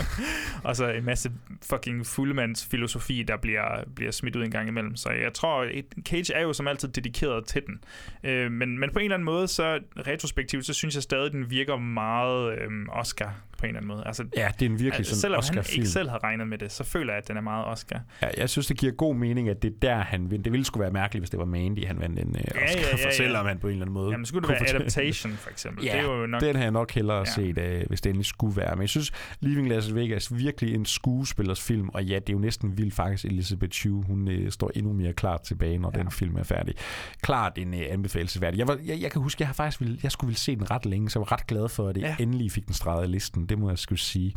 [0.68, 1.32] og så en masse
[1.62, 4.96] fucking fuldmands filosofi, der bliver, bliver smidt ud en gang imellem.
[4.96, 5.66] Så jeg tror,
[6.02, 7.80] Cage er jo som altid dedikeret til den.
[8.24, 11.50] Øh, men, men på en eller anden måde, så retrospektivt, så synes jeg stadig, den
[11.50, 14.02] virker meget øh, Oscar på en eller anden måde.
[14.06, 15.80] Altså, Ja, det er en virkelig altså, sådan selvom han Oscar-film.
[15.82, 18.00] ikke selv har regnet med det, så føler jeg, at den er meget Oscar.
[18.22, 20.42] Ja, jeg synes, det giver god mening, at det er der, han vinder.
[20.42, 22.86] Det ville sgu være mærkeligt, hvis det var Mandy, han vandt en uh, Oscar ja,
[22.90, 23.12] ja, for, ja.
[23.12, 24.10] selvom han på en eller anden måde...
[24.10, 25.84] Jamen, skulle det være Adaptation, for eksempel?
[25.90, 26.40] Ja, det er jo nok...
[26.40, 27.42] den har jeg nok hellere Ja.
[27.42, 27.52] ja.
[27.54, 28.74] set, uh, hvis det endelig skulle være.
[28.76, 32.38] Men jeg synes, Leaving Las Vegas virkelig en skuespillers film, og ja, det er jo
[32.38, 36.02] næsten vildt faktisk, Elizabeth Shue, hun uh, står endnu mere klar tilbage, når ja.
[36.02, 36.74] den film er færdig.
[37.22, 38.58] Klart en uh, anbefalesværdig.
[38.58, 40.70] Jeg, var, jeg, jeg kan huske, jeg har faktisk ville, jeg skulle ville se den
[40.70, 42.06] ret længe, så jeg var ret glad for, at det Ja.
[42.08, 42.16] ja.
[42.22, 43.46] endelig fik den streget af listen.
[43.50, 44.34] Det må jeg skulle sige.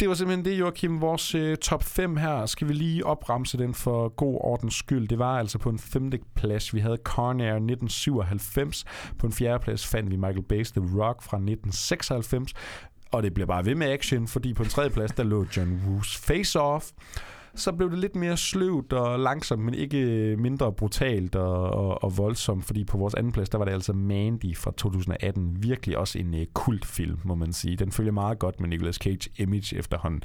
[0.00, 1.00] Det var simpelthen det, Joachim.
[1.00, 2.46] Vores øh, top 5 her.
[2.46, 5.08] Skal vi lige opremse den for god ordens skyld.
[5.08, 6.74] Det var altså på en femte plads.
[6.74, 8.84] Vi havde Conair 1997.
[9.18, 12.52] På en fjerde plads fandt vi Michael Bay's The Rock fra 1996.
[13.12, 15.80] Og det bliver bare ved med action, fordi på en tredje plads, der lå John
[15.86, 16.86] Woo's Face Off.
[17.56, 22.04] Så blev det lidt mere sløvt og langsomt, men ikke øh, mindre brutalt og, og,
[22.04, 25.56] og voldsomt, fordi på vores anden plads, der var det altså Mandy fra 2018.
[25.62, 27.76] Virkelig også en uh, kultfilm, må man sige.
[27.76, 30.22] Den følger meget godt med Nicolas Cage image efterhånden.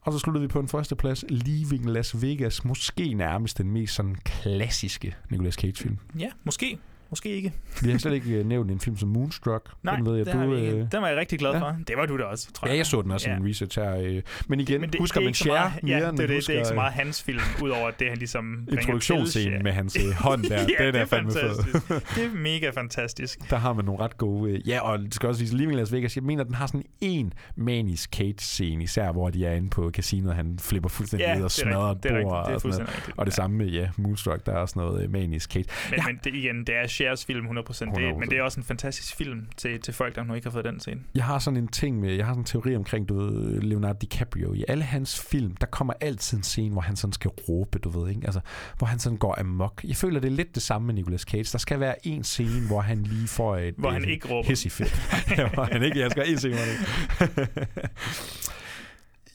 [0.00, 2.64] Og så sluttede vi på en første plads, Leaving Las Vegas.
[2.64, 5.98] Måske nærmest den mest sådan klassiske Nicolas Cage-film.
[6.18, 6.78] Ja, måske.
[7.10, 7.52] Måske ikke.
[7.82, 9.70] Vi har slet ikke øh, nævnt en film som Moonstruck.
[9.82, 10.72] Nej, den ved jeg, det du, vi ikke.
[10.76, 11.58] øh, Den var jeg rigtig glad ja.
[11.60, 11.76] for.
[11.88, 12.72] Det var du da også, tror jeg.
[12.72, 13.34] Ja, jeg så den også Ja.
[13.34, 13.40] ja.
[13.40, 13.96] en research her.
[13.96, 14.22] Øh.
[14.48, 16.28] Men igen, Men det, husker det er man meget, mere, ja, end det, er man
[16.28, 19.52] det, det er ikke så husker, meget hans film, udover at det, han ligesom Introduktionsscenen
[19.54, 19.62] Cher.
[19.62, 21.40] med hans hånd der, ja, den det er er fandme fed.
[21.40, 22.14] fantastisk.
[22.16, 23.50] det er mega fantastisk.
[23.50, 24.62] Der har man nogle ret gode...
[24.66, 27.32] Ja, og det skal også sige, Leaving Las Vegas, jeg mener, den har sådan en
[27.56, 31.50] manisk Cage-scene, især hvor de er inde på casinoet, han flipper fuldstændig Ja, ned og
[31.50, 32.44] det er smadrer det er et bord.
[32.46, 33.10] det og, sådan noget.
[33.16, 35.64] og det samme med, ja, Moonstruck, der er også noget manisk Cage.
[35.90, 37.50] Men, men det, igen, det er Shares film 100%.
[37.50, 37.84] 100%.
[37.84, 38.30] Det, men 100%.
[38.30, 40.80] det er også en fantastisk film til, til folk, der nu ikke har fået den
[40.80, 41.00] scene.
[41.14, 43.98] Jeg har sådan en ting med, jeg har sådan en teori omkring, du ved, Leonardo
[44.00, 44.52] DiCaprio.
[44.54, 47.88] I alle hans film, der kommer altid en scene, hvor han sådan skal råbe, du
[47.88, 48.20] ved, ikke?
[48.24, 48.40] Altså,
[48.78, 49.80] hvor han sådan går amok.
[49.84, 51.48] Jeg føler, det er lidt det samme med Nicolas Cage.
[51.52, 53.74] Der skal være en scene, hvor han lige får et...
[53.78, 54.48] Hvor han et ikke råber.
[54.48, 55.00] hissifit.
[55.38, 57.68] ja, hvor han ikke, jeg skal en scene, hvor han ikke.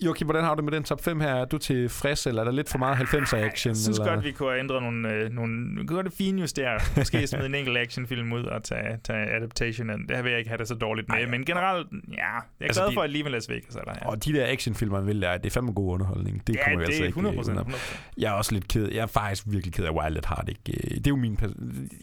[0.02, 1.30] Joachim, hvordan har du med den top 5 her?
[1.36, 3.70] Er du tilfreds, eller er der lidt for meget 90'er action?
[3.70, 4.14] Jeg synes eller?
[4.14, 5.10] godt, vi kunne have ændret nogle...
[5.14, 6.80] Øh, nogle vi kunne godt finjustere.
[6.98, 10.08] Måske smide en enkelt actionfilm ud og tage, tage adaptation ind.
[10.08, 11.28] Det her vil jeg ikke have det så dårligt med.
[11.28, 12.16] Men generelt, ja.
[12.18, 13.94] Jeg er Altså, glad de- for, at Live Las Vegas er der.
[14.02, 14.08] Ja.
[14.10, 16.48] Og de der actionfilmer, man vil lære, det er fandme god underholdning.
[16.48, 17.68] Det Ja, kommer det altså er ikke 100%, udenom.
[17.68, 17.98] 100%.
[18.18, 18.90] Jeg er også lidt ked.
[18.92, 20.50] Jeg er faktisk virkelig ked af Wild at Heart.
[20.50, 20.62] Ikke?
[20.96, 21.40] Det er jo min...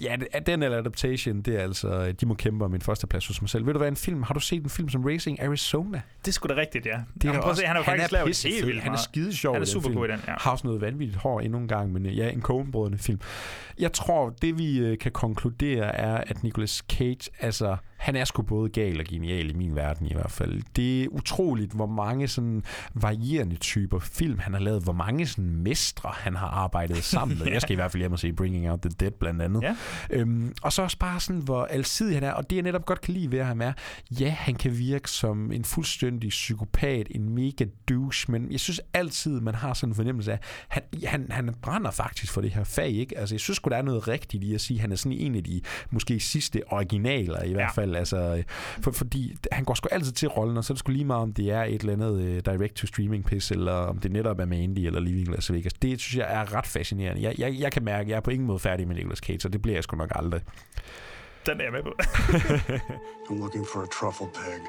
[0.02, 0.16] Ja,
[0.46, 2.12] den eller adaptation, det er altså...
[2.20, 3.66] De må kæmpe om min første plads hos mig selv.
[3.66, 4.22] Ved du hvad, en film?
[4.22, 6.00] Har du set en film som Racing Arizona?
[6.24, 6.90] Det er sgu da rigtigt, ja.
[7.14, 7.32] Det Det er
[7.80, 8.12] også- han faktisk
[8.44, 10.34] lavet helt vildt Han er skide sjov Han er super god i den, ja.
[10.38, 13.20] Har også noget vanvittigt hår endnu en gang, men øh, ja, en Coen-brødrene film.
[13.78, 18.42] Jeg tror, det vi øh, kan konkludere er, at Nicolas Cage, altså, han er sgu
[18.42, 20.62] både gal og genial i min verden i hvert fald.
[20.76, 22.62] Det er utroligt, hvor mange sådan
[22.94, 27.46] varierende typer film han har lavet, hvor mange sådan mestre han har arbejdet sammen med.
[27.46, 29.62] Jeg skal i hvert fald hjem og se Bringing Out the Dead blandt andet.
[29.62, 29.76] Ja.
[30.10, 33.00] Øhm, og så også bare sådan, hvor alsidig han er, og det jeg netop godt
[33.00, 33.72] kan lide ved ham er,
[34.10, 39.40] ja, han kan virke som en fuldstændig psykopat, en mega douche, men jeg synes altid,
[39.40, 40.38] man har sådan en fornemmelse af,
[40.68, 43.18] han, han, han brænder faktisk for det her fag, ikke?
[43.18, 45.18] Altså, jeg synes sgu, der er noget rigtigt i at sige, at han er sådan
[45.18, 47.74] en af de måske sidste originaler i hvert Ja.
[47.90, 48.42] Fald, altså,
[48.82, 51.22] for, fordi han går sgu altid til rollen, og så er det sgu lige meget,
[51.22, 55.00] om det er et eller andet uh, direct-to-streaming-pis, eller om det netop er Mandy eller
[55.00, 55.72] Living Las Vegas.
[55.72, 57.22] Det synes jeg er ret fascinerende.
[57.22, 59.40] Jeg, jeg, jeg kan mærke, at jeg er på ingen måde færdig med Nicolas Cage,
[59.40, 60.40] så det bliver jeg sgu nok aldrig.
[61.46, 61.92] Den er jeg med på.
[63.28, 64.60] I'm looking for a truffle pig.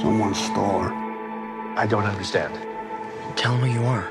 [0.00, 1.06] Someone stole her.
[1.78, 2.52] I don't understand.
[3.36, 4.06] Tell who you are.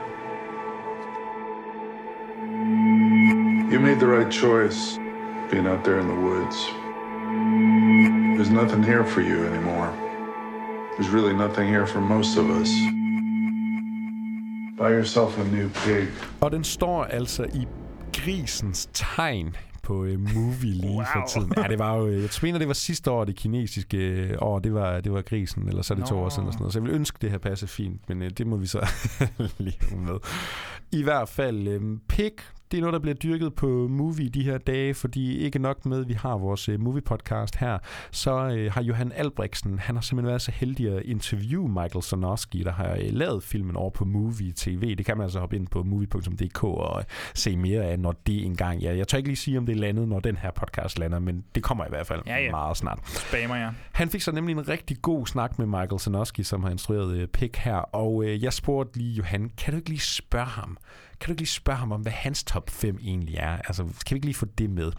[3.72, 5.05] You made the right choice
[5.52, 6.58] being out there in the woods.
[8.38, 9.89] There's nothing here for you anymore.
[10.98, 12.70] There's really nothing here for most of us.
[14.78, 16.08] Buy yourself a new pig.
[16.41, 17.68] Og den står altså i
[18.14, 21.04] grisens tegn på uh, movie lige wow.
[21.14, 21.54] for tiden.
[21.58, 24.60] Ja, det var jo, øh, jeg mener, det var sidste år, det kinesiske øh, år,
[24.60, 26.74] det var, det var grisen, eller så er det to år siden, eller sådan noget.
[26.74, 28.88] så jeg vil ønske, det her passer fint, men det må vi så
[29.58, 30.16] lige med.
[30.91, 32.34] I hvert fald, pig,
[32.72, 36.01] det er noget, der bliver dyrket på Movie de her dage, fordi ikke nok med,
[36.01, 37.78] at vi har vores uh, movie-podcast her,
[38.11, 42.63] så uh, har Johan Albrechtsen, han har simpelthen været så heldig at interviewe Michael Sarnowski,
[42.63, 44.95] der har uh, lavet filmen over på Movie TV.
[44.95, 48.80] Det kan man altså hoppe ind på movie.dk og se mere af, når det engang...
[48.80, 51.20] Ja, jeg tør ikke lige sige, om det er landet, når den her podcast lander,
[51.20, 52.51] men det kommer i hvert fald Ja, ja.
[52.51, 52.99] meget snart.
[53.05, 53.74] Spammer jeg.
[53.91, 57.28] Han fik så nemlig en rigtig god snak med Michael Sanoski, som har instrueret øh,
[57.28, 60.78] Pick her, og øh, jeg spurgte lige Johan, kan du ikke lige spørge ham?
[61.20, 63.57] Kan du ikke lige spørge ham om, hvad hans top 5 egentlig er?
[63.57, 64.91] Altså, kan vi ikke lige få det med?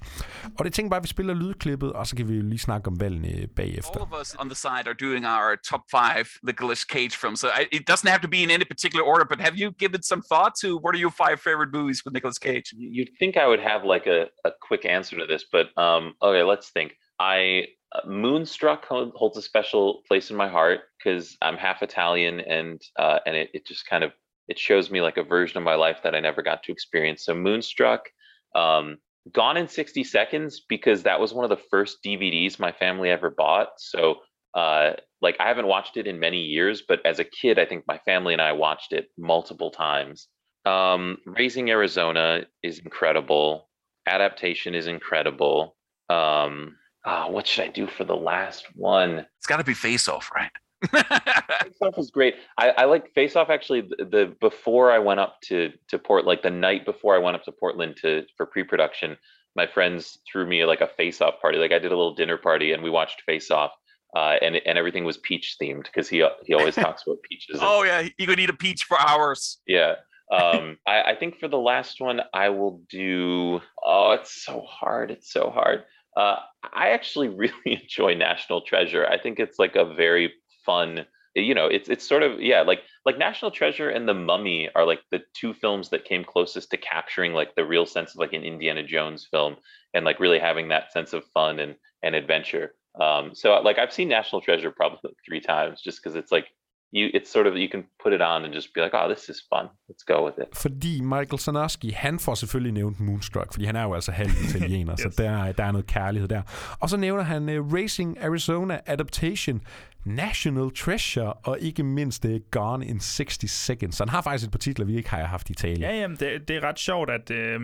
[0.59, 2.89] Og det tænker bare, at vi spiller lydklippet, og så kan vi jo lige snakke
[2.89, 4.01] om valgene bagefter.
[4.01, 7.41] All of us on the side are doing our top five Nicolas Cage films.
[7.41, 10.03] So I, it doesn't have to be in any particular order, but have you given
[10.03, 12.67] some thought to what are your five favorite movies with Nicolas Cage?
[12.97, 16.43] You'd think I would have like a, a quick answer to this, but um, okay,
[16.53, 16.91] let's think.
[17.19, 22.81] I uh, Moonstruck holds a special place in my heart because I'm half Italian, and
[22.99, 24.13] uh, and it, it just kind of
[24.49, 27.25] it shows me like a version of my life that I never got to experience.
[27.25, 28.09] So Moonstruck,
[28.55, 28.99] um,
[29.33, 33.29] Gone in 60 Seconds because that was one of the first DVDs my family ever
[33.29, 33.71] bought.
[33.79, 34.19] So
[34.55, 37.85] uh, like I haven't watched it in many years, but as a kid, I think
[37.89, 40.29] my family and I watched it multiple times.
[40.65, 43.69] Um, Raising Arizona is incredible.
[44.07, 45.77] Adaptation is incredible.
[46.09, 49.27] Um, ah, what should I do for the last one?
[49.39, 50.51] It's got to be Face Off, right?
[50.85, 52.35] Face Off is great.
[52.59, 53.83] I, I like Face Off actually.
[53.83, 57.37] The, the before I went up to to Port, like the night before I went
[57.37, 59.17] up to Portland to for pre-production,
[59.55, 61.59] my friends threw me like a Face Off party.
[61.59, 63.73] Like I did a little dinner party and we watched Face Off.
[64.15, 67.59] Uh, and and everything was peach themed because he he always talks about peaches.
[67.61, 69.59] Oh yeah, you could eat a peach for hours.
[69.67, 69.97] yeah.
[70.33, 73.61] Um, I, I think for the last one, I will do.
[73.85, 75.11] Oh, it's so hard.
[75.13, 75.85] It's so hard.
[76.17, 76.37] Uh,
[76.73, 79.07] I actually really enjoy National Treasure.
[79.07, 80.33] I think it's like a very
[80.67, 81.07] fun.
[81.35, 84.85] You know, it's it's sort of yeah, like like National Treasure and The Mummy are
[84.85, 88.33] like the two films that came closest to capturing like the real sense of like
[88.33, 89.57] an Indiana Jones film
[89.95, 92.75] and like really having that sense of fun and and adventure.
[93.01, 96.49] Um, so like I've seen National Treasure probably like three times just because it's like
[96.93, 99.29] you it's sort of you can put it on and just be like, oh, this
[99.29, 99.67] is fun.
[99.89, 100.57] Let's go with it.
[100.57, 104.93] Fordi Michael Sarnowski, han får selvfølgelig nævnt Moonstruck, fordi han er jo altså halv italiener,
[104.93, 105.01] yes.
[105.01, 106.43] så der, der er noget kærlighed der.
[106.81, 109.61] Og så nævner han uh, Racing Arizona Adaptation,
[110.05, 113.97] National Treasure og ikke mindst uh, Gone in 60 Seconds.
[113.97, 115.81] Så han har faktisk et par titler, vi ikke har haft i tale.
[115.81, 117.61] Ja, jamen, det, det er ret sjovt, at, øh,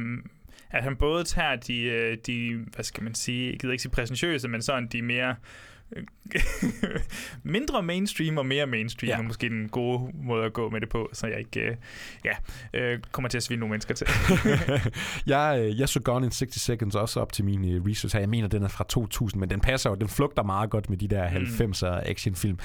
[0.71, 3.93] at han både tager de, øh, de, hvad skal man sige, jeg gider ikke sige
[3.93, 5.37] præsentøse, men sådan de mere
[7.43, 9.19] mindre mainstream og mere mainstream, ja.
[9.19, 11.77] er måske den gode måde at gå med det på, så jeg ikke øh,
[12.25, 12.33] ja,
[12.75, 14.07] øh, kommer til at svine nogle mennesker til.
[15.33, 18.21] jeg, øh, jeg så Gone in 60 Seconds også op til min øh, research her.
[18.21, 20.99] Jeg mener, den er fra 2000, men den passer jo, den flugter meget godt med
[20.99, 22.59] de der 90'er actionfilm.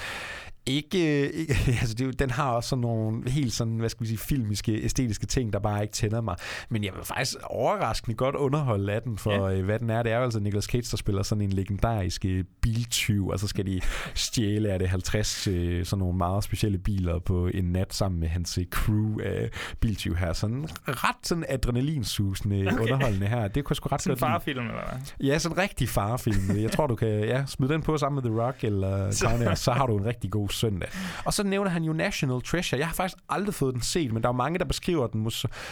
[0.68, 4.18] Ikke, ikke altså det, den har også sådan nogle helt sådan, hvad skal vi sige,
[4.18, 6.36] filmiske, æstetiske ting, der bare ikke tænder mig.
[6.70, 9.62] Men jeg vil faktisk overraskende godt underholde af den, for ja.
[9.62, 10.04] hvad den er.
[10.04, 13.48] Det er jo altså Nicolas Cage, der spiller sådan en legendarisk øh, biltyv, og så
[13.48, 13.82] skal de
[14.14, 18.28] stjæle af det 50 øh, sådan nogle meget specielle biler på en nat sammen med
[18.28, 19.50] hans øh, crew af
[19.80, 20.34] biltyv her.
[20.34, 22.80] Sådan ret sådan adrenalinsusende Okay.
[22.80, 23.48] underholdende her.
[23.48, 25.28] Det kunne sgu ret Sådan godt farfilm, eller hvad?
[25.28, 26.58] Ja, sådan en rigtig farfilm.
[26.58, 29.72] Jeg tror, du kan ja, smide den på sammen med The Rock eller Conair, så
[29.72, 30.90] har du en rigtig god søndag.
[31.26, 32.80] Og så nævner han jo National Treasure.
[32.80, 35.32] Jeg har faktisk aldrig fået den set, men der er mange, der beskriver den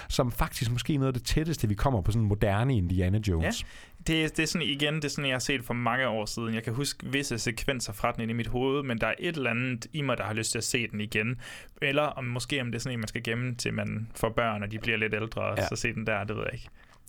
[0.10, 3.62] som faktisk måske noget af det tætteste, vi kommer på sådan en moderne Indiana Jones.
[3.62, 3.68] Ja.
[4.08, 6.54] Det, det er sådan igen, det er sådan, jeg har set for mange år siden.
[6.54, 9.50] Jeg kan huske visse sekvenser fra den i mit hoved, men der er et eller
[9.50, 11.42] andet i mig, der har lyst til at se den igen.
[11.82, 14.64] Eller om måske om det er sådan en, man skal gemme til man får børn,
[14.64, 15.68] og de bliver lidt ældre, og Ja.
[15.68, 16.68] så se den der, det ved jeg ikke.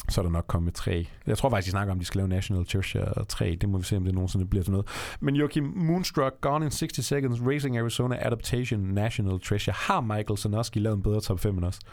[0.08, 1.08] Så er der nok kommet tre.
[1.26, 3.56] Jeg tror faktisk, de snakker om, at de skal lave National Treasure 3.
[3.60, 4.86] Det må vi se, om det nogensinde bliver til noget.
[5.20, 9.74] Men Joachim, Moonstruck, Gone in 60 Seconds, Racing Arizona, Adaptation, National Treasure.
[9.78, 11.78] Har Michael Sanoski lavet en bedre top 5 end os?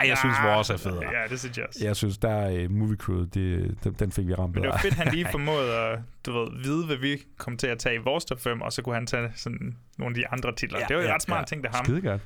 [0.00, 1.04] Ej, jeg synes, vores er federe.
[1.04, 1.84] Ja, det synes jeg også.
[1.84, 4.70] Jeg synes, der er uh, Movie Crew, det, den, den fik vi ramt Men det
[4.70, 7.94] var fedt, han lige formåede at du ved, vide, hvad vi kom til at tage
[7.94, 10.78] i vores top 5, og så kunne han tage sådan nogle af de andre titler.
[10.78, 11.84] Ja, det var jo ret smart ting, det ham.
[11.84, 12.20] Skide godt.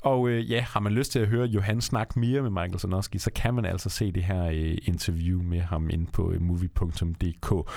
[0.00, 3.18] Og øh, ja, har man lyst til at høre Johan snakke mere med Michael Sanoski,
[3.18, 7.70] så kan man altså se det her øh, interview med ham inde på øh, movie.dk.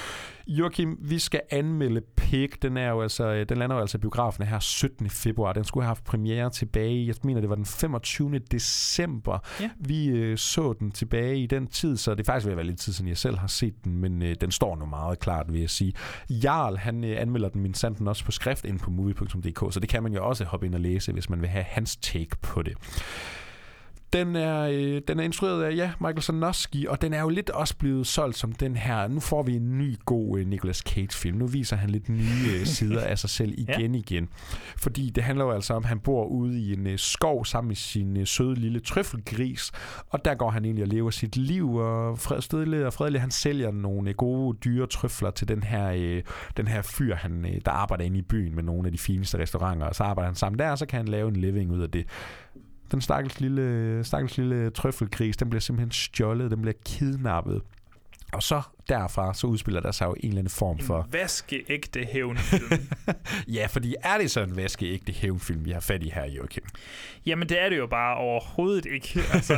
[0.47, 2.49] Joachim, vi skal anmelde Pig.
[2.61, 5.09] Den, er jo altså, øh, den lander jo altså i biografen her 17.
[5.09, 5.53] februar.
[5.53, 8.39] Den skulle have haft premiere tilbage, jeg mener det var den 25.
[8.39, 9.39] december.
[9.59, 9.69] Ja.
[9.79, 12.65] Vi øh, så den tilbage i den tid, så det er faktisk ved at være
[12.65, 15.53] lidt tid siden, jeg selv har set den, men øh, den står nu meget klart,
[15.53, 15.93] vil jeg sige.
[16.29, 19.40] Jarl, han øh, anmelder den min sanden også på skrift ind på movie.dk,
[19.71, 21.95] så det kan man jo også hoppe ind og læse, hvis man vil have hans
[21.95, 22.73] take på det.
[24.13, 27.49] Den er, øh, den er instrueret af, ja, Michael Sanoski, og den er jo lidt
[27.49, 31.37] også blevet solgt som den her, nu får vi en ny god øh, Nicolas Cage-film.
[31.37, 34.29] Nu viser han lidt nye øh, sider af sig selv igen igen.
[34.77, 37.67] Fordi det handler jo altså om, at han bor ude i en øh, skov sammen
[37.67, 39.71] med sin øh, søde lille trøffelgris,
[40.09, 43.71] og der går han egentlig og lever sit liv, og fred, og fredelig, han sælger
[43.71, 46.23] nogle øh, gode, dyre trøfler til den her, øh,
[46.57, 49.37] den her fyr, han, øh, der arbejder inde i byen med nogle af de fineste
[49.37, 51.81] restauranter, og så arbejder han sammen der, og så kan han lave en living ud
[51.81, 52.05] af det.
[52.91, 57.61] Den stakkels lille, stakkels lille trøffelgris, den bliver simpelthen stjålet, den bliver kidnappet.
[58.33, 61.07] Og så derfra, så udspiller der sig jo en eller anden form for...
[61.11, 62.87] Vaskeægte hævnfilm.
[63.55, 66.63] Ja, fordi er det så en vaskeægte hævnfilm, vi har fat i her, Joachim?
[67.25, 69.19] Jamen, det er det jo bare overhovedet ikke.
[69.33, 69.53] Altså,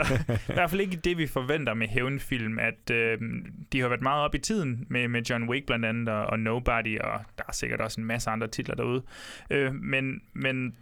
[0.50, 2.60] I hvert fald ikke det, vi forventer med hævnfilm.
[2.60, 3.18] At øh,
[3.72, 6.40] de har været meget op i tiden med, med John Wick blandt andet, og, og
[6.40, 9.04] Nobody, og der er sikkert også en masse andre titler derude.
[9.50, 10.74] Øh, men, men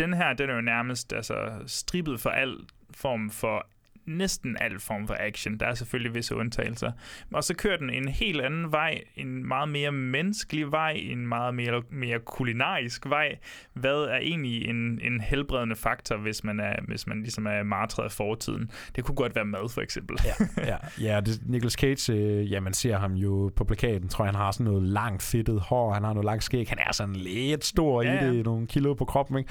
[0.00, 1.34] den her, den er jo nærmest altså,
[1.66, 2.56] strippet for al
[2.90, 3.66] form for
[4.06, 5.56] næsten al form for action.
[5.58, 6.92] Der er selvfølgelig visse undtagelser.
[7.32, 11.54] Og så kører den en helt anden vej, en meget mere menneskelig vej, en meget
[11.54, 13.38] mere, mere kulinarisk vej.
[13.74, 18.04] Hvad er egentlig en, en helbredende faktor, hvis man, er, hvis man ligesom er martret
[18.04, 18.70] af fortiden?
[18.96, 20.18] Det kunne godt være mad, for eksempel.
[20.24, 20.34] Ja,
[20.70, 24.32] ja, ja det, Nicolas Cage, øh, ja, man ser ham jo på plakaten, tror jeg,
[24.32, 27.16] han har sådan noget langt fedtet hår, han har noget langt skæg, han er sådan
[27.16, 28.30] lidt stor Ja, ja, ja.
[28.32, 29.50] i det, nogle kilo på kroppen, ikke?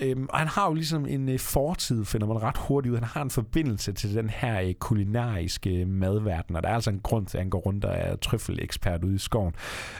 [0.00, 2.98] Øhm, og han har jo ligesom en øh, fortid, finder man ret hurtigt ud.
[2.98, 7.00] Han har en forbindelse til den her øh, kulinariske madverden, og der er altså en
[7.00, 9.54] grund til, at han går rundt og er trøffelekspert ude i skoven.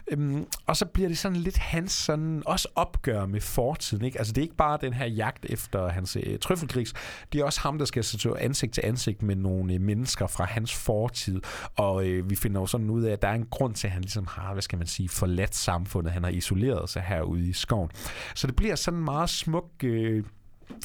[0.08, 4.18] Øhm, og så bliver det sådan lidt hans sådan, også opgør med fortiden, ikke?
[4.18, 6.92] Altså det er ikke bare den her jagt efter hans øh, trøffelkrigs,
[7.32, 10.44] det er også ham, der skal stå ansigt til ansigt med nogle øh, mennesker fra
[10.44, 11.40] hans fortid,
[11.76, 13.92] og øh, vi finder jo sådan ud af, at der er en grund til, at
[13.92, 17.52] han ligesom har, hvad skal man sige, forladt samfundet, han har isoleret sig herude i
[17.52, 17.90] skoven.
[18.34, 19.70] Så det bliver sådan en meget smuk...
[19.84, 20.24] Øh,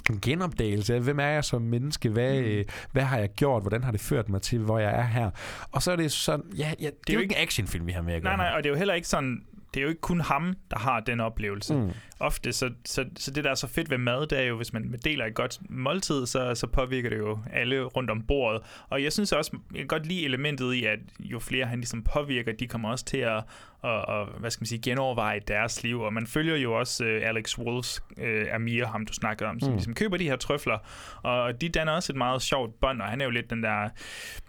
[0.09, 2.45] en genopdagelse af, hvem er jeg som menneske, hvad, Mm.
[2.47, 5.29] øh, hvad har jeg gjort, hvordan har det ført mig til, hvor jeg er her.
[5.71, 7.87] Og så er det sådan, ja, ja det, er det er jo ikke en actionfilm,
[7.87, 9.43] vi har med at gøre Nej, nej, og det er jo heller ikke sådan,
[9.73, 11.75] det er jo ikke kun ham, der har den oplevelse.
[11.75, 11.89] Mm.
[12.19, 14.73] Ofte, så, så, så det der er så fedt ved mad, det er jo, hvis
[14.73, 18.61] man deler et godt måltid, så, så påvirker det jo alle rundt om bordet.
[18.89, 22.03] Og jeg synes også, jeg kan godt lide elementet i, at jo flere han ligesom
[22.03, 23.43] påvirker, de kommer også til at,
[23.81, 26.01] og, og, hvad skal man sige, genoverveje deres liv.
[26.01, 29.69] Og man følger jo også uh, Alex Wolfs uh, Amir, ham du snakkede om, som
[29.69, 29.75] Mm.
[29.75, 30.77] ligesom køber de her trøfler.
[31.23, 33.89] Og de danner også et meget sjovt bånd, og han er jo lidt den der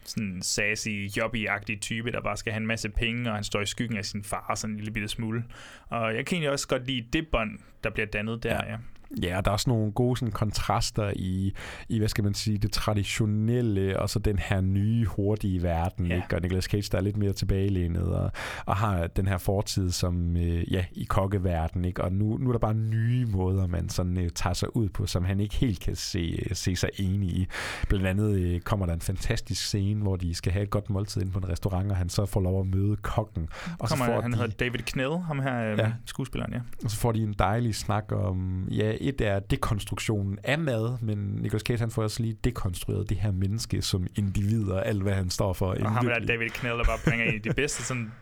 [0.05, 3.67] sådan sassy, jobby-agtige type, der bare skal have en masse penge, og han står i
[3.67, 5.45] skyggen af sin far sådan en lille bitte smule.
[5.89, 8.71] Og jeg kan egentlig også godt lide det bånd, der bliver dannet der, ja.
[8.71, 8.77] ja.
[9.23, 11.53] Ja, der er også nogle gode sådan, kontraster i,
[11.89, 16.17] i, hvad skal man sige, det traditionelle, og så den her nye, hurtige verden, Ja.
[16.17, 16.37] ikke?
[16.37, 18.31] Og Nicolas Cage, der er lidt mere tilbagelænet, og,
[18.67, 22.05] og har den her fortid som, øh, ja, i kokkeverden, ikke?
[22.05, 25.07] Og nu, nu er der bare nye måder, man sådan øh, tager sig ud på,
[25.07, 27.47] som han ikke helt kan se, øh, se sig enig i.
[27.89, 31.23] Blandt andet øh, kommer der en fantastisk scene, hvor de skal have et godt måltid
[31.23, 33.49] ind på en restaurant, og han så får lov at møde kokken.
[33.79, 35.71] Og så Kommer, får han de, hedder David Knell, ham her Ja.
[35.87, 35.93] ja.
[36.07, 36.61] skuespilleren, ja.
[36.85, 41.19] og så får de en dejlig snak om, ja, et er dekonstruktionen af mad, men
[41.19, 45.13] Nicolas Cage han får også lige dekonstrueret det her menneske som individ og alt, hvad
[45.13, 45.67] han står for.
[45.67, 46.19] Og ham der.
[46.19, 48.13] David Knell, der bare bringer en af de bedste sådan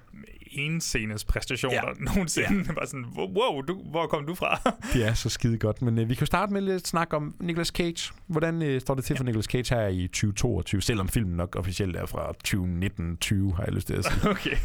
[0.51, 1.89] en scenes præstationer Ja.
[1.89, 1.95] ja.
[2.15, 2.65] nogensinde.
[2.67, 2.73] Ja.
[2.79, 4.61] Bare sådan, wow, du, hvor kom du fra?
[4.93, 5.83] Det er så skide godt.
[5.83, 8.13] Men øh, vi kan jo starte med lidt snak om Nicolas Cage.
[8.27, 10.81] Hvordan øh, står det til for Nicolas Cage her i 2022?
[10.83, 14.31] Selvom filmen nok officielt er fra 2019-20, har jeg lyst til at sige.
[14.31, 14.57] okay.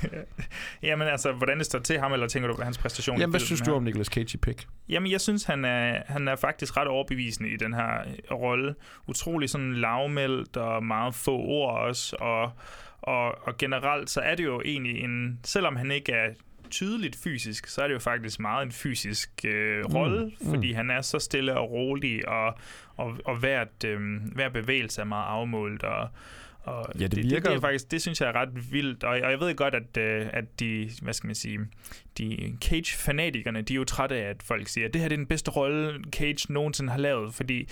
[0.84, 3.20] Jamen altså, hvordan det står til ham, eller tænker du på hans præstation?
[3.20, 3.66] Jamen, hvad synes her?
[3.66, 4.68] du om Nicolas Cage i Pick?
[4.90, 8.76] Jamen, jeg synes, han er, han er faktisk ret overbevisende i den her øh, rolle.
[9.08, 12.16] Utrolig sådan lavmældt og meget få ord også.
[12.20, 12.52] Og,
[13.02, 15.40] og, og generelt, så er det jo egentlig en...
[15.44, 16.30] Selvom han ikke er
[16.72, 20.72] tydeligt fysisk, så er det jo faktisk meget en fysisk øh, rolle, Mm, mm, fordi
[20.72, 22.58] han er så stille og rolig, og,
[22.98, 24.00] og, og hvert, øh,
[24.34, 26.10] hver bevægelse er meget afmålt, og,
[26.64, 29.04] og Ja, det det, virker- det, det, er faktisk, det synes jeg er ret vildt,
[29.04, 31.60] og, og jeg ved godt, at, øh, at de, hvad skal man sige,
[32.18, 35.18] de Cage-fanatikerne, de er jo trætte af, at folk siger, at det her det er
[35.20, 37.68] den bedste rolle, Cage nogensinde har lavet, fordi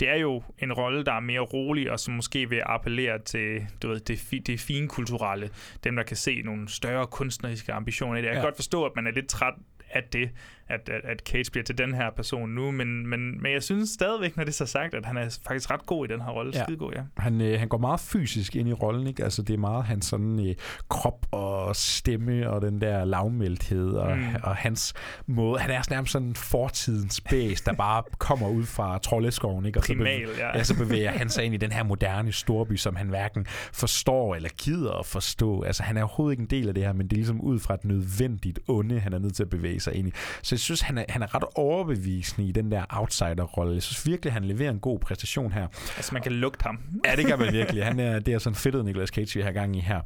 [0.00, 3.66] det er jo en rolle, der er mere rolig, og som måske vil appellere til
[3.82, 5.50] du ved, det, fi, det fine kulturelle.
[5.84, 8.26] Dem, der kan se nogle større kunstneriske ambitioner i det.
[8.26, 8.46] Jeg kan Ja.
[8.46, 9.54] godt forstå, at man er lidt træt
[9.94, 10.30] af det,
[10.68, 13.90] at, at, at Cage bliver til den her person nu, men, men, men jeg synes
[13.90, 16.30] stadigvæk, når det er så sagt, at han er faktisk ret god i den her
[16.30, 16.52] rolle.
[16.54, 16.62] Ja.
[16.62, 17.02] Skidegod, ja.
[17.16, 19.24] Han, øh, han går meget fysisk ind i rollen, ikke?
[19.24, 20.54] Altså, det er meget hans sådan øh,
[20.88, 24.24] krop og stemme og den der lavmældthed og, mm.
[24.42, 24.94] Og hans
[25.26, 25.60] måde.
[25.60, 29.78] Han er sådan nærmest sådan fortidens bæs, der bare kommer ud fra troldeskoven, ikke?
[29.78, 30.56] Og Primal, så, ja.
[30.56, 30.62] ja.
[30.62, 34.48] så bevæger han sig ind i den her moderne storby, som han hverken forstår eller
[34.48, 35.62] gider at forstå.
[35.62, 37.58] Altså, han er overhovedet ikke en del af det her, men det er ligesom ud
[37.58, 40.12] fra et nødvendigt onde, han er nødt til at bevæge sig ind i.
[40.42, 43.74] Så jeg synes, han er, han er ret overbevisende i den der outsider-rolle.
[43.74, 45.66] Jeg synes virkelig, han leverer en god præstation her.
[45.96, 46.78] Altså, man kan lugte ham.
[47.04, 47.84] Ja, det kan man virkelig.
[47.84, 50.00] Han er, det er sådan fedtet Nicolas Cage, vi har gang i her.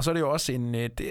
[0.00, 1.06] Og så er det jo også en, øh, det,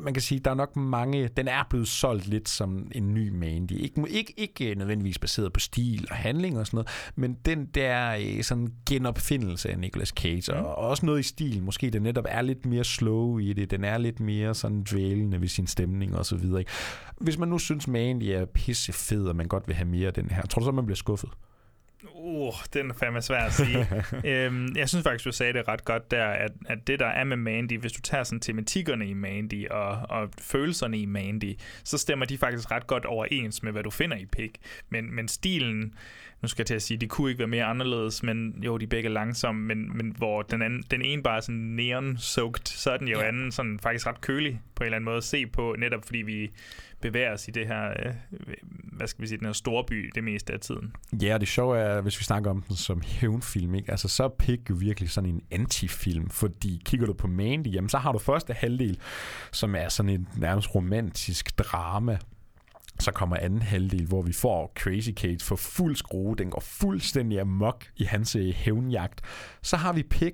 [0.00, 3.28] man kan sige, der er nok mange, den er blevet solgt lidt som en ny
[3.28, 3.72] Mandy.
[3.72, 8.16] Ikke, ikke, ikke nødvendigvis baseret på stil og handling og sådan noget, men den der
[8.20, 12.24] øh, sådan genopfindelse af Nicolas Cage, og, og også noget i stil, måske det netop
[12.28, 16.16] er lidt mere slow i det, den er lidt mere sådan dvælende ved sin stemning
[16.16, 16.60] og så videre.
[16.60, 16.70] ikke?
[17.20, 20.14] Hvis man nu synes, Mandy er pisse fed, og man godt vil have mere af
[20.14, 21.30] den her, tror du så, man bliver skuffet?
[22.14, 23.88] Uh, den er fandme svær at sige.
[24.30, 27.24] øhm, jeg synes faktisk, du sagde det ret godt der, at, at det der er
[27.24, 31.98] med Mandy, hvis du tager sådan tematikkerne i Mandy og, og følelserne i Mandy, så
[31.98, 34.50] stemmer de faktisk ret godt overens med, hvad du finder i Pig.
[34.88, 35.94] Men, men stilen,
[36.44, 38.84] nu skal jeg til at sige, de kunne ikke være mere anderledes, men jo, de
[38.84, 42.90] er begge langsomme, men, men hvor den, anden, den ene bare er sådan neon-soaked, så
[42.90, 43.28] er den jo Ja.
[43.28, 46.18] anden sådan faktisk ret kølig på en eller anden måde at se på, netop fordi
[46.18, 46.50] vi
[47.00, 48.12] bevæger os i det her, øh,
[48.92, 50.92] hvad skal vi sige, den her storby det meste af tiden.
[51.22, 53.90] Ja, og det sjove er, hvis vi snakker om den som hævnfilm, ikke?
[53.90, 57.88] Altså, så er Pig jo virkelig sådan en antifilm, fordi kigger du på Mandy, jamen,
[57.88, 58.98] så har du første halvdel,
[59.52, 62.18] som er sådan en nærmest romantisk drama,
[63.00, 66.36] så kommer anden halvdel, hvor vi får Crazy Cage for fuld skrue.
[66.36, 69.20] Den går fuldstændig amok i hans øh, hævnjagt.
[69.62, 70.32] Så har vi Pig.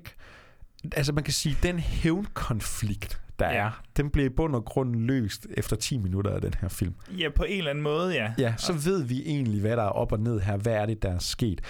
[0.95, 3.65] Altså man kan sige, den hævnkonflikt, der Ja.
[3.65, 6.93] er, den bliver i bund og grund løst efter 10 minutter af den her film.
[7.17, 8.33] Ja, på en eller anden måde, ja.
[8.37, 10.57] Ja, så ved vi egentlig, hvad der er op og ned her.
[10.57, 11.61] Hvad er det, der er sket?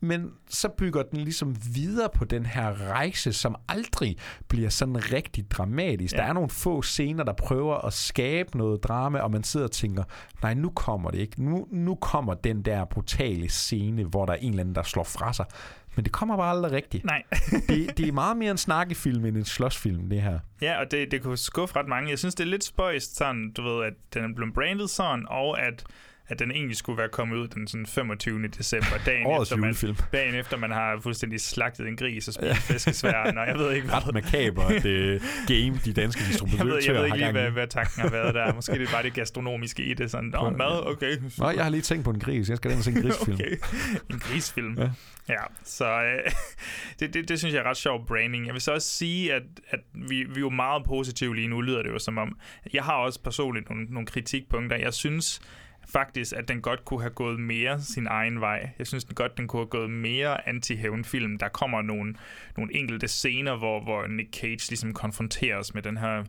[0.00, 4.16] Men så bygger den ligesom videre på den her rejse, som aldrig
[4.48, 6.14] bliver sådan rigtig dramatisk.
[6.14, 6.18] Ja.
[6.18, 9.72] Der er nogle få scener, der prøver at skabe noget drama, og man sidder og
[9.72, 10.04] tænker,
[10.42, 11.44] nej, nu kommer det ikke.
[11.44, 15.04] Nu, nu kommer den der brutale scene, hvor der er en eller anden, der slår
[15.04, 15.46] fra sig.
[15.96, 17.04] Men det kommer bare aldrig rigtigt.
[17.04, 17.22] Nej.
[17.68, 20.38] det, det er meget mere en snakkefilm end en slåsfilm, det her.
[20.62, 22.10] Ja, og det, det kunne skuffe ret mange.
[22.10, 25.26] Jeg synes, det er lidt spøjst sådan, du ved, at den er blevet brandet sådan,
[25.28, 25.84] og at
[26.28, 28.48] at den egentlig skulle være kommet ud den sådan 25.
[28.48, 29.96] december, dagen Årets efter, man, julefilm.
[30.12, 33.92] dagen efter man har fuldstændig slagtet en gris og spist fiskesvær, og jeg ved ikke,
[33.92, 37.66] Ret makaber det game, de danske jeg distributører ved, jeg ved ikke lige, hvad, hvad
[37.66, 38.54] tanken har været der.
[38.54, 40.10] Måske det er bare det gastronomiske i det.
[40.10, 41.16] Sådan, Nå, mad, okay.
[41.38, 42.48] Nå, jeg har lige tænkt på en gris.
[42.48, 43.34] Jeg skal den og se en grisfilm.
[43.34, 43.56] okay.
[44.10, 44.78] En grisfilm.
[44.78, 44.82] Ja.
[44.82, 46.32] Ja, ja så øh,
[47.00, 48.46] det, det, det synes jeg er ret sjov branding.
[48.46, 51.60] Jeg vil så også sige, at, at vi, vi er jo meget positive lige nu,
[51.60, 52.38] lyder det jo som om.
[52.72, 54.76] Jeg har også personligt nogle, nogle kritikpunkter.
[54.76, 55.40] Jeg synes
[55.92, 58.70] faktisk, at den godt kunne have gået mere sin egen vej.
[58.78, 61.38] Jeg synes den godt, den kunne have gået mere anti-hævnfilm.
[61.38, 62.14] Der kommer nogle,
[62.56, 66.24] nogle enkelte scener, hvor, hvor Nick Cage ligesom konfronteres med den her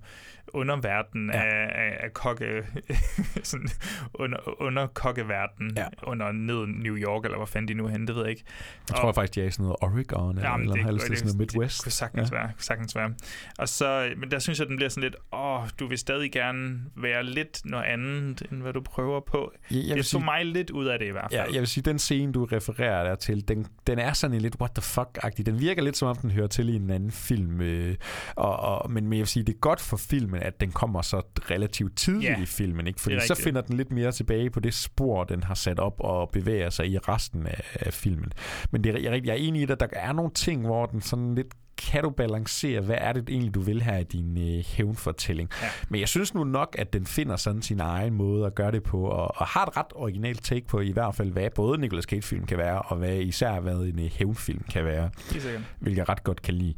[0.53, 1.41] underverden ja.
[1.41, 2.65] af, af, af kokke,
[3.43, 3.69] sådan
[4.13, 5.85] under, under kokkeverden, ja.
[6.03, 8.43] under ned New York, eller hvor fanden de nu er henne, det ved jeg ikke.
[8.89, 11.37] Jeg tror faktisk, jeg er i sådan noget Oregon, eller, Jamen, eller det, sådan noget
[11.37, 11.77] Midwest.
[11.77, 12.35] Det kunne sagtens, ja.
[12.35, 13.13] være, kunne sagtens være.
[13.59, 16.79] Og så, men der synes jeg, den bliver sådan lidt, åh, du vil stadig gerne
[16.95, 19.51] være lidt noget andet, end hvad du prøver på.
[19.71, 21.47] Ja, jeg det tog mig lidt ud af det i hvert fald.
[21.47, 24.41] Ja, jeg vil sige, den scene, du refererer der til, den, den er sådan en
[24.41, 25.45] lidt what the fuck-agtig.
[25.45, 27.61] Den virker lidt som om, den hører til i en anden film.
[27.61, 27.95] Øh,
[28.35, 31.01] og, og, men, men jeg vil sige, det er godt for filmen, at den kommer
[31.01, 31.21] så
[31.51, 32.87] relativt tidligt Ja, i filmen.
[32.87, 33.01] Ikke?
[33.01, 35.79] Fordi det er så finder den lidt mere tilbage på det spor, den har sat
[35.79, 38.31] op og bevæger sig i resten af, af filmen.
[38.71, 40.85] Men det er, jeg, er jeg er enig i, at der er nogle ting, hvor
[40.85, 44.57] den sådan lidt kan du balancere, hvad er det egentlig, du vil her i din
[44.57, 45.49] øh, hævnfortælling.
[45.61, 45.67] Ja.
[45.89, 48.83] Men jeg synes nu nok, at den finder sådan sin egen måde at gøre det
[48.83, 52.05] på, og, og har et ret originalt take på i hvert fald, hvad både Nicolas
[52.05, 55.09] Cage-film kan være, og hvad især hvad en øh, hævnfilm kan være.
[55.31, 55.61] Helt sikkert.
[55.79, 56.73] Hvilket jeg ret godt kan lide.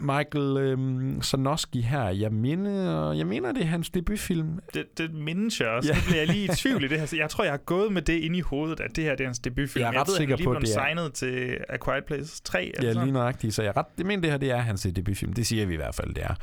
[0.00, 4.58] Michael øhm, Sanoski her, jeg mener, jeg mener, det er hans debutfilm.
[4.74, 5.88] Det, det mindes jeg også.
[5.88, 5.94] Ja.
[5.94, 7.14] Nu bliver jeg lige i tvivl i det her.
[7.18, 9.28] Jeg tror, jeg har gået med det ind i hovedet, at det her det er
[9.28, 9.82] hans debutfilm.
[9.82, 12.42] Jeg er ret ved, sikker at han på, det er- signet til A Quiet Place
[12.44, 12.72] 3.
[12.76, 13.54] eller Ja, lige nøjagtigt.
[13.54, 15.32] Så jeg, ret, jeg mener, det her det er hans debutfilm.
[15.32, 16.34] Det siger vi i hvert fald, det er.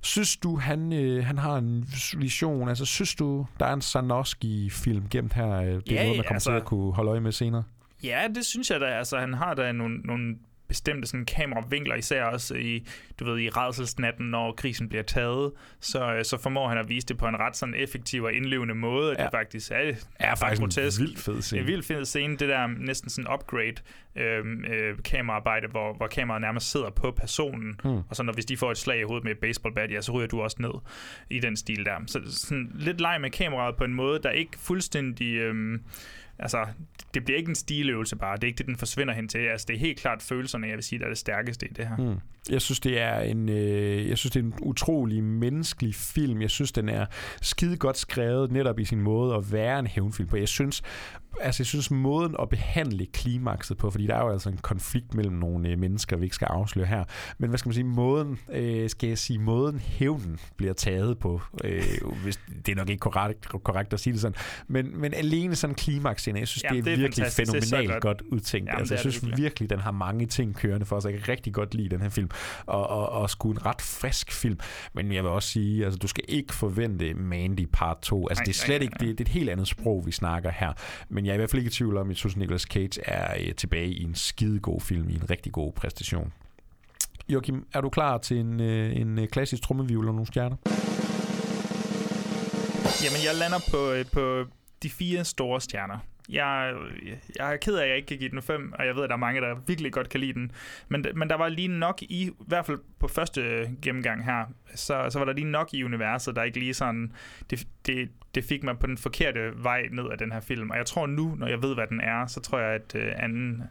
[0.00, 1.88] Synes du, han, øh, han har en
[2.18, 2.68] vision?
[2.68, 5.50] Altså, synes du, der er en Sanoski-film gemt her?
[5.52, 7.62] øh, Det er Ja, noget, man kommer altså- til at kunne holde øje med senere.
[8.04, 8.86] Ja, det synes jeg da.
[8.86, 10.36] Altså, han har da nogle, nogle
[10.70, 12.86] bestemte sådan kameravinkler, især også i,
[13.20, 17.06] du ved, i redselsnatten, når krisen bliver taget, så, øh, så formår han at vise
[17.06, 19.22] det på en ret sådan effektiv og indlevende måde, at Ja.
[19.22, 21.00] det faktisk er, Er faktisk en grotesk.
[21.00, 21.60] vildt fed scene.
[21.60, 23.74] En vildt fed scene, det der næsten sådan upgrade
[24.16, 27.98] øh, øh, kameraarbejde, hvor, hvor kameraet nærmest sidder på personen, Hmm.
[28.08, 30.12] og så når hvis de får et slag i hovedet med et baseballbat, ja, så
[30.12, 30.72] ryger du også ned
[31.30, 31.96] i den stil der.
[32.06, 35.34] Så sådan lidt leg med kameraet på en måde, der ikke fuldstændig...
[35.34, 35.78] Øh,
[36.40, 36.66] altså,
[37.14, 38.36] det bliver ikke en stiløvelse bare.
[38.36, 39.38] Det er ikke det, den forsvinder hen til.
[39.38, 41.88] Altså, det er helt klart følelserne, jeg vil sige, der er det stærkeste i det
[41.88, 41.96] her.
[41.96, 42.20] Mm.
[42.48, 46.42] Jeg synes, det er en, øh, jeg synes, det er en utrolig menneskelig film.
[46.42, 47.06] Jeg synes, den er
[47.42, 50.36] skide godt skrevet netop i sin måde at være en hævnfilm på.
[50.36, 50.82] Jeg synes,
[51.40, 55.14] altså, jeg synes måden at behandle klimakset på, fordi der er jo altså en konflikt
[55.14, 57.04] mellem nogle øh, mennesker, vi ikke skal afsløre her.
[57.38, 61.40] Men hvad skal man sige, måden, øh, skal jeg sige, måden hævnen bliver taget på,
[61.64, 61.82] øh,
[62.22, 64.36] hvis, det er nok ikke korrekt, korrekt at sige det sådan,
[64.68, 67.90] men, men alene sådan en klimaksscene, jeg synes, Jamen, det er, det er virkelig fænomenalt
[67.90, 68.02] godt.
[68.02, 68.68] godt udtænkt.
[68.68, 69.70] Jamen, altså, jeg det synes virkelig.
[69.70, 71.10] den har mange ting kørende for sig.
[71.10, 72.29] Jeg kan rigtig godt lide den her film,
[72.66, 74.58] og, og, og sgu en ret frisk film.
[74.92, 78.28] Men jeg vil også sige, altså, du skal ikke forvente Mandy part 2.
[78.28, 80.12] Altså, Nej, det er slet nej, ikke, det, det er et helt andet sprog, vi
[80.12, 80.72] snakker her.
[81.08, 83.00] Men jeg er i hvert fald ikke i tvivl om, at jeg synes, Nicolas Cage
[83.04, 86.32] er øh, tilbage i en skidegod film, i en rigtig god præstation.
[87.28, 90.56] Joachim, er du klar til en, øh, en øh, klassisk trummevivl og nogle stjerner?
[93.04, 94.44] Jamen, jeg lander på, øh, på
[94.82, 95.98] de fire store stjerner.
[96.30, 96.74] Jeg,
[97.38, 99.08] jeg er ked af, at jeg ikke kan give den fem, og jeg ved, at
[99.08, 100.52] der er mange, der virkelig godt kan lide den.
[100.88, 104.44] Men, men der var lige nok i, i hvert fald på første gennemgang her,
[104.74, 107.12] så, så var der lige nok i universet, der ikke lige sådan,
[107.50, 110.70] det, det, det fik mig på den forkerte vej ned af den her film.
[110.70, 113.12] Og jeg tror nu, når jeg ved, hvad den er, så tror jeg, at øh,
[113.16, 113.62] anden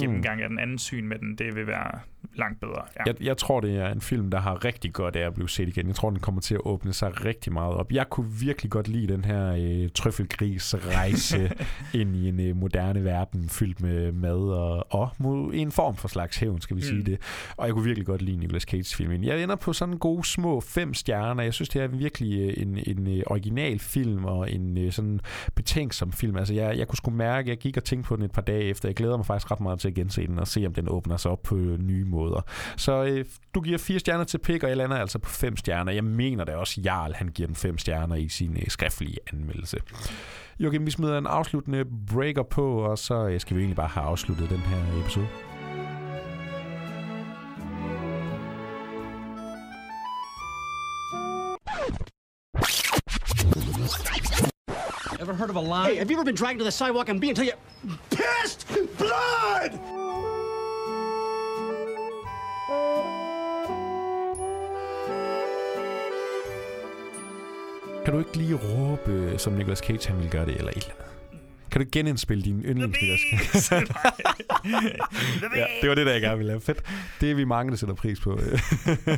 [0.00, 2.00] gennemgang af den anden syn med den, det vil være
[2.34, 2.82] langt bedre.
[2.96, 3.02] Ja.
[3.06, 5.68] Jeg, jeg tror, det er en film, der har rigtig godt af at blive set
[5.68, 5.86] igen.
[5.86, 7.92] Jeg tror, den kommer til at åbne sig rigtig meget op.
[7.92, 11.52] Jeg kunne virkelig godt lide den her øh, trøffelgris-rejse
[12.00, 16.08] ind i en øh, moderne verden, fyldt med mad og, og mod en form for
[16.08, 16.86] slags hævn, skal vi mm.
[16.86, 17.20] sige det.
[17.56, 19.24] Og jeg kunne virkelig godt lide Nicolas Cage-filmen.
[19.24, 21.42] Jeg ender på sådan gode små fem stjerner.
[21.42, 25.20] Jeg synes, det er virkelig øh, en, en øh, original film og en øh, sådan
[25.54, 26.36] betænksom film.
[26.36, 28.62] Altså, jeg, jeg kunne sgu mærke, jeg gik og tænkte på den et par dage
[28.62, 28.88] efter.
[28.88, 31.16] Jeg glæder mig faktisk ret meget til at gense den og se, om den åbner
[31.16, 32.40] sig op på nye måder.
[32.76, 33.24] Så øh,
[33.54, 35.92] du giver fire stjerner til Pik, og jeg lander altså på fem stjerner.
[35.92, 39.76] Jeg mener da også, Jarl han giver den fem stjerner i sin øh, skriftlige anmeldelse.
[40.60, 44.06] Joachim, vi smider en afsluttende breaker på, og så øh, skal vi egentlig bare have
[44.06, 45.28] afsluttet den her episode.
[55.20, 55.86] Ever heard of a line?
[55.86, 57.52] Hey, have you ever been dragged to the sidewalk and be until you
[58.10, 58.66] pissed
[58.98, 60.03] blood?
[68.04, 70.94] Kan du ikke lige råbe, som Nicolas Cage han ville gøre det, eller et eller
[70.98, 71.13] andet?
[71.74, 73.20] Kan du genindspille din yndlings Nicolas
[73.68, 73.94] Cage?
[75.56, 76.60] ja, det var det, der jeg gerne ville have.
[76.60, 76.82] Fedt.
[77.20, 78.40] Det er vi mange, der sætter pris på.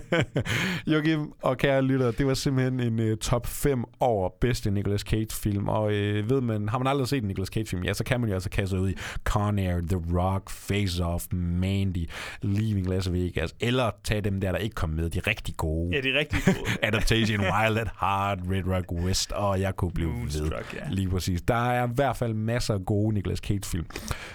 [0.92, 5.68] Joachim og kære lyttere, det var simpelthen en uh, top 5 over bedste Nicolas Cage-film.
[5.68, 5.90] Og uh,
[6.30, 8.50] ved man, har man aldrig set en Nicolas Cage-film, ja, så kan man jo altså
[8.50, 12.08] kaste ud i Con Air, The Rock, Face Off, Mandy,
[12.42, 15.96] Leaving Las Vegas, eller tage dem der, der ikke kom med, de rigtig gode.
[15.96, 16.58] Ja, de rigtig gode.
[16.88, 20.16] Adaptation, Wild at Heart, Red Rock West, og jeg kunne blive ved.
[20.16, 20.80] Moonstruck, ja.
[20.90, 21.42] Lige præcis.
[21.42, 23.86] Der er i hvert fald masser af gode Nicolas Cage-film.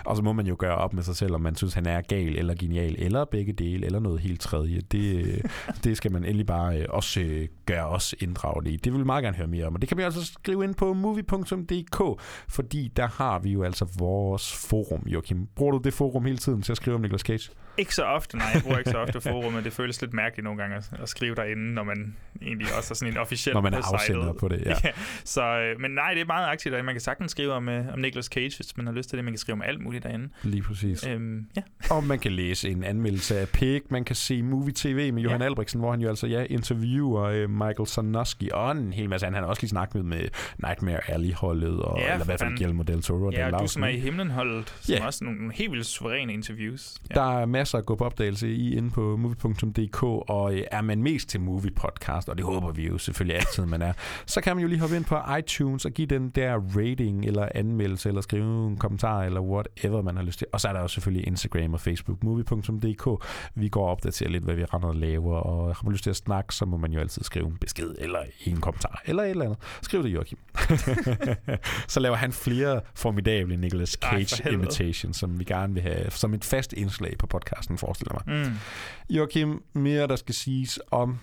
[0.06, 2.02] Og så må man jo gøre op med sig selv, om man synes, han er
[2.02, 4.82] gal eller genial, eller begge dele, eller noget helt tredje.
[4.92, 5.42] Det,
[5.84, 8.76] det skal man endelig bare øh, også øh, gøre os inddraget i.
[8.76, 9.76] Det vil vi meget gerne høre mere om.
[9.76, 13.86] Og det kan vi altså skrive ind på movie.dk, fordi der har vi jo altså
[13.98, 15.48] vores forum, Joachim.
[15.56, 17.52] Bruger du det forum hele tiden til at skrive om Nicolas Cage?
[17.82, 18.48] Ikke så ofte, nej.
[18.53, 21.10] Jeg bruger ikke så ofte forum, men det føles lidt mærkeligt nogle gange at, at
[21.10, 24.48] skrive derinde, når man egentlig også er sådan en officiel Når man er afsender på
[24.48, 24.76] det, ja.
[25.24, 27.94] så, øh, men nej, det er meget aktivt, og man kan sagtens skrive om, øh,
[27.94, 29.26] om Nicolas Cage, hvis man har lyst til det.
[29.26, 30.30] Man kan skrive om alt muligt derinde.
[30.44, 31.08] Lige præcis.
[31.08, 31.62] Øhm, ja.
[31.95, 35.40] Og man kan læse en anmeldelse af Pig, man kan se Movie TV med Johan
[35.41, 35.45] ja.
[35.45, 39.26] Albrechtsen, hvor han jo altså ja, interviewer øh, Michael Sanoski og en hel masse.
[39.26, 40.28] Han har også lige snakket med,
[40.58, 42.58] Nightmare Alley-holdet, og, Ja, eller i hvert fald.
[42.58, 44.95] Guillermo del Toro og Ja, Dan og du Lausen, som er i himlen holdet, som
[44.95, 45.06] Ja.
[45.06, 46.95] også nogle, nogle helt vildt suveræne interviews.
[47.16, 50.81] Der er masser masser at gå på opdagelse i inde på movie.dk, og øh, er
[50.81, 53.93] man mest til movie podcast, og det håber vi jo selvfølgelig altid, man er,
[54.26, 57.49] så kan man jo lige hoppe ind på iTunes og give den der rating eller
[57.56, 60.48] anmeldelse, eller skrive en kommentar, eller whatever man har lyst til.
[60.53, 63.26] Og så er der jo selvfølgelig Instagram og Facebook, movie.dk.
[63.56, 66.10] Vi går og opdaterer lidt, hvad vi render og laver, og har man lyst til
[66.10, 69.30] at snakke, så må man jo altid skrive en besked, eller en kommentar, eller et
[69.30, 69.60] eller andet.
[69.81, 70.38] Skriv det, Joachim.
[71.93, 74.64] så laver han flere formidable Nicolas Ej, Cage helvede.
[74.64, 78.48] imitation, som vi gerne vil have som et fast indslag på podcasten, forestiller mig.
[78.48, 78.53] Mm.
[79.15, 81.18] Joachim, mere der skal siges om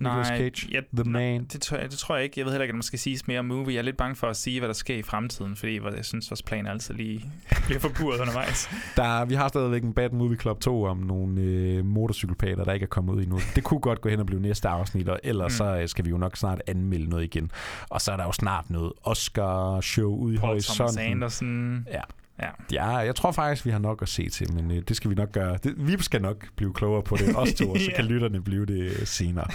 [0.00, 1.44] Nicolas Cage, jeg, The Man.
[1.44, 2.34] Det tror, jeg, det tror jeg ikke.
[2.40, 3.74] Jeg ved heller ikke, at man skal sige mere om movie.
[3.74, 6.30] Jeg er lidt bange for at sige, hvad der sker i fremtiden, fordi jeg synes,
[6.30, 7.32] vores planer altid lige
[7.66, 8.68] bliver forbudt undervejs.
[8.96, 12.84] Der, vi har stadigvæk en Bad Movie Club 2 om nogle øh, motorcykelpater, der ikke
[12.84, 13.40] er kommet ud endnu.
[13.54, 15.56] Det kunne godt gå hen og blive næste afsnit, og ellers Mm.
[15.56, 17.50] så øh, skal vi jo nok snart anmelde noget igen.
[17.88, 21.10] Og så er der jo snart noget Oscar-show ude i Paul Thomas horisonten.
[21.12, 21.86] Anderson.
[21.90, 22.00] Ja.
[22.42, 22.48] Ja.
[22.72, 25.14] Ja, jeg tror faktisk, vi har nok at se til, men øh, det skal vi
[25.14, 25.58] nok gøre.
[25.64, 28.66] Det, vi skal nok blive klogere på det, os to, og så kan lytterne blive
[28.66, 29.46] det øh, senere.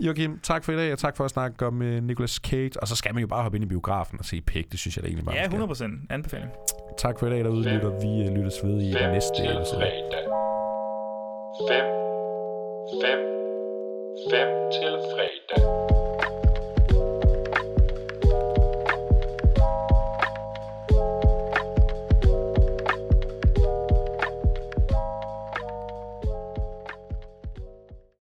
[0.00, 2.70] Joachim, tak for i dag, og tak for at snakke om øh, Nicolas Cage.
[2.80, 4.96] Og så skal man jo bare hoppe ind i biografen og se Pæk, det synes
[4.96, 5.86] jeg da egentlig bare, Ja, man skal.
[5.88, 6.50] 100% anbefaling.
[6.98, 7.90] Tak for i dag derude, lytter.
[8.00, 9.80] Vi øh, lyttes ved i den næste til episode.
[9.80, 10.24] fredag.
[11.70, 11.84] 5,
[13.02, 13.18] 5,
[14.30, 15.83] 5,